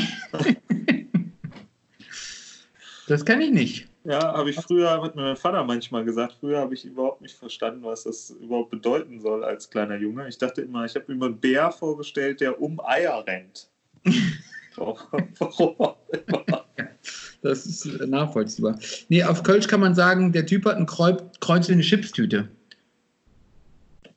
Das 3.09 3.25
kenne 3.25 3.43
ich 3.43 3.51
nicht. 3.51 3.89
Ja, 4.05 4.35
habe 4.35 4.51
ich 4.51 4.57
früher, 4.61 5.03
hat 5.03 5.17
mir 5.17 5.23
mein 5.23 5.37
Vater 5.37 5.65
manchmal 5.65 6.05
gesagt, 6.05 6.37
früher 6.39 6.61
habe 6.61 6.75
ich 6.75 6.85
überhaupt 6.85 7.23
nicht 7.23 7.37
verstanden, 7.37 7.83
was 7.83 8.05
das 8.05 8.31
überhaupt 8.31 8.71
bedeuten 8.71 9.19
soll 9.19 9.43
als 9.43 9.69
kleiner 9.69 9.97
Junge. 9.97 10.29
Ich 10.29 10.39
dachte 10.39 10.63
immer, 10.63 10.85
ich 10.85 10.95
habe 10.95 11.13
mir 11.13 11.27
einen 11.27 11.41
Bär 11.41 11.73
vorgestellt, 11.73 12.41
der 12.41 12.63
um 12.63 12.79
Eier 12.85 13.25
rennt. 13.27 13.69
Warum. 14.77 15.97
Das 17.43 17.67
ist 17.67 17.87
nachvollziehbar. 18.07 18.79
Nee, 19.09 19.25
auf 19.25 19.43
Kölsch 19.43 19.67
kann 19.67 19.81
man 19.81 19.97
sagen, 19.97 20.31
der 20.31 20.47
Typ 20.47 20.67
hat 20.67 20.77
ein 20.77 20.87
Kreuz, 20.87 21.21
Kreuz 21.41 21.69
in 21.69 21.75
eine 21.75 21.83
Chipstüte. 21.83 22.49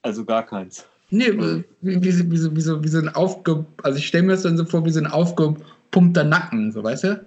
Also 0.03 0.23
gar 0.23 0.45
keins. 0.45 0.85
Nee, 1.15 1.63
wie, 1.81 2.03
wie, 2.03 2.11
so- 2.11 2.31
wie, 2.31 2.37
so- 2.37 2.55
wie, 2.55 2.61
so, 2.61 2.83
wie 2.83 2.87
so 2.87 2.97
ein 2.97 3.09
aufge... 3.09 3.65
Also 3.83 3.99
ich 3.99 4.07
stelle 4.07 4.23
mir 4.23 4.31
das 4.33 4.41
dann 4.43 4.57
so 4.57 4.65
vor, 4.65 4.83
wie 4.85 4.89
so 4.89 4.99
ein 4.99 5.05
aufgepumpter 5.07 6.23
Nacken, 6.23 6.71
so 6.71 6.83
weißt 6.83 7.03
du? 7.03 7.25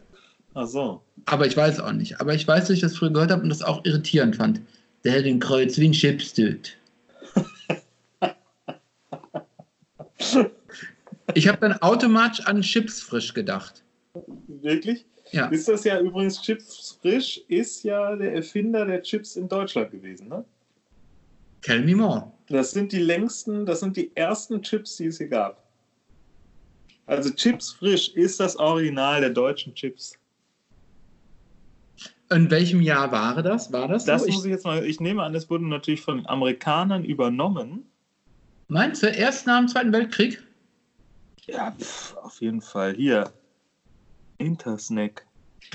Ach 0.54 0.66
so. 0.66 1.02
Aber 1.26 1.46
ich 1.46 1.56
weiß 1.56 1.78
auch 1.80 1.92
nicht. 1.92 2.20
Aber 2.20 2.34
ich 2.34 2.46
weiß, 2.48 2.62
dass 2.64 2.70
ich 2.70 2.80
das 2.80 2.96
früher 2.96 3.12
gehört 3.12 3.30
habe 3.30 3.42
und 3.42 3.48
das 3.48 3.62
auch 3.62 3.84
irritierend 3.84 4.34
fand. 4.36 4.60
Der 5.04 5.16
hat 5.16 5.24
ein 5.24 5.38
Kreuz 5.38 5.78
wie 5.78 5.88
ein 5.88 5.92
Chipstüte. 5.92 6.72
Ich 11.34 11.48
habe 11.48 11.58
dann 11.58 11.72
automatisch 11.82 12.46
an 12.46 12.60
Chips 12.62 13.02
frisch 13.02 13.34
gedacht. 13.34 13.82
Wirklich? 14.46 15.04
Ja. 15.32 15.46
Ist 15.48 15.68
das 15.68 15.84
ja 15.84 16.00
übrigens 16.00 16.40
Chips 16.40 16.98
Frisch, 17.02 17.40
ist 17.48 17.82
ja 17.82 18.14
der 18.16 18.32
Erfinder 18.34 18.86
der 18.86 19.02
Chips 19.02 19.36
in 19.36 19.48
Deutschland 19.48 19.90
gewesen, 19.90 20.28
ne? 20.28 20.44
Tell 21.66 21.82
me 21.82 21.96
more. 21.96 22.32
Das 22.48 22.70
sind 22.70 22.92
die 22.92 23.00
längsten, 23.00 23.66
das 23.66 23.80
sind 23.80 23.96
die 23.96 24.16
ersten 24.16 24.62
Chips, 24.62 24.98
die 24.98 25.06
es 25.06 25.18
hier 25.18 25.26
gab. 25.26 25.64
Also 27.06 27.30
Chips 27.30 27.72
Frisch 27.72 28.10
ist 28.14 28.38
das 28.38 28.54
Original 28.54 29.20
der 29.20 29.30
deutschen 29.30 29.74
Chips. 29.74 30.16
In 32.30 32.48
welchem 32.52 32.82
Jahr 32.82 33.10
war 33.10 33.42
das? 33.42 33.72
War 33.72 33.88
das? 33.88 34.04
Das 34.04 34.22
so? 34.22 34.30
muss 34.30 34.44
ich 34.44 34.52
jetzt 34.52 34.64
mal, 34.64 34.84
ich 34.84 35.00
nehme 35.00 35.24
an, 35.24 35.34
es 35.34 35.50
wurde 35.50 35.66
natürlich 35.66 36.00
von 36.00 36.18
den 36.18 36.26
Amerikanern 36.28 37.04
übernommen. 37.04 37.84
Meinst 38.68 39.02
du, 39.02 39.08
erst 39.08 39.48
nach 39.48 39.58
dem 39.58 39.66
Zweiten 39.66 39.92
Weltkrieg? 39.92 40.40
Ja, 41.46 41.72
pf, 41.72 42.16
auf 42.18 42.40
jeden 42.40 42.60
Fall. 42.60 42.94
Hier. 42.94 43.32
Intersnack. 44.38 45.26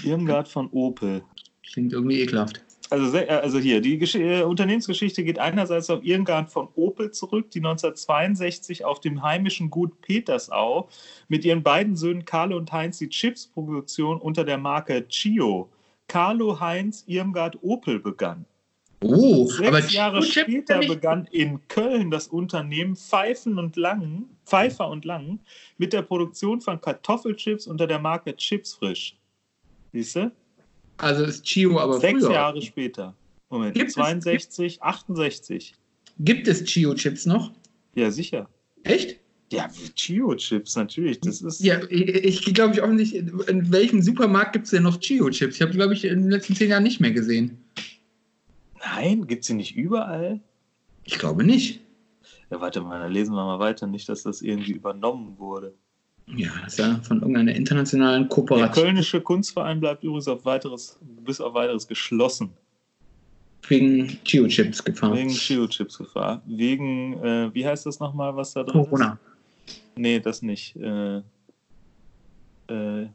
Irmgard 0.04 0.48
von 0.48 0.70
Opel. 0.72 1.22
Klingt 1.70 1.92
irgendwie 1.92 2.22
ekelhaft. 2.22 2.62
Also, 2.92 3.18
äh, 3.18 3.26
also 3.28 3.58
hier, 3.58 3.80
die 3.80 3.98
Gesch 3.98 4.16
äh, 4.16 4.44
Unternehmensgeschichte 4.44 5.24
geht 5.24 5.40
einerseits 5.40 5.90
auf 5.90 6.04
Irmgard 6.04 6.52
von 6.52 6.68
Opel 6.76 7.12
zurück, 7.12 7.50
die 7.52 7.60
1962 7.60 8.84
auf 8.84 9.00
dem 9.00 9.24
heimischen 9.24 9.70
Gut 9.70 10.02
Petersau 10.02 10.90
mit 11.30 11.46
ihren 11.46 11.64
beiden 11.64 11.96
Söhnen 11.96 12.26
Carlo 12.26 12.58
und 12.58 12.72
Heinz 12.74 12.98
die 12.98 13.08
Chipsproduktion 13.08 14.20
unter 14.20 14.44
der 14.44 14.58
Marke 14.58 15.08
Chio, 15.08 15.70
Carlo 16.08 16.60
Heinz 16.60 17.06
Irmgard 17.08 17.58
Opel 17.62 17.98
begann. 18.00 18.46
Oh, 19.04 19.48
Sechs 19.48 19.68
aber 19.68 19.80
Jahre 19.80 20.20
Chip- 20.20 20.44
später 20.44 20.80
begann 20.80 21.28
in 21.32 21.66
Köln 21.70 22.12
das 22.12 22.28
Unternehmen 22.28 22.98
Pfeifen 22.98 23.58
und 23.58 23.78
Langen, 23.78 24.38
Pfeiffer 24.46 24.90
und 24.90 25.06
Langen 25.06 25.40
mit 25.78 25.94
der 25.94 26.02
Produktion 26.02 26.60
von 26.60 26.82
Kartoffelchips 26.82 27.68
unter 27.68 27.88
der 27.88 28.00
Marke 28.00 28.36
Chips 28.36 28.74
Frisch. 28.74 29.16
Siehst 29.94 30.18
du? 30.18 30.32
Also 31.02 31.24
ist 31.24 31.44
Chio 31.44 31.80
aber 31.80 32.00
Sechs 32.00 32.20
früher. 32.24 32.32
Jahre 32.34 32.62
später. 32.62 33.16
Moment, 33.50 33.74
Gibt 33.76 33.90
es- 33.90 33.94
62, 33.96 34.82
68. 34.82 35.74
Gibt 36.20 36.48
es 36.48 36.64
Chio-Chips 36.64 37.26
noch? 37.26 37.52
Ja, 37.96 38.12
sicher. 38.12 38.48
Echt? 38.84 39.20
Ja, 39.52 39.70
Chio-Chips, 39.96 40.76
natürlich. 40.78 41.20
Das 41.20 41.42
ist. 41.42 41.60
Ja, 41.62 41.80
ich, 41.90 42.46
ich 42.46 42.54
glaube 42.54 42.74
ich 42.76 42.82
auch 42.82 42.88
nicht. 42.88 43.14
In 43.14 43.72
welchem 43.72 44.02
Supermarkt 44.02 44.54
gibt 44.54 44.66
es 44.66 44.72
denn 44.72 44.84
noch 44.84 44.98
Chio-Chips? 45.00 45.56
Ich 45.56 45.62
habe, 45.62 45.72
glaube 45.74 45.94
ich, 45.94 46.06
in 46.06 46.22
den 46.22 46.30
letzten 46.32 46.56
zehn 46.56 46.70
Jahren 46.70 46.84
nicht 46.84 47.02
mehr 47.02 47.12
gesehen. 47.12 47.58
Nein, 48.80 49.28
gibt 49.28 49.42
es 49.42 49.48
sie 49.48 49.54
nicht 49.54 49.76
überall? 49.76 50.40
Ich 51.04 51.18
glaube 51.20 51.44
nicht. 51.44 51.82
Ja, 52.50 52.62
warte 52.62 52.82
mal, 52.82 53.00
dann 53.00 53.12
lesen 53.12 53.34
wir 53.34 53.44
mal 53.46 53.60
weiter. 53.60 53.88
Nicht, 53.88 54.08
dass 54.10 54.24
das 54.24 54.42
irgendwie 54.42 54.72
übernommen 54.74 55.38
wurde. 55.38 55.74
Ja, 56.28 56.50
das 56.64 56.74
ist 56.74 56.80
ja 56.80 57.00
von 57.04 57.20
irgendeiner 57.20 57.54
internationalen 57.54 58.24
Der 58.24 58.30
Kooperation 58.30 58.86
Kölnische 58.86 59.22
Kunstverein 59.22 59.80
bleibt 59.80 60.04
übrigens 60.04 60.28
auf 60.28 60.46
weiteres, 60.46 60.98
bis 61.26 61.42
auf 61.42 61.54
weiteres 61.54 61.88
geschlossen. 61.88 62.52
wegen 63.68 64.08
Chio-Chips 64.24 64.84
gefahren. 64.84 65.18
Wegen 65.18 65.30
Chio-Chips-Gefahr. 65.30 66.42
Wegen, 66.46 67.22
äh, 67.24 67.54
wie 67.54 67.66
heißt 67.66 67.86
das 67.86 68.00
nochmal, 68.00 68.36
was 68.36 68.54
da 68.54 68.64
drin 68.64 68.84
Corona. 68.84 69.20
ist? 69.66 69.82
Nee, 69.96 70.20
das 70.20 70.42
nicht. 70.42 70.76
Äh, 70.78 71.18
äh, 72.68 73.08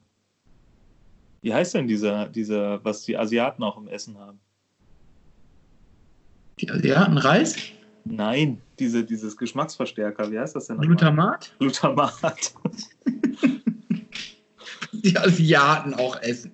wie 1.43 1.55
heißt 1.55 1.75
denn 1.75 1.87
dieser, 1.87 2.27
dieser, 2.29 2.85
was 2.85 3.03
die 3.03 3.17
Asiaten 3.17 3.63
auch 3.63 3.79
im 3.79 3.89
Essen 3.89 4.19
haben? 4.19 4.41
Die 6.61 6.71
Asiaten 6.71 7.19
Reis? 7.19 7.57
Nein, 8.09 8.63
diese, 8.79 9.05
dieses 9.05 9.37
Geschmacksverstärker, 9.37 10.31
wie 10.31 10.39
heißt 10.39 10.55
das 10.55 10.69
denn? 10.69 10.79
Glutamat? 10.79 11.53
Glutamat. 11.59 12.55
Die 14.93 15.17
Asiaten 15.19 15.95
auch 15.95 16.21
essen. 16.23 16.53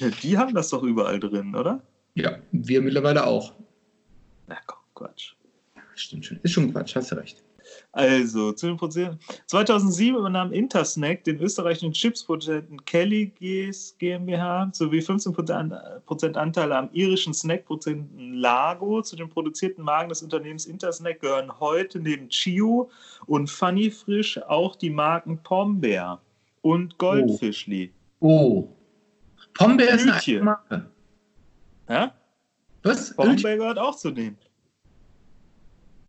Ja, 0.00 0.08
Die 0.08 0.36
haben 0.36 0.54
das 0.54 0.70
doch 0.70 0.82
überall 0.82 1.20
drin, 1.20 1.54
oder? 1.54 1.80
Ja, 2.14 2.38
wir 2.50 2.82
mittlerweile 2.82 3.24
auch. 3.24 3.54
Na 4.48 4.58
komm, 4.66 4.80
Quatsch. 4.94 5.34
Stimmt 5.94 6.26
schon. 6.26 6.40
Ist 6.42 6.52
schon 6.52 6.72
Quatsch, 6.72 6.96
hast 6.96 7.12
du 7.12 7.16
recht. 7.16 7.42
Also, 7.92 8.52
zu 8.52 8.66
den 8.66 8.76
Produzenten. 8.76 9.18
2007 9.46 10.16
übernahm 10.16 10.52
Intersnack 10.52 11.24
den 11.24 11.38
österreichischen 11.40 11.92
Chipsproduzenten 11.92 12.84
Kelly 12.84 13.32
GS 13.38 13.96
GmbH 13.98 14.70
sowie 14.72 15.00
15% 15.00 16.34
Anteile 16.34 16.76
am 16.76 16.88
irischen 16.92 17.34
Snackproduzenten 17.34 18.34
Lago. 18.34 19.02
Zu 19.02 19.16
den 19.16 19.28
produzierten 19.28 19.84
Marken 19.84 20.08
des 20.08 20.22
Unternehmens 20.22 20.66
Intersnack 20.66 21.20
gehören 21.20 21.60
heute 21.60 22.00
neben 22.00 22.28
Chio 22.28 22.90
und 23.26 23.50
Funny 23.50 23.90
Frisch 23.90 24.40
auch 24.42 24.76
die 24.76 24.90
Marken 24.90 25.38
Pombeer 25.42 26.20
und 26.62 26.96
Goldfischli. 26.98 27.92
Oh. 28.20 28.68
Pombeer 29.54 29.94
ist 29.94 30.08
eine 30.08 30.42
Marke. 30.44 30.86
Ja? 31.88 32.14
Was? 32.82 33.14
Pombeer 33.14 33.56
gehört 33.58 33.78
auch 33.78 33.96
zu 33.96 34.10
denen. 34.10 34.38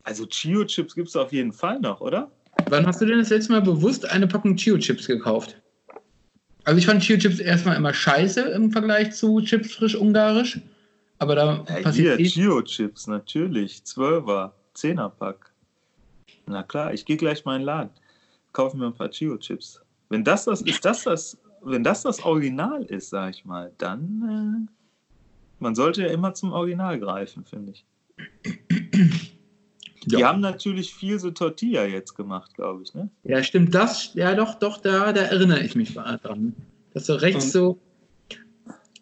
Also 0.04 0.26
Chio-Chips 0.26 0.96
gibt 0.96 1.08
es 1.10 1.16
auf 1.16 1.32
jeden 1.32 1.54
Fall 1.54 1.80
noch, 1.80 2.02
oder? 2.02 2.30
Wann 2.70 2.86
hast 2.86 3.02
du 3.02 3.06
denn 3.06 3.20
das 3.20 3.30
letzte 3.30 3.52
Mal 3.54 3.62
bewusst 3.62 4.10
eine 4.10 4.28
Packung 4.28 4.56
Chio-Chips 4.56 5.08
gekauft? 5.08 5.62
Also 6.66 6.78
ich 6.78 6.86
fand 6.86 7.02
Chio-Chips 7.02 7.40
erstmal 7.40 7.78
immer 7.78 7.94
scheiße 7.94 8.42
im 8.42 8.72
Vergleich 8.72 9.12
zu 9.14 9.42
Chips 9.42 9.74
frisch 9.74 9.96
ungarisch. 9.96 10.60
Aber 11.20 11.36
da 11.36 11.66
Ja, 11.70 11.82
passiert 11.82 12.20
hier, 12.20 12.26
eh- 12.26 12.30
Chio-Chips, 12.30 13.08
natürlich. 13.08 13.84
Zwölfer, 13.86 14.54
Zehnerpack. 14.74 15.52
Na 16.46 16.64
klar, 16.64 16.94
ich 16.94 17.06
gehe 17.06 17.18
gleich 17.18 17.46
mal 17.46 17.56
in 17.56 17.62
den 17.62 17.66
Laden. 17.66 17.90
Kaufe 18.52 18.78
mir 18.78 18.88
ein 18.88 18.94
paar 18.94 19.10
Chio-Chips. 19.10 19.82
Wenn 20.10 20.24
das 20.24 20.46
das 20.46 20.62
ist, 20.62 20.84
das 20.84 21.04
das, 21.04 21.38
wenn 21.64 21.84
das 21.84 22.04
das 22.04 22.24
Original 22.24 22.84
ist, 22.84 23.10
sag 23.10 23.32
ich 23.32 23.46
mal, 23.46 23.72
dann. 23.78 24.68
Äh, 24.70 24.74
man 25.60 25.76
sollte 25.76 26.02
ja 26.02 26.10
immer 26.10 26.34
zum 26.34 26.52
Original 26.52 27.00
greifen, 27.00 27.46
finde 27.46 27.72
ich. 27.72 27.86
Die 30.06 30.18
Ja. 30.18 30.28
haben 30.30 30.42
natürlich 30.42 30.94
viel 30.94 31.18
so 31.20 31.32
Tortilla 31.32 31.86
jetzt 31.86 32.16
gemacht, 32.16 32.54
glaube 32.56 32.84
ich, 32.84 32.94
ne? 32.94 33.10
Ja, 33.24 33.42
stimmt, 33.44 33.74
das, 33.74 34.12
ja 34.16 34.36
doch, 34.36 34.56
doch, 34.56 34.78
da, 34.82 35.14
da 35.14 35.22
erinnere 35.22 35.62
ich 35.62 35.76
mich 35.76 35.96
mal 35.96 36.18
dran. 36.22 36.54
Dass 36.94 37.06
so 37.06 37.16
rechts 37.16 37.46
Und- 37.46 37.52
so. 37.52 37.80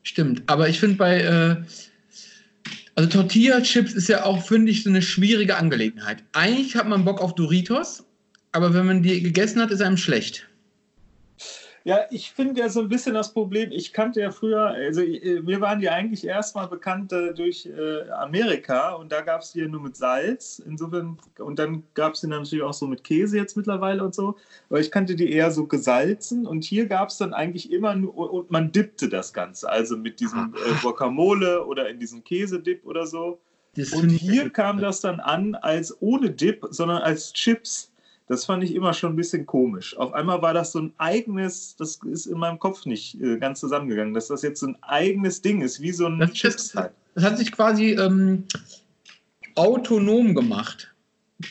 Stimmt, 0.03 0.43
aber 0.47 0.67
ich 0.69 0.79
finde 0.79 0.97
bei, 0.97 1.21
äh, 1.21 1.55
also 2.95 3.09
Tortilla-Chips 3.09 3.93
ist 3.93 4.09
ja 4.09 4.25
auch, 4.25 4.43
finde 4.43 4.71
ich, 4.71 4.83
so 4.83 4.89
eine 4.89 5.01
schwierige 5.01 5.57
Angelegenheit. 5.57 6.23
Eigentlich 6.33 6.75
hat 6.75 6.87
man 6.87 7.05
Bock 7.05 7.21
auf 7.21 7.35
Doritos, 7.35 8.03
aber 8.51 8.73
wenn 8.73 8.85
man 8.85 9.03
die 9.03 9.21
gegessen 9.21 9.61
hat, 9.61 9.71
ist 9.71 9.81
einem 9.81 9.97
schlecht. 9.97 10.47
Ja, 11.83 12.01
ich 12.11 12.31
finde 12.31 12.61
ja 12.61 12.69
so 12.69 12.81
ein 12.81 12.89
bisschen 12.89 13.15
das 13.15 13.33
Problem, 13.33 13.71
ich 13.71 13.91
kannte 13.91 14.21
ja 14.21 14.29
früher, 14.29 14.67
also 14.67 15.01
äh, 15.01 15.41
mir 15.41 15.61
waren 15.61 15.79
die 15.79 15.89
eigentlich 15.89 16.25
erstmal 16.25 16.67
bekannt 16.67 17.11
äh, 17.11 17.33
durch 17.33 17.65
äh, 17.65 18.07
Amerika 18.11 18.93
und 18.93 19.11
da 19.11 19.21
gab 19.21 19.41
es 19.41 19.53
die 19.53 19.61
ja 19.61 19.67
nur 19.67 19.81
mit 19.81 19.95
Salz, 19.95 20.61
insofern, 20.63 21.17
und 21.39 21.57
dann 21.57 21.83
gab 21.95 22.13
es 22.13 22.21
die 22.21 22.29
dann 22.29 22.43
natürlich 22.43 22.63
auch 22.63 22.73
so 22.73 22.85
mit 22.85 23.03
Käse 23.03 23.37
jetzt 23.37 23.57
mittlerweile 23.57 24.03
und 24.03 24.13
so, 24.13 24.37
aber 24.69 24.79
ich 24.79 24.91
kannte 24.91 25.15
die 25.15 25.31
eher 25.31 25.49
so 25.49 25.65
gesalzen 25.65 26.45
und 26.45 26.63
hier 26.63 26.85
gab 26.85 27.09
es 27.09 27.17
dann 27.17 27.33
eigentlich 27.33 27.71
immer 27.71 27.95
nur, 27.95 28.31
und 28.31 28.51
man 28.51 28.71
dippte 28.71 29.09
das 29.09 29.33
Ganze, 29.33 29.67
also 29.67 29.97
mit 29.97 30.19
diesem 30.19 30.53
äh, 30.53 30.81
Guacamole 30.81 31.65
oder 31.65 31.89
in 31.89 31.99
diesem 31.99 32.23
Käsedip 32.23 32.85
oder 32.85 33.07
so. 33.07 33.39
Das 33.75 33.93
Und 33.93 34.09
hier 34.09 34.49
kam 34.49 34.79
das 34.79 34.99
dann 34.99 35.19
an 35.19 35.55
als 35.55 35.95
ohne 36.01 36.29
Dip, 36.29 36.67
sondern 36.71 37.01
als 37.01 37.31
Chips. 37.31 37.90
Das 38.31 38.45
fand 38.45 38.63
ich 38.63 38.73
immer 38.73 38.93
schon 38.93 39.11
ein 39.13 39.15
bisschen 39.17 39.45
komisch. 39.45 39.97
Auf 39.97 40.13
einmal 40.13 40.41
war 40.41 40.53
das 40.53 40.71
so 40.71 40.79
ein 40.79 40.93
eigenes, 40.97 41.75
das 41.75 41.99
ist 42.09 42.27
in 42.27 42.37
meinem 42.37 42.59
Kopf 42.59 42.85
nicht 42.85 43.19
äh, 43.21 43.37
ganz 43.37 43.59
zusammengegangen, 43.59 44.13
dass 44.13 44.27
das 44.27 44.41
jetzt 44.41 44.61
so 44.61 44.67
ein 44.67 44.77
eigenes 44.81 45.41
Ding 45.41 45.61
ist, 45.61 45.81
wie 45.81 45.91
so 45.91 46.05
ein 46.07 46.17
Das 46.19 46.31
Chips 46.31 46.63
ist- 46.67 46.75
halt. 46.75 46.91
Das 47.13 47.25
hat 47.25 47.37
sich 47.37 47.51
quasi 47.51 47.87
ähm, 47.91 48.45
autonom 49.55 50.33
gemacht. 50.35 50.93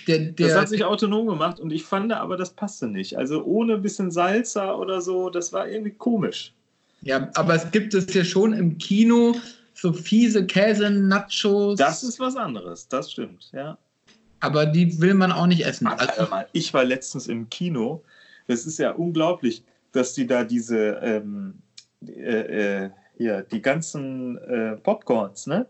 Der, 0.06 0.18
der, 0.20 0.48
Das 0.48 0.56
hat 0.56 0.68
sich 0.68 0.84
autonom 0.84 1.26
gemacht 1.26 1.58
und 1.60 1.72
ich 1.72 1.82
fand 1.84 2.12
aber, 2.12 2.36
das 2.36 2.50
passte 2.54 2.86
nicht. 2.86 3.18
Also 3.18 3.44
ohne 3.44 3.74
ein 3.74 3.82
bisschen 3.82 4.10
Salsa 4.10 4.72
oder 4.74 5.00
so, 5.00 5.30
das 5.30 5.52
war 5.52 5.68
irgendwie 5.68 5.90
komisch. 5.90 6.54
ja, 7.02 7.28
aber 7.34 7.54
es 7.56 7.70
gibt 7.72 7.92
es 7.94 8.12
ja 8.14 8.24
schon 8.24 8.52
im 8.52 8.78
Kino 8.78 9.34
so 9.74 9.92
fiese 9.92 10.46
Käse-Nachos. 10.46 11.78
Das 11.78 12.02
ist 12.04 12.20
was 12.20 12.36
anderes, 12.36 12.86
das 12.88 13.10
stimmt, 13.12 13.50
ja. 13.52 13.76
Aber 14.40 14.66
die 14.66 15.00
will 15.00 15.14
man 15.14 15.32
auch 15.32 15.46
nicht 15.46 15.64
essen. 15.64 15.86
Also, 15.86 16.28
mal, 16.30 16.46
ich 16.52 16.72
war 16.74 16.84
letztens 16.84 17.28
im 17.28 17.48
Kino. 17.50 18.02
Das 18.46 18.66
ist 18.66 18.78
ja 18.78 18.92
unglaublich, 18.92 19.62
dass 19.92 20.14
die 20.14 20.26
da 20.26 20.44
diese, 20.44 20.98
ähm, 21.02 21.54
äh, 22.06 22.84
äh, 22.84 22.90
hier, 23.16 23.42
die 23.42 23.60
ganzen 23.60 24.38
äh, 24.38 24.76
Popcorns, 24.76 25.46
ne? 25.46 25.66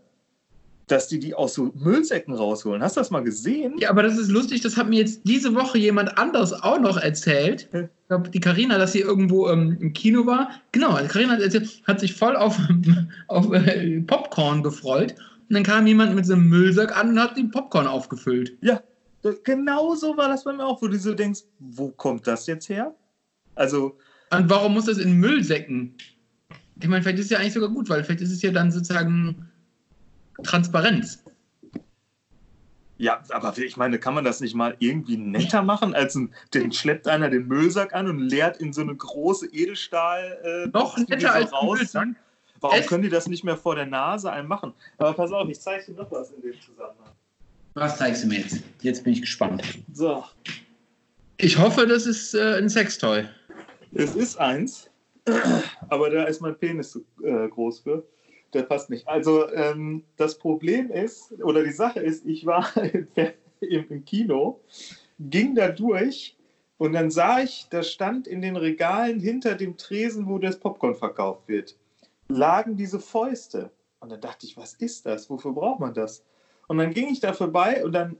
Dass 0.87 1.07
die 1.07 1.19
die 1.19 1.35
aus 1.35 1.53
so 1.53 1.71
Müllsäcken 1.75 2.33
rausholen. 2.33 2.81
Hast 2.81 2.95
du 2.95 3.01
das 3.01 3.11
mal 3.11 3.23
gesehen? 3.23 3.75
ja, 3.77 3.89
aber 3.89 4.03
das 4.03 4.17
ist 4.17 4.29
lustig, 4.29 4.61
das 4.61 4.77
hat 4.77 4.89
mir 4.89 4.99
jetzt 4.99 5.21
diese 5.25 5.53
Woche 5.53 5.77
jemand 5.77 6.17
anders 6.17 6.53
auch 6.53 6.79
noch 6.79 6.97
erzählt. 6.97 7.69
Ich 7.73 8.07
glaube, 8.07 8.29
die 8.29 8.39
Karina, 8.39 8.77
dass 8.77 8.93
sie 8.93 8.99
irgendwo 8.99 9.49
ähm, 9.49 9.77
im 9.79 9.93
Kino 9.93 10.25
war. 10.25 10.49
Genau, 10.71 10.95
Karina 11.07 11.33
hat, 11.33 11.41
erzählt, 11.41 11.81
hat 11.85 11.99
sich 11.99 12.13
voll 12.13 12.35
auf, 12.35 12.57
auf 13.27 13.53
äh, 13.53 14.01
Popcorn 14.01 14.63
gefreut. 14.63 15.15
Und 15.51 15.55
dann 15.55 15.63
kam 15.63 15.85
jemand 15.85 16.15
mit 16.15 16.25
so 16.25 16.31
einem 16.31 16.47
Müllsack 16.47 16.97
an 16.97 17.09
und 17.09 17.19
hat 17.19 17.35
den 17.35 17.51
Popcorn 17.51 17.85
aufgefüllt. 17.85 18.57
Ja, 18.61 18.81
genau 19.43 19.95
so 19.95 20.15
war 20.15 20.29
das 20.29 20.45
bei 20.45 20.53
mir 20.53 20.65
auch, 20.65 20.81
wo 20.81 20.87
du 20.87 20.97
so 20.97 21.13
denkst, 21.13 21.41
wo 21.59 21.89
kommt 21.89 22.25
das 22.25 22.47
jetzt 22.47 22.69
her? 22.69 22.95
Also, 23.55 23.97
Und 24.29 24.49
warum 24.49 24.73
muss 24.73 24.85
das 24.85 24.97
in 24.97 25.19
Müllsäcken? 25.19 25.93
Ich 26.81 26.87
meine, 26.87 27.03
vielleicht 27.03 27.19
ist 27.19 27.25
es 27.25 27.31
ja 27.31 27.39
eigentlich 27.39 27.51
sogar 27.51 27.67
gut, 27.67 27.89
weil 27.89 28.01
vielleicht 28.05 28.21
ist 28.21 28.31
es 28.31 28.41
ja 28.41 28.51
dann 28.51 28.71
sozusagen 28.71 29.49
Transparenz. 30.41 31.21
ja, 32.97 33.21
aber 33.31 33.53
ich 33.57 33.75
meine, 33.75 33.99
kann 33.99 34.13
man 34.13 34.23
das 34.23 34.39
nicht 34.39 34.55
mal 34.55 34.77
irgendwie 34.79 35.17
netter 35.17 35.63
machen, 35.63 35.93
als 35.93 36.15
ein, 36.15 36.33
den 36.53 36.71
schleppt 36.71 37.09
einer 37.09 37.29
den 37.29 37.45
Müllsack 37.49 37.93
an 37.93 38.07
und 38.07 38.19
leert 38.19 38.55
in 38.61 38.71
so 38.71 38.79
eine 38.79 38.95
große 38.95 39.47
Edelstahl. 39.47 40.39
Äh, 40.45 40.69
Noch 40.69 40.97
netter 40.97 41.19
so 41.19 41.27
als 41.27 41.51
ein 41.51 41.67
Müllsack. 41.67 42.07
Warum 42.61 42.77
Es- 42.79 42.87
können 42.87 43.03
die 43.03 43.09
das 43.09 43.27
nicht 43.27 43.43
mehr 43.43 43.57
vor 43.57 43.75
der 43.75 43.85
Nase 43.87 44.31
einem 44.31 44.47
machen? 44.47 44.73
Aber 44.97 45.13
pass 45.13 45.31
auf, 45.31 45.49
ich 45.49 45.59
zeige 45.59 45.85
dir 45.91 45.97
noch 46.01 46.11
was 46.11 46.31
in 46.31 46.41
dem 46.41 46.53
Zusammenhang. 46.61 47.11
Was 47.73 47.97
zeigst 47.97 48.23
du 48.23 48.27
mir 48.27 48.39
jetzt? 48.39 48.61
Jetzt 48.81 49.03
bin 49.03 49.13
ich 49.13 49.21
gespannt. 49.21 49.63
So, 49.93 50.23
Ich 51.37 51.57
hoffe, 51.57 51.87
das 51.87 52.05
ist 52.05 52.33
äh, 52.35 52.57
ein 52.57 52.69
Sextoy. 52.69 53.27
es 53.93 54.15
ist 54.15 54.37
eins, 54.39 54.89
aber 55.89 56.09
da 56.09 56.23
ist 56.25 56.41
mein 56.41 56.57
Penis 56.57 56.91
zu 56.91 57.05
äh, 57.23 57.47
groß 57.47 57.79
für. 57.79 58.05
Der 58.53 58.63
passt 58.63 58.89
nicht. 58.89 59.07
Also 59.07 59.49
ähm, 59.53 60.03
das 60.17 60.37
Problem 60.37 60.91
ist, 60.91 61.31
oder 61.41 61.63
die 61.63 61.71
Sache 61.71 62.01
ist, 62.01 62.25
ich 62.25 62.45
war 62.45 62.69
im 63.61 64.03
Kino, 64.05 64.59
ging 65.19 65.55
da 65.55 65.69
durch 65.69 66.35
und 66.77 66.91
dann 66.93 67.09
sah 67.11 67.39
ich, 67.41 67.67
da 67.69 67.81
stand 67.81 68.27
in 68.27 68.41
den 68.41 68.57
Regalen 68.57 69.19
hinter 69.21 69.55
dem 69.55 69.77
Tresen, 69.77 70.27
wo 70.27 70.37
das 70.37 70.59
Popcorn 70.59 70.95
verkauft 70.95 71.47
wird, 71.47 71.75
lagen 72.35 72.75
diese 72.75 72.99
Fäuste. 72.99 73.71
Und 73.99 74.11
dann 74.11 74.21
dachte 74.21 74.45
ich, 74.45 74.57
was 74.57 74.73
ist 74.73 75.05
das? 75.05 75.29
Wofür 75.29 75.53
braucht 75.53 75.79
man 75.79 75.93
das? 75.93 76.23
Und 76.67 76.77
dann 76.77 76.93
ging 76.93 77.09
ich 77.09 77.19
da 77.19 77.33
vorbei 77.33 77.83
und 77.83 77.91
dann 77.91 78.17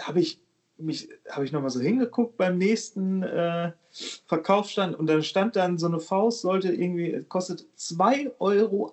habe 0.00 0.20
ich 0.20 0.40
mich 0.78 1.08
habe 1.28 1.44
ich 1.44 1.52
nochmal 1.52 1.70
so 1.70 1.80
hingeguckt 1.80 2.36
beim 2.36 2.56
nächsten 2.56 3.22
äh, 3.22 3.72
Verkaufsstand 4.26 4.96
und 4.96 5.06
dann 5.06 5.22
stand 5.22 5.56
dann 5.56 5.76
so 5.76 5.86
eine 5.86 5.98
Faust, 5.98 6.42
sollte 6.42 6.72
irgendwie, 6.72 7.24
kostet 7.28 7.66
2,80 7.76 8.30
Euro. 8.38 8.92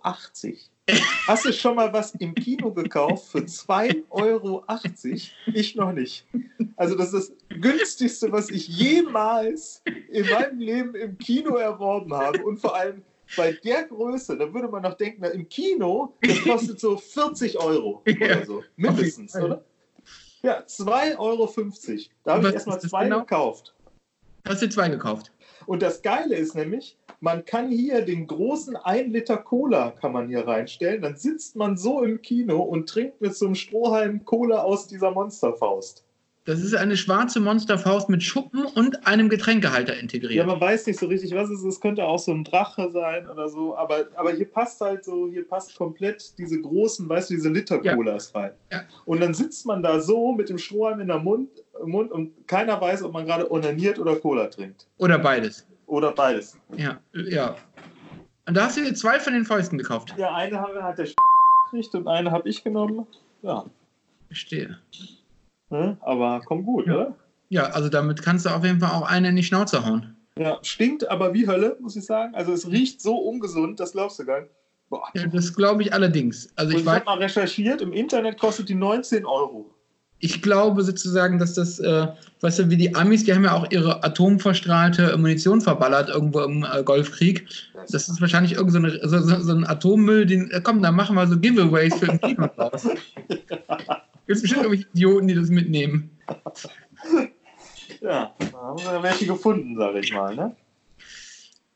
Hast 1.28 1.46
du 1.46 1.54
schon 1.54 1.76
mal 1.76 1.92
was 1.94 2.14
im 2.16 2.36
Kino 2.36 2.72
gekauft 2.72 3.28
für 3.28 3.40
2,80 3.40 4.04
Euro? 4.10 4.64
Ich 5.54 5.76
noch 5.76 5.92
nicht. 5.92 6.26
Also 6.76 6.96
das 6.96 7.14
ist 7.14 7.32
das 7.32 7.60
günstigste, 7.60 8.32
was 8.32 8.50
ich 8.50 8.68
jemals 8.68 9.82
in 10.12 10.28
meinem 10.30 10.60
Leben 10.60 10.96
im 10.96 11.18
Kino 11.18 11.56
erworben 11.56 12.14
habe 12.14 12.44
und 12.44 12.58
vor 12.58 12.76
allem 12.76 13.02
bei 13.36 13.54
der 13.54 13.84
Größe, 13.84 14.38
da 14.38 14.54
würde 14.54 14.68
man 14.68 14.84
noch 14.84 14.96
denken, 14.96 15.20
na, 15.22 15.30
im 15.30 15.48
Kino, 15.48 16.14
das 16.22 16.42
kostet 16.44 16.80
so 16.80 16.98
40 16.98 17.60
Euro 17.60 18.02
oder 18.22 18.46
so. 18.46 18.64
Mindestens, 18.76 19.36
oder? 19.36 19.64
Ja, 20.42 20.60
2,50 20.60 21.18
Euro. 21.18 21.54
Da 22.24 22.36
habe 22.36 22.48
ich 22.48 22.54
erstmal 22.54 22.80
zwei 22.80 23.06
genau? 23.06 23.20
gekauft. 23.22 23.74
Hast 24.48 24.62
du 24.62 24.70
zwei 24.70 24.90
gekauft? 24.90 25.32
Und 25.66 25.82
das 25.82 26.02
Geile 26.04 26.36
ist 26.36 26.56
nämlich, 26.56 26.98
man 27.20 27.44
kann 27.46 27.72
hier 27.72 28.02
den 28.02 28.28
großen 28.28 28.76
1 28.76 29.12
Liter 29.12 29.38
Cola 29.38 29.92
kann 29.92 30.12
man 30.12 30.28
hier 30.28 30.48
reinstellen. 30.48 31.02
Dann 31.02 31.16
sitzt 31.16 31.56
man 31.56 31.78
so 31.78 32.04
im 32.04 32.22
Kino 32.22 32.62
und 32.62 32.88
trinkt 32.88 33.20
mit 33.22 33.36
so 33.36 33.46
einem 33.46 33.56
Strohhalm 33.56 34.24
Cola 34.26 34.62
aus 34.62 34.88
dieser 34.88 35.10
Monsterfaust. 35.10 36.05
Das 36.46 36.62
ist 36.62 36.76
eine 36.76 36.96
schwarze 36.96 37.40
Monsterfaust 37.40 38.08
mit 38.08 38.22
Schuppen 38.22 38.66
und 38.66 39.08
einem 39.08 39.30
Getränkehalter 39.30 39.96
Ja, 39.96 40.00
integriert. 40.00 40.46
man 40.46 40.62
weiß 40.62 40.86
nicht 40.86 41.00
so 41.00 41.08
richtig, 41.08 41.34
was 41.34 41.50
es 41.50 41.60
ist. 41.62 41.66
Es 41.66 41.82
könnte 41.82 42.04
auch 42.06 42.20
so 42.20 42.32
ein 42.32 42.44
Drache 42.44 42.92
sein 42.92 43.28
oder 43.28 43.50
so. 43.50 43.76
Aber, 43.76 44.06
aber 44.16 44.32
hier 44.32 44.46
passt 44.46 44.80
halt 44.80 45.04
so, 45.04 45.28
hier 45.28 45.48
passt 45.48 45.76
komplett 45.76 46.38
diese 46.38 46.62
großen, 46.62 47.10
weißt 47.10 47.32
du, 47.32 47.34
diese 47.34 47.50
Liter-Colas 47.50 48.36
rein. 48.36 48.52
Ja. 48.72 48.84
Und 49.06 49.22
dann 49.22 49.34
sitzt 49.34 49.66
man 49.66 49.82
da 49.82 50.00
so 50.00 50.34
mit 50.34 50.50
dem 50.50 50.60
Strohhalm 50.60 51.00
in 51.00 51.08
der 51.08 51.18
Mund, 51.18 51.50
im 51.82 51.90
Mund 51.90 52.12
und 52.12 52.48
keiner 52.48 52.80
weiß, 52.80 53.02
ob 53.02 53.14
man 53.14 53.26
gerade 53.26 53.52
onaniert 53.52 53.98
oder 53.98 54.16
Cola 54.16 54.46
trinkt. 54.46 54.88
Oder 55.00 55.18
beides. 55.18 55.66
Oder 55.88 56.12
beides. 56.12 56.60
Ja, 56.78 57.00
ja. 57.14 57.56
Und 58.48 58.56
da 58.56 58.66
hast 58.66 58.78
du 58.78 58.84
dir 58.84 58.94
zwei 58.94 59.20
von 59.20 59.34
den 59.34 59.46
Fäusten 59.46 59.80
gekauft. 59.80 60.14
Ja, 60.16 60.36
eine 60.36 60.62
hat 60.62 61.00
der 61.00 61.08
gekriegt 61.72 61.96
und 61.96 62.08
eine 62.08 62.30
habe 62.30 62.48
ich 62.48 62.64
genommen. 62.64 63.08
Ja, 63.42 63.66
Verstehe. 64.28 64.78
Ne? 65.70 65.98
aber 66.02 66.42
kommt 66.46 66.66
gut, 66.66 66.88
Ja. 66.88 66.94
oder? 66.96 67.16
Ja, 67.50 67.64
also 67.68 67.90
damit 67.90 68.24
kannst 68.24 68.46
du 68.46 68.50
auf 68.50 68.64
jeden 68.66 68.80
Fall 68.80 68.90
auch 68.92 69.08
eine 69.08 69.30
in 69.30 69.36
die 69.36 69.44
Schnauze 69.44 69.86
hauen. 69.86 70.16
Ja, 70.38 70.58
stinkt 70.64 71.10
aber 71.10 71.34
wie 71.34 71.48
Hölle, 71.48 71.78
muss 71.80 71.96
ich 71.96 72.04
sagen. 72.06 72.34
Also 72.36 72.52
es 72.54 72.68
riecht 72.70 73.02
so 73.02 73.16
ungesund, 73.18 73.80
das 73.80 73.92
glaubst 73.94 74.20
du 74.20 74.26
gar 74.26 74.42
nicht. 74.42 74.52
Boah. 74.90 75.04
Ja, 75.14 75.28
das 75.28 75.54
glaube 75.56 75.84
ich 75.84 75.94
allerdings. 75.94 76.50
Also 76.56 76.72
Und 76.74 76.80
ich 76.82 76.86
ich 76.86 76.92
habe 76.92 77.06
mal 77.06 77.18
recherchiert, 77.20 77.82
im 77.82 77.94
Internet 77.94 78.40
kostet 78.40 78.68
die 78.70 78.76
19 78.76 79.26
Euro. 79.26 79.72
ich 80.20 80.42
glaube 80.42 80.82
sozusagen, 80.84 81.38
dass 81.40 81.54
das, 81.54 81.80
äh, 81.80 82.08
weißt 82.42 82.60
du, 82.60 82.70
wie 82.72 82.78
die 82.78 82.96
Amis, 82.96 83.24
die 83.24 83.34
haben 83.34 83.44
ja 83.44 83.54
auch 83.54 83.70
ihre 83.72 84.04
atomverstrahlte 84.04 85.16
Munition 85.18 85.62
verballert 85.62 86.10
irgendwo 86.10 86.42
im 86.42 86.64
äh, 86.72 86.84
Golfkrieg. 86.84 87.48
Das 87.92 88.10
ist 88.10 88.20
wahrscheinlich 88.22 88.54
irgend 88.54 88.72
so, 88.72 88.80
eine, 88.80 89.00
so, 89.08 89.20
so, 89.20 89.40
so 89.40 89.54
ein 89.54 89.66
Atommüll, 89.66 90.26
den, 90.26 90.50
äh, 90.52 90.62
komm, 90.64 90.82
dann 90.82 90.96
machen 90.96 91.16
wir 91.16 91.28
so 91.28 91.38
Giveaways 91.40 91.96
für 91.96 92.08
den 92.18 92.36
draus. 92.38 92.88
Gibt 94.28 94.42
bestimmt 94.42 94.64
irgendwelche 94.64 94.90
Idioten, 94.94 95.28
die 95.28 95.36
das 95.36 95.50
mitnehmen. 95.50 96.10
Ja, 98.02 98.34
da 98.40 98.54
haben 98.54 98.80
wir 98.80 99.04
welche 99.04 99.28
gefunden, 99.28 99.78
sage 99.78 100.00
ich 100.00 100.12
mal. 100.14 100.36
Ne? 100.36 100.56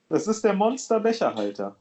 Das 0.09 0.27
ist 0.27 0.43
der 0.43 0.53
Monster-Becherhalter 0.53 1.75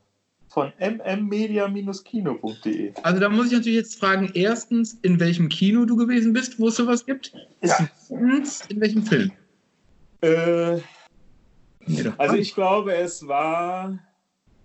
von 0.48 0.72
mmmedia-kino.de. 0.78 2.92
Also 3.02 3.20
da 3.20 3.28
muss 3.28 3.46
ich 3.46 3.52
natürlich 3.52 3.78
jetzt 3.78 3.98
fragen, 3.98 4.30
erstens, 4.34 4.94
in 5.02 5.18
welchem 5.20 5.48
Kino 5.48 5.84
du 5.84 5.96
gewesen 5.96 6.32
bist, 6.32 6.58
wo 6.58 6.68
es 6.68 6.76
sowas 6.76 7.04
gibt? 7.06 7.32
Ja. 7.62 7.88
Zweitens, 8.06 8.62
in 8.68 8.80
welchem 8.80 9.02
Film? 9.02 9.32
Äh, 10.20 10.78
also 12.16 12.36
ich 12.36 12.54
glaube, 12.54 12.94
es 12.94 13.26
war, 13.26 13.98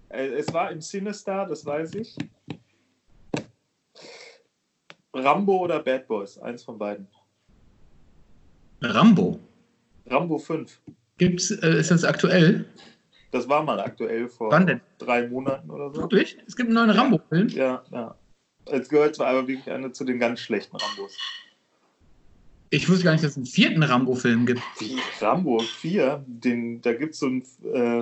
äh, 0.10 0.28
es 0.28 0.54
war 0.54 0.72
im 0.72 0.82
Sinister, 0.82 1.46
das 1.46 1.66
weiß 1.66 1.96
ich. 1.96 2.16
Rambo 5.14 5.58
oder 5.58 5.80
Bad 5.80 6.08
Boys, 6.08 6.38
eins 6.40 6.64
von 6.64 6.78
beiden. 6.78 7.08
Rambo. 8.82 9.40
Rambo 10.08 10.38
5. 10.38 10.82
Gibt's, 11.18 11.52
äh, 11.52 11.80
ist 11.80 11.92
das 11.92 12.04
aktuell? 12.04 12.66
Das 13.32 13.48
war 13.48 13.64
mal 13.64 13.80
aktuell 13.80 14.28
vor 14.28 14.52
Wann 14.52 14.68
denn? 14.68 14.82
drei 14.98 15.28
Monaten 15.28 15.70
oder 15.70 15.94
so. 15.94 16.02
Wirklich? 16.02 16.38
Es 16.46 16.56
gibt 16.56 16.68
einen 16.68 16.76
neuen 16.76 16.90
Rambo-Film. 16.90 17.48
Ja, 17.50 17.84
ja. 17.92 18.16
Es 18.66 18.90
gehört 18.90 19.16
zwar 19.16 19.28
aber 19.28 19.48
wirklich 19.48 19.70
einer 19.72 19.92
zu 19.92 20.04
den 20.06 20.20
ganz 20.20 20.40
schlechten 20.40 20.78
Rambos. 20.78 21.18
Ich 22.70 22.90
wusste 22.90 23.04
gar 23.04 23.12
nicht, 23.12 23.24
dass 23.24 23.32
es 23.32 23.38
einen 23.38 23.46
vierten 23.46 23.84
Rambo-Film 23.84 24.46
gibt. 24.46 24.62
Wie 24.80 24.98
Rambo 25.20 25.60
4, 25.60 26.24
den, 26.28 26.82
da 26.82 26.94
gibt 26.94 27.14
es 27.14 27.20
so 27.20 27.28
ein, 27.28 27.44
äh, 27.64 28.02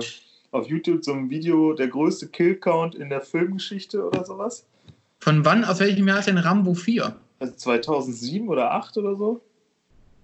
auf 0.50 0.68
YouTube 0.68 1.04
so 1.04 1.12
ein 1.12 1.30
Video, 1.30 1.72
der 1.74 1.88
größte 1.88 2.28
Killcount 2.28 2.94
in 2.94 3.08
der 3.10 3.20
Filmgeschichte 3.20 4.06
oder 4.06 4.24
sowas. 4.24 4.66
Von 5.22 5.44
wann, 5.44 5.64
aus 5.64 5.78
welchem 5.78 6.08
Jahr 6.08 6.18
ist 6.18 6.26
denn 6.26 6.36
Rambo 6.36 6.74
4? 6.74 7.14
Also 7.38 7.54
2007 7.54 8.48
oder 8.48 8.62
2008 8.62 8.96
oder 8.98 9.16
so. 9.16 9.40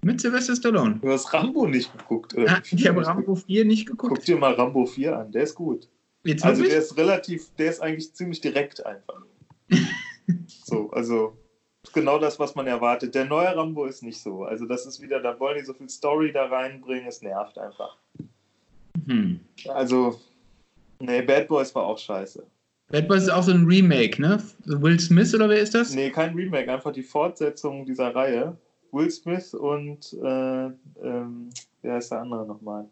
Mit 0.03 0.21
Sylvester 0.21 0.57
Stallone. 0.57 0.99
Du 1.01 1.09
hast 1.13 1.33
Rambo 1.33 1.69
nicht 1.69 1.97
geguckt. 1.97 2.35
Oder? 2.35 2.57
Ah, 2.57 2.63
ich 2.69 2.85
habe 2.85 3.07
Rambo 3.07 3.37
4 3.37 3.65
nicht 3.65 3.87
Guck 3.87 4.01
geguckt. 4.01 4.27
dir 4.27 4.37
mal 4.37 4.55
Rambo 4.55 4.87
4 4.87 5.17
an, 5.17 5.31
der 5.31 5.45
ist 5.45 5.55
gut. 5.55 5.89
Jetzt 6.25 6.45
Also 6.45 6.65
der 6.65 6.79
ist 6.79 6.97
relativ, 6.97 7.49
der 7.59 7.71
ist 7.71 7.81
eigentlich 7.81 8.13
ziemlich 8.13 8.41
direkt 8.41 8.85
einfach. 8.85 9.23
so, 10.65 10.91
also 10.91 11.37
genau 11.93 12.19
das, 12.19 12.41
was 12.41 12.57
man 12.57 12.67
erwartet. 12.67 13.15
Der 13.15 13.25
neue 13.25 13.55
Rambo 13.55 13.85
ist 13.85 14.03
nicht 14.03 14.21
so. 14.21 14.43
Also 14.43 14.67
das 14.67 14.85
ist 14.85 15.01
wieder, 15.01 15.21
da 15.21 15.39
wollen 15.39 15.59
die 15.59 15.65
so 15.65 15.75
viel 15.75 15.89
Story 15.89 16.33
da 16.33 16.47
reinbringen, 16.47 17.07
es 17.07 17.23
nervt 17.23 17.57
einfach. 17.57 17.97
Hm. 19.07 19.39
Also, 19.69 20.19
nee, 20.99 21.23
Bad 21.23 21.47
Boys 21.47 21.73
war 21.77 21.85
auch 21.85 21.99
scheiße. 21.99 22.45
Bad 22.91 23.07
Boys 23.07 23.25
ist 23.25 23.31
auch 23.31 23.43
so 23.43 23.53
ein 23.53 23.67
Remake, 23.67 24.21
ne? 24.21 24.43
Will 24.65 24.99
Smith 24.99 25.35
oder 25.35 25.49
wer 25.49 25.59
ist 25.59 25.75
das? 25.75 25.95
Nee, 25.95 26.11
kein 26.11 26.35
Remake, 26.35 26.73
einfach 26.73 26.93
die 26.93 27.03
Fortsetzung 27.03 27.85
dieser 27.85 28.15
Reihe. 28.15 28.57
Will 28.93 29.11
Smith 29.11 29.53
und, 29.53 30.15
äh, 30.15 30.67
ähm, 31.03 31.51
wer 31.83 31.95
heißt 31.95 32.13
der 32.13 32.23
andere 32.23 32.47
nochmal? 32.47 32.87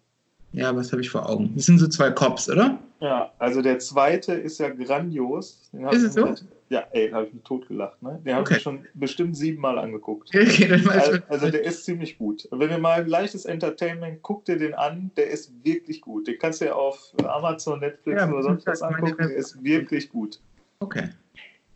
Ja, 0.52 0.74
was 0.76 0.92
habe 0.92 1.00
ich 1.00 1.08
vor 1.08 1.28
Augen? 1.28 1.52
Das 1.54 1.64
sind 1.66 1.78
so 1.78 1.88
zwei 1.88 2.10
Cops, 2.10 2.48
oder? 2.50 2.78
Ja, 3.00 3.32
also 3.38 3.62
der 3.62 3.78
zweite 3.78 4.34
ist 4.34 4.58
ja 4.58 4.68
grandios. 4.68 5.70
Den 5.72 5.86
Ist 5.88 6.02
es 6.02 6.14
so? 6.14 6.34
Ja, 6.68 6.84
ey, 6.92 7.10
da 7.10 7.16
habe 7.16 7.26
ich 7.26 7.32
mich 7.34 7.44
totgelacht. 7.44 8.02
Ne? 8.02 8.20
Den 8.24 8.34
habe 8.34 8.42
Okay. 8.42 8.56
ich 8.56 8.62
schon 8.62 8.84
bestimmt 8.94 9.36
siebenmal 9.36 9.78
angeguckt. 9.78 10.30
Okay, 10.34 10.66
dann 10.66 10.84
weiß 10.84 11.08
Also, 11.08 11.18
also 11.28 11.50
der 11.50 11.62
ist 11.62 11.84
ziemlich 11.84 12.18
gut. 12.18 12.48
Wenn 12.50 12.70
ihr 12.70 12.78
mal 12.78 13.06
leichtes 13.06 13.44
Entertainment, 13.44 14.20
guck 14.22 14.44
dir 14.44 14.56
den 14.58 14.74
an, 14.74 15.10
der 15.16 15.30
ist 15.30 15.52
wirklich 15.64 16.00
gut. 16.00 16.26
Den 16.26 16.38
kannst 16.38 16.60
du 16.60 16.64
ja 16.66 16.74
auf 16.74 17.12
Amazon, 17.24 17.78
Netflix 17.80 18.20
Ja, 18.20 18.28
oder 18.30 18.42
sonst 18.42 18.66
was 18.66 18.82
angucken, 18.82 19.28
der 19.28 19.36
ist 19.36 19.62
wirklich 19.62 20.08
gut. 20.08 20.40
okay. 20.80 21.10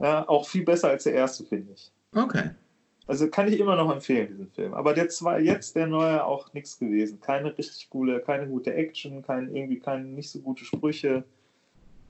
Ja, 0.00 0.26
auch 0.28 0.48
viel 0.48 0.64
besser 0.64 0.88
als 0.88 1.04
der 1.04 1.12
erste, 1.12 1.44
finde 1.44 1.74
ich. 1.74 1.92
Okay. 2.14 2.50
Also 3.06 3.28
kann 3.28 3.48
ich 3.48 3.60
immer 3.60 3.76
noch 3.76 3.92
empfehlen, 3.92 4.28
diesen 4.28 4.50
Film. 4.50 4.72
Aber 4.72 4.94
der 4.94 5.08
zwei, 5.08 5.40
jetzt 5.40 5.76
der 5.76 5.86
neue 5.88 6.24
auch 6.24 6.52
nichts 6.54 6.78
gewesen. 6.78 7.20
Keine 7.20 7.56
richtig 7.58 7.90
coole, 7.90 8.20
keine 8.20 8.46
gute 8.46 8.72
Action, 8.72 9.22
kein, 9.22 9.54
irgendwie 9.54 9.78
keine 9.78 10.04
nicht 10.04 10.30
so 10.30 10.38
gute 10.40 10.64
Sprüche. 10.64 11.24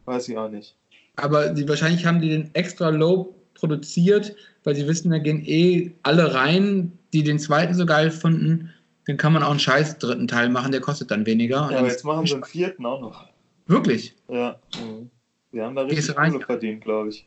Weiß 0.05 0.29
ich 0.29 0.39
auch 0.39 0.49
nicht. 0.49 0.77
Aber 1.23 1.51
die, 1.51 1.69
wahrscheinlich 1.69 2.07
haben 2.07 2.21
die 2.21 2.29
den 2.29 2.55
extra 2.55 2.89
low 2.89 3.35
produziert, 3.55 4.35
weil 4.65 4.75
sie 4.75 4.87
wissen, 4.87 5.11
da 5.11 5.19
gehen 5.19 5.43
eh 5.45 5.93
alle 6.03 6.35
rein, 6.35 6.93
die 7.13 7.23
den 7.23 7.39
zweiten 7.39 7.75
so 7.75 7.87
geil 7.87 8.11
fanden. 8.11 8.73
Dann 9.07 9.17
kann 9.17 9.33
man 9.33 9.43
auch 9.43 9.51
einen 9.51 9.61
scheiß 9.61 9.99
dritten 9.99 10.29
Teil 10.29 10.49
machen, 10.49 10.73
der 10.73 10.81
kostet 10.81 11.11
dann 11.11 11.27
weniger. 11.27 11.69
Ja, 11.71 11.79
aber 11.79 11.89
jetzt 11.89 12.05
machen 12.05 12.27
sie 12.27 12.35
einen 12.35 12.45
vierten 12.45 12.87
auch 12.87 13.01
noch. 13.01 13.27
Wirklich? 13.67 14.15
Ja. 14.29 14.59
Mhm. 14.81 15.11
Wir 15.53 15.65
haben 15.65 15.75
da 15.75 15.83
richtig. 15.83 16.15
Kohle 16.15 16.41
verdient, 16.41 16.83
glaube 16.83 17.09
ich. 17.09 17.27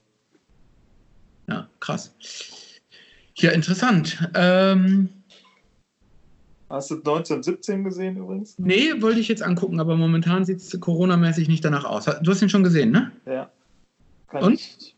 Ja, 1.47 1.67
krass. 1.79 2.13
Ja, 3.35 3.51
interessant. 3.51 4.29
Ähm, 4.33 5.09
Hast 6.69 6.89
du 6.89 6.95
1917 6.95 7.83
gesehen 7.83 8.17
übrigens? 8.17 8.55
nee, 8.57 9.01
wollte 9.01 9.19
ich 9.19 9.27
jetzt 9.27 9.43
angucken, 9.43 9.79
aber 9.79 9.95
momentan 9.95 10.45
sieht 10.45 10.57
es 10.57 10.79
Corona-mäßig 10.79 11.47
nicht 11.47 11.63
danach 11.63 11.85
aus. 11.85 12.05
Du 12.05 12.31
hast 12.31 12.41
ihn 12.41 12.49
schon 12.49 12.63
gesehen, 12.63 12.91
ne? 12.91 13.11
Ja. 13.25 13.51
Kann 14.33 14.45
Und? 14.45 14.53
Ich... 14.55 14.95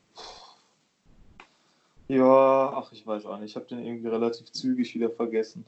Ja, 2.07 2.71
ach, 2.73 2.89
ich 2.93 3.05
weiß 3.05 3.25
auch 3.25 3.37
nicht. 3.37 3.49
Ich 3.49 3.55
habe 3.57 3.65
den 3.65 3.83
irgendwie 3.83 4.07
relativ 4.07 4.49
zügig 4.51 4.95
wieder 4.95 5.09
vergessen. 5.09 5.65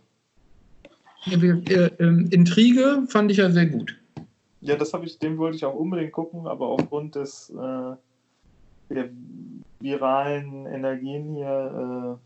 Ja, 1.25 1.41
wir, 1.41 1.61
äh, 1.69 1.91
ähm, 1.99 2.29
Intrige 2.31 3.03
fand 3.09 3.29
ich 3.29 3.37
ja 3.37 3.51
sehr 3.51 3.65
gut. 3.65 3.99
Ja, 4.61 4.77
das 4.77 4.93
habe 4.93 5.05
ich, 5.05 5.19
den 5.19 5.37
wollte 5.37 5.57
ich 5.57 5.65
auch 5.65 5.75
unbedingt 5.75 6.13
gucken, 6.13 6.47
aber 6.47 6.67
aufgrund 6.67 7.15
des 7.15 7.49
äh, 7.49 7.95
der 8.89 9.09
viralen 9.81 10.65
Energien 10.67 11.35
hier 11.35 12.19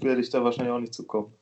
äh, 0.00 0.04
werde 0.04 0.20
ich 0.20 0.30
da 0.30 0.42
wahrscheinlich 0.42 0.72
auch 0.72 0.80
nicht 0.80 0.94
zu 0.94 1.06
kommen. 1.06 1.32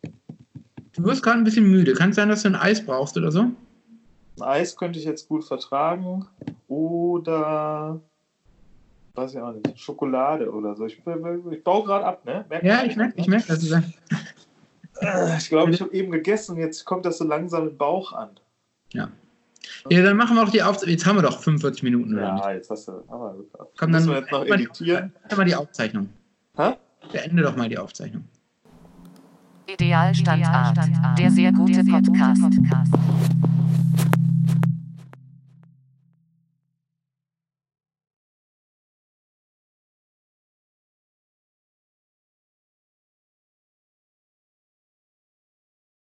Du 0.92 1.02
wirst 1.04 1.22
gerade 1.22 1.38
ein 1.38 1.44
bisschen 1.44 1.70
müde. 1.70 1.94
Kann 1.94 2.10
es 2.10 2.16
sein, 2.16 2.28
dass 2.28 2.42
du 2.42 2.48
ein 2.48 2.56
Eis 2.56 2.84
brauchst 2.84 3.16
oder 3.16 3.32
so? 3.32 3.40
Ein 3.40 4.42
Eis 4.42 4.76
könnte 4.76 4.98
ich 4.98 5.06
jetzt 5.06 5.28
gut 5.28 5.44
vertragen 5.44 6.26
oder 6.68 8.02
weiß 9.14 9.34
ich 9.34 9.40
auch 9.40 9.52
nicht, 9.52 9.78
Schokolade 9.78 10.50
oder 10.52 10.74
so. 10.74 10.86
Ich, 10.86 10.98
ich 10.98 11.64
baue 11.64 11.84
gerade 11.84 12.04
ab, 12.04 12.24
ne? 12.24 12.44
Merkt 12.48 12.64
Ja, 12.64 12.84
ich 12.84 12.96
merke, 12.96 13.14
ich 13.16 13.26
merke, 13.26 13.46
dass 13.48 13.60
du 13.60 13.66
sagst. 13.66 13.90
Ich 15.38 15.48
glaube, 15.48 15.72
ich 15.72 15.80
habe 15.80 15.92
eben 15.92 16.12
gegessen 16.12 16.52
und 16.52 16.60
jetzt 16.60 16.84
kommt 16.84 17.04
das 17.04 17.18
so 17.18 17.24
langsam 17.24 17.66
im 17.68 17.76
Bauch 17.76 18.12
an. 18.12 18.30
Ja, 18.92 19.08
dann 19.90 20.16
machen 20.16 20.36
wir 20.36 20.44
doch 20.44 20.52
die 20.52 20.62
Aufzeichnung. 20.62 20.92
Jetzt 20.92 21.04
haben 21.04 21.16
wir 21.16 21.22
doch 21.22 21.40
45 21.42 21.82
Minuten, 21.82 22.14
oder? 22.14 22.22
Ja, 22.22 22.52
jetzt 22.52 22.70
hast 22.70 22.86
du. 22.86 23.02
Aber. 23.08 23.34
Komm, 23.76 23.90
dann 23.90 24.06
wir 24.06 24.20
jetzt 24.20 24.30
noch 24.30 24.44
die- 24.44 24.50
editieren. 24.52 25.12
beenden 25.22 25.38
wir 25.38 25.44
die 25.46 25.54
Aufzeichnung. 25.56 26.08
Hä? 26.56 26.74
Beende 27.12 27.42
doch 27.42 27.56
mal 27.56 27.68
die 27.68 27.76
Aufzeichnung. 27.76 28.24
Idealstandart. 29.66 30.78
Der 31.18 31.30
sehr 31.30 31.50
gute 31.52 31.82
Podcast. 31.84 32.42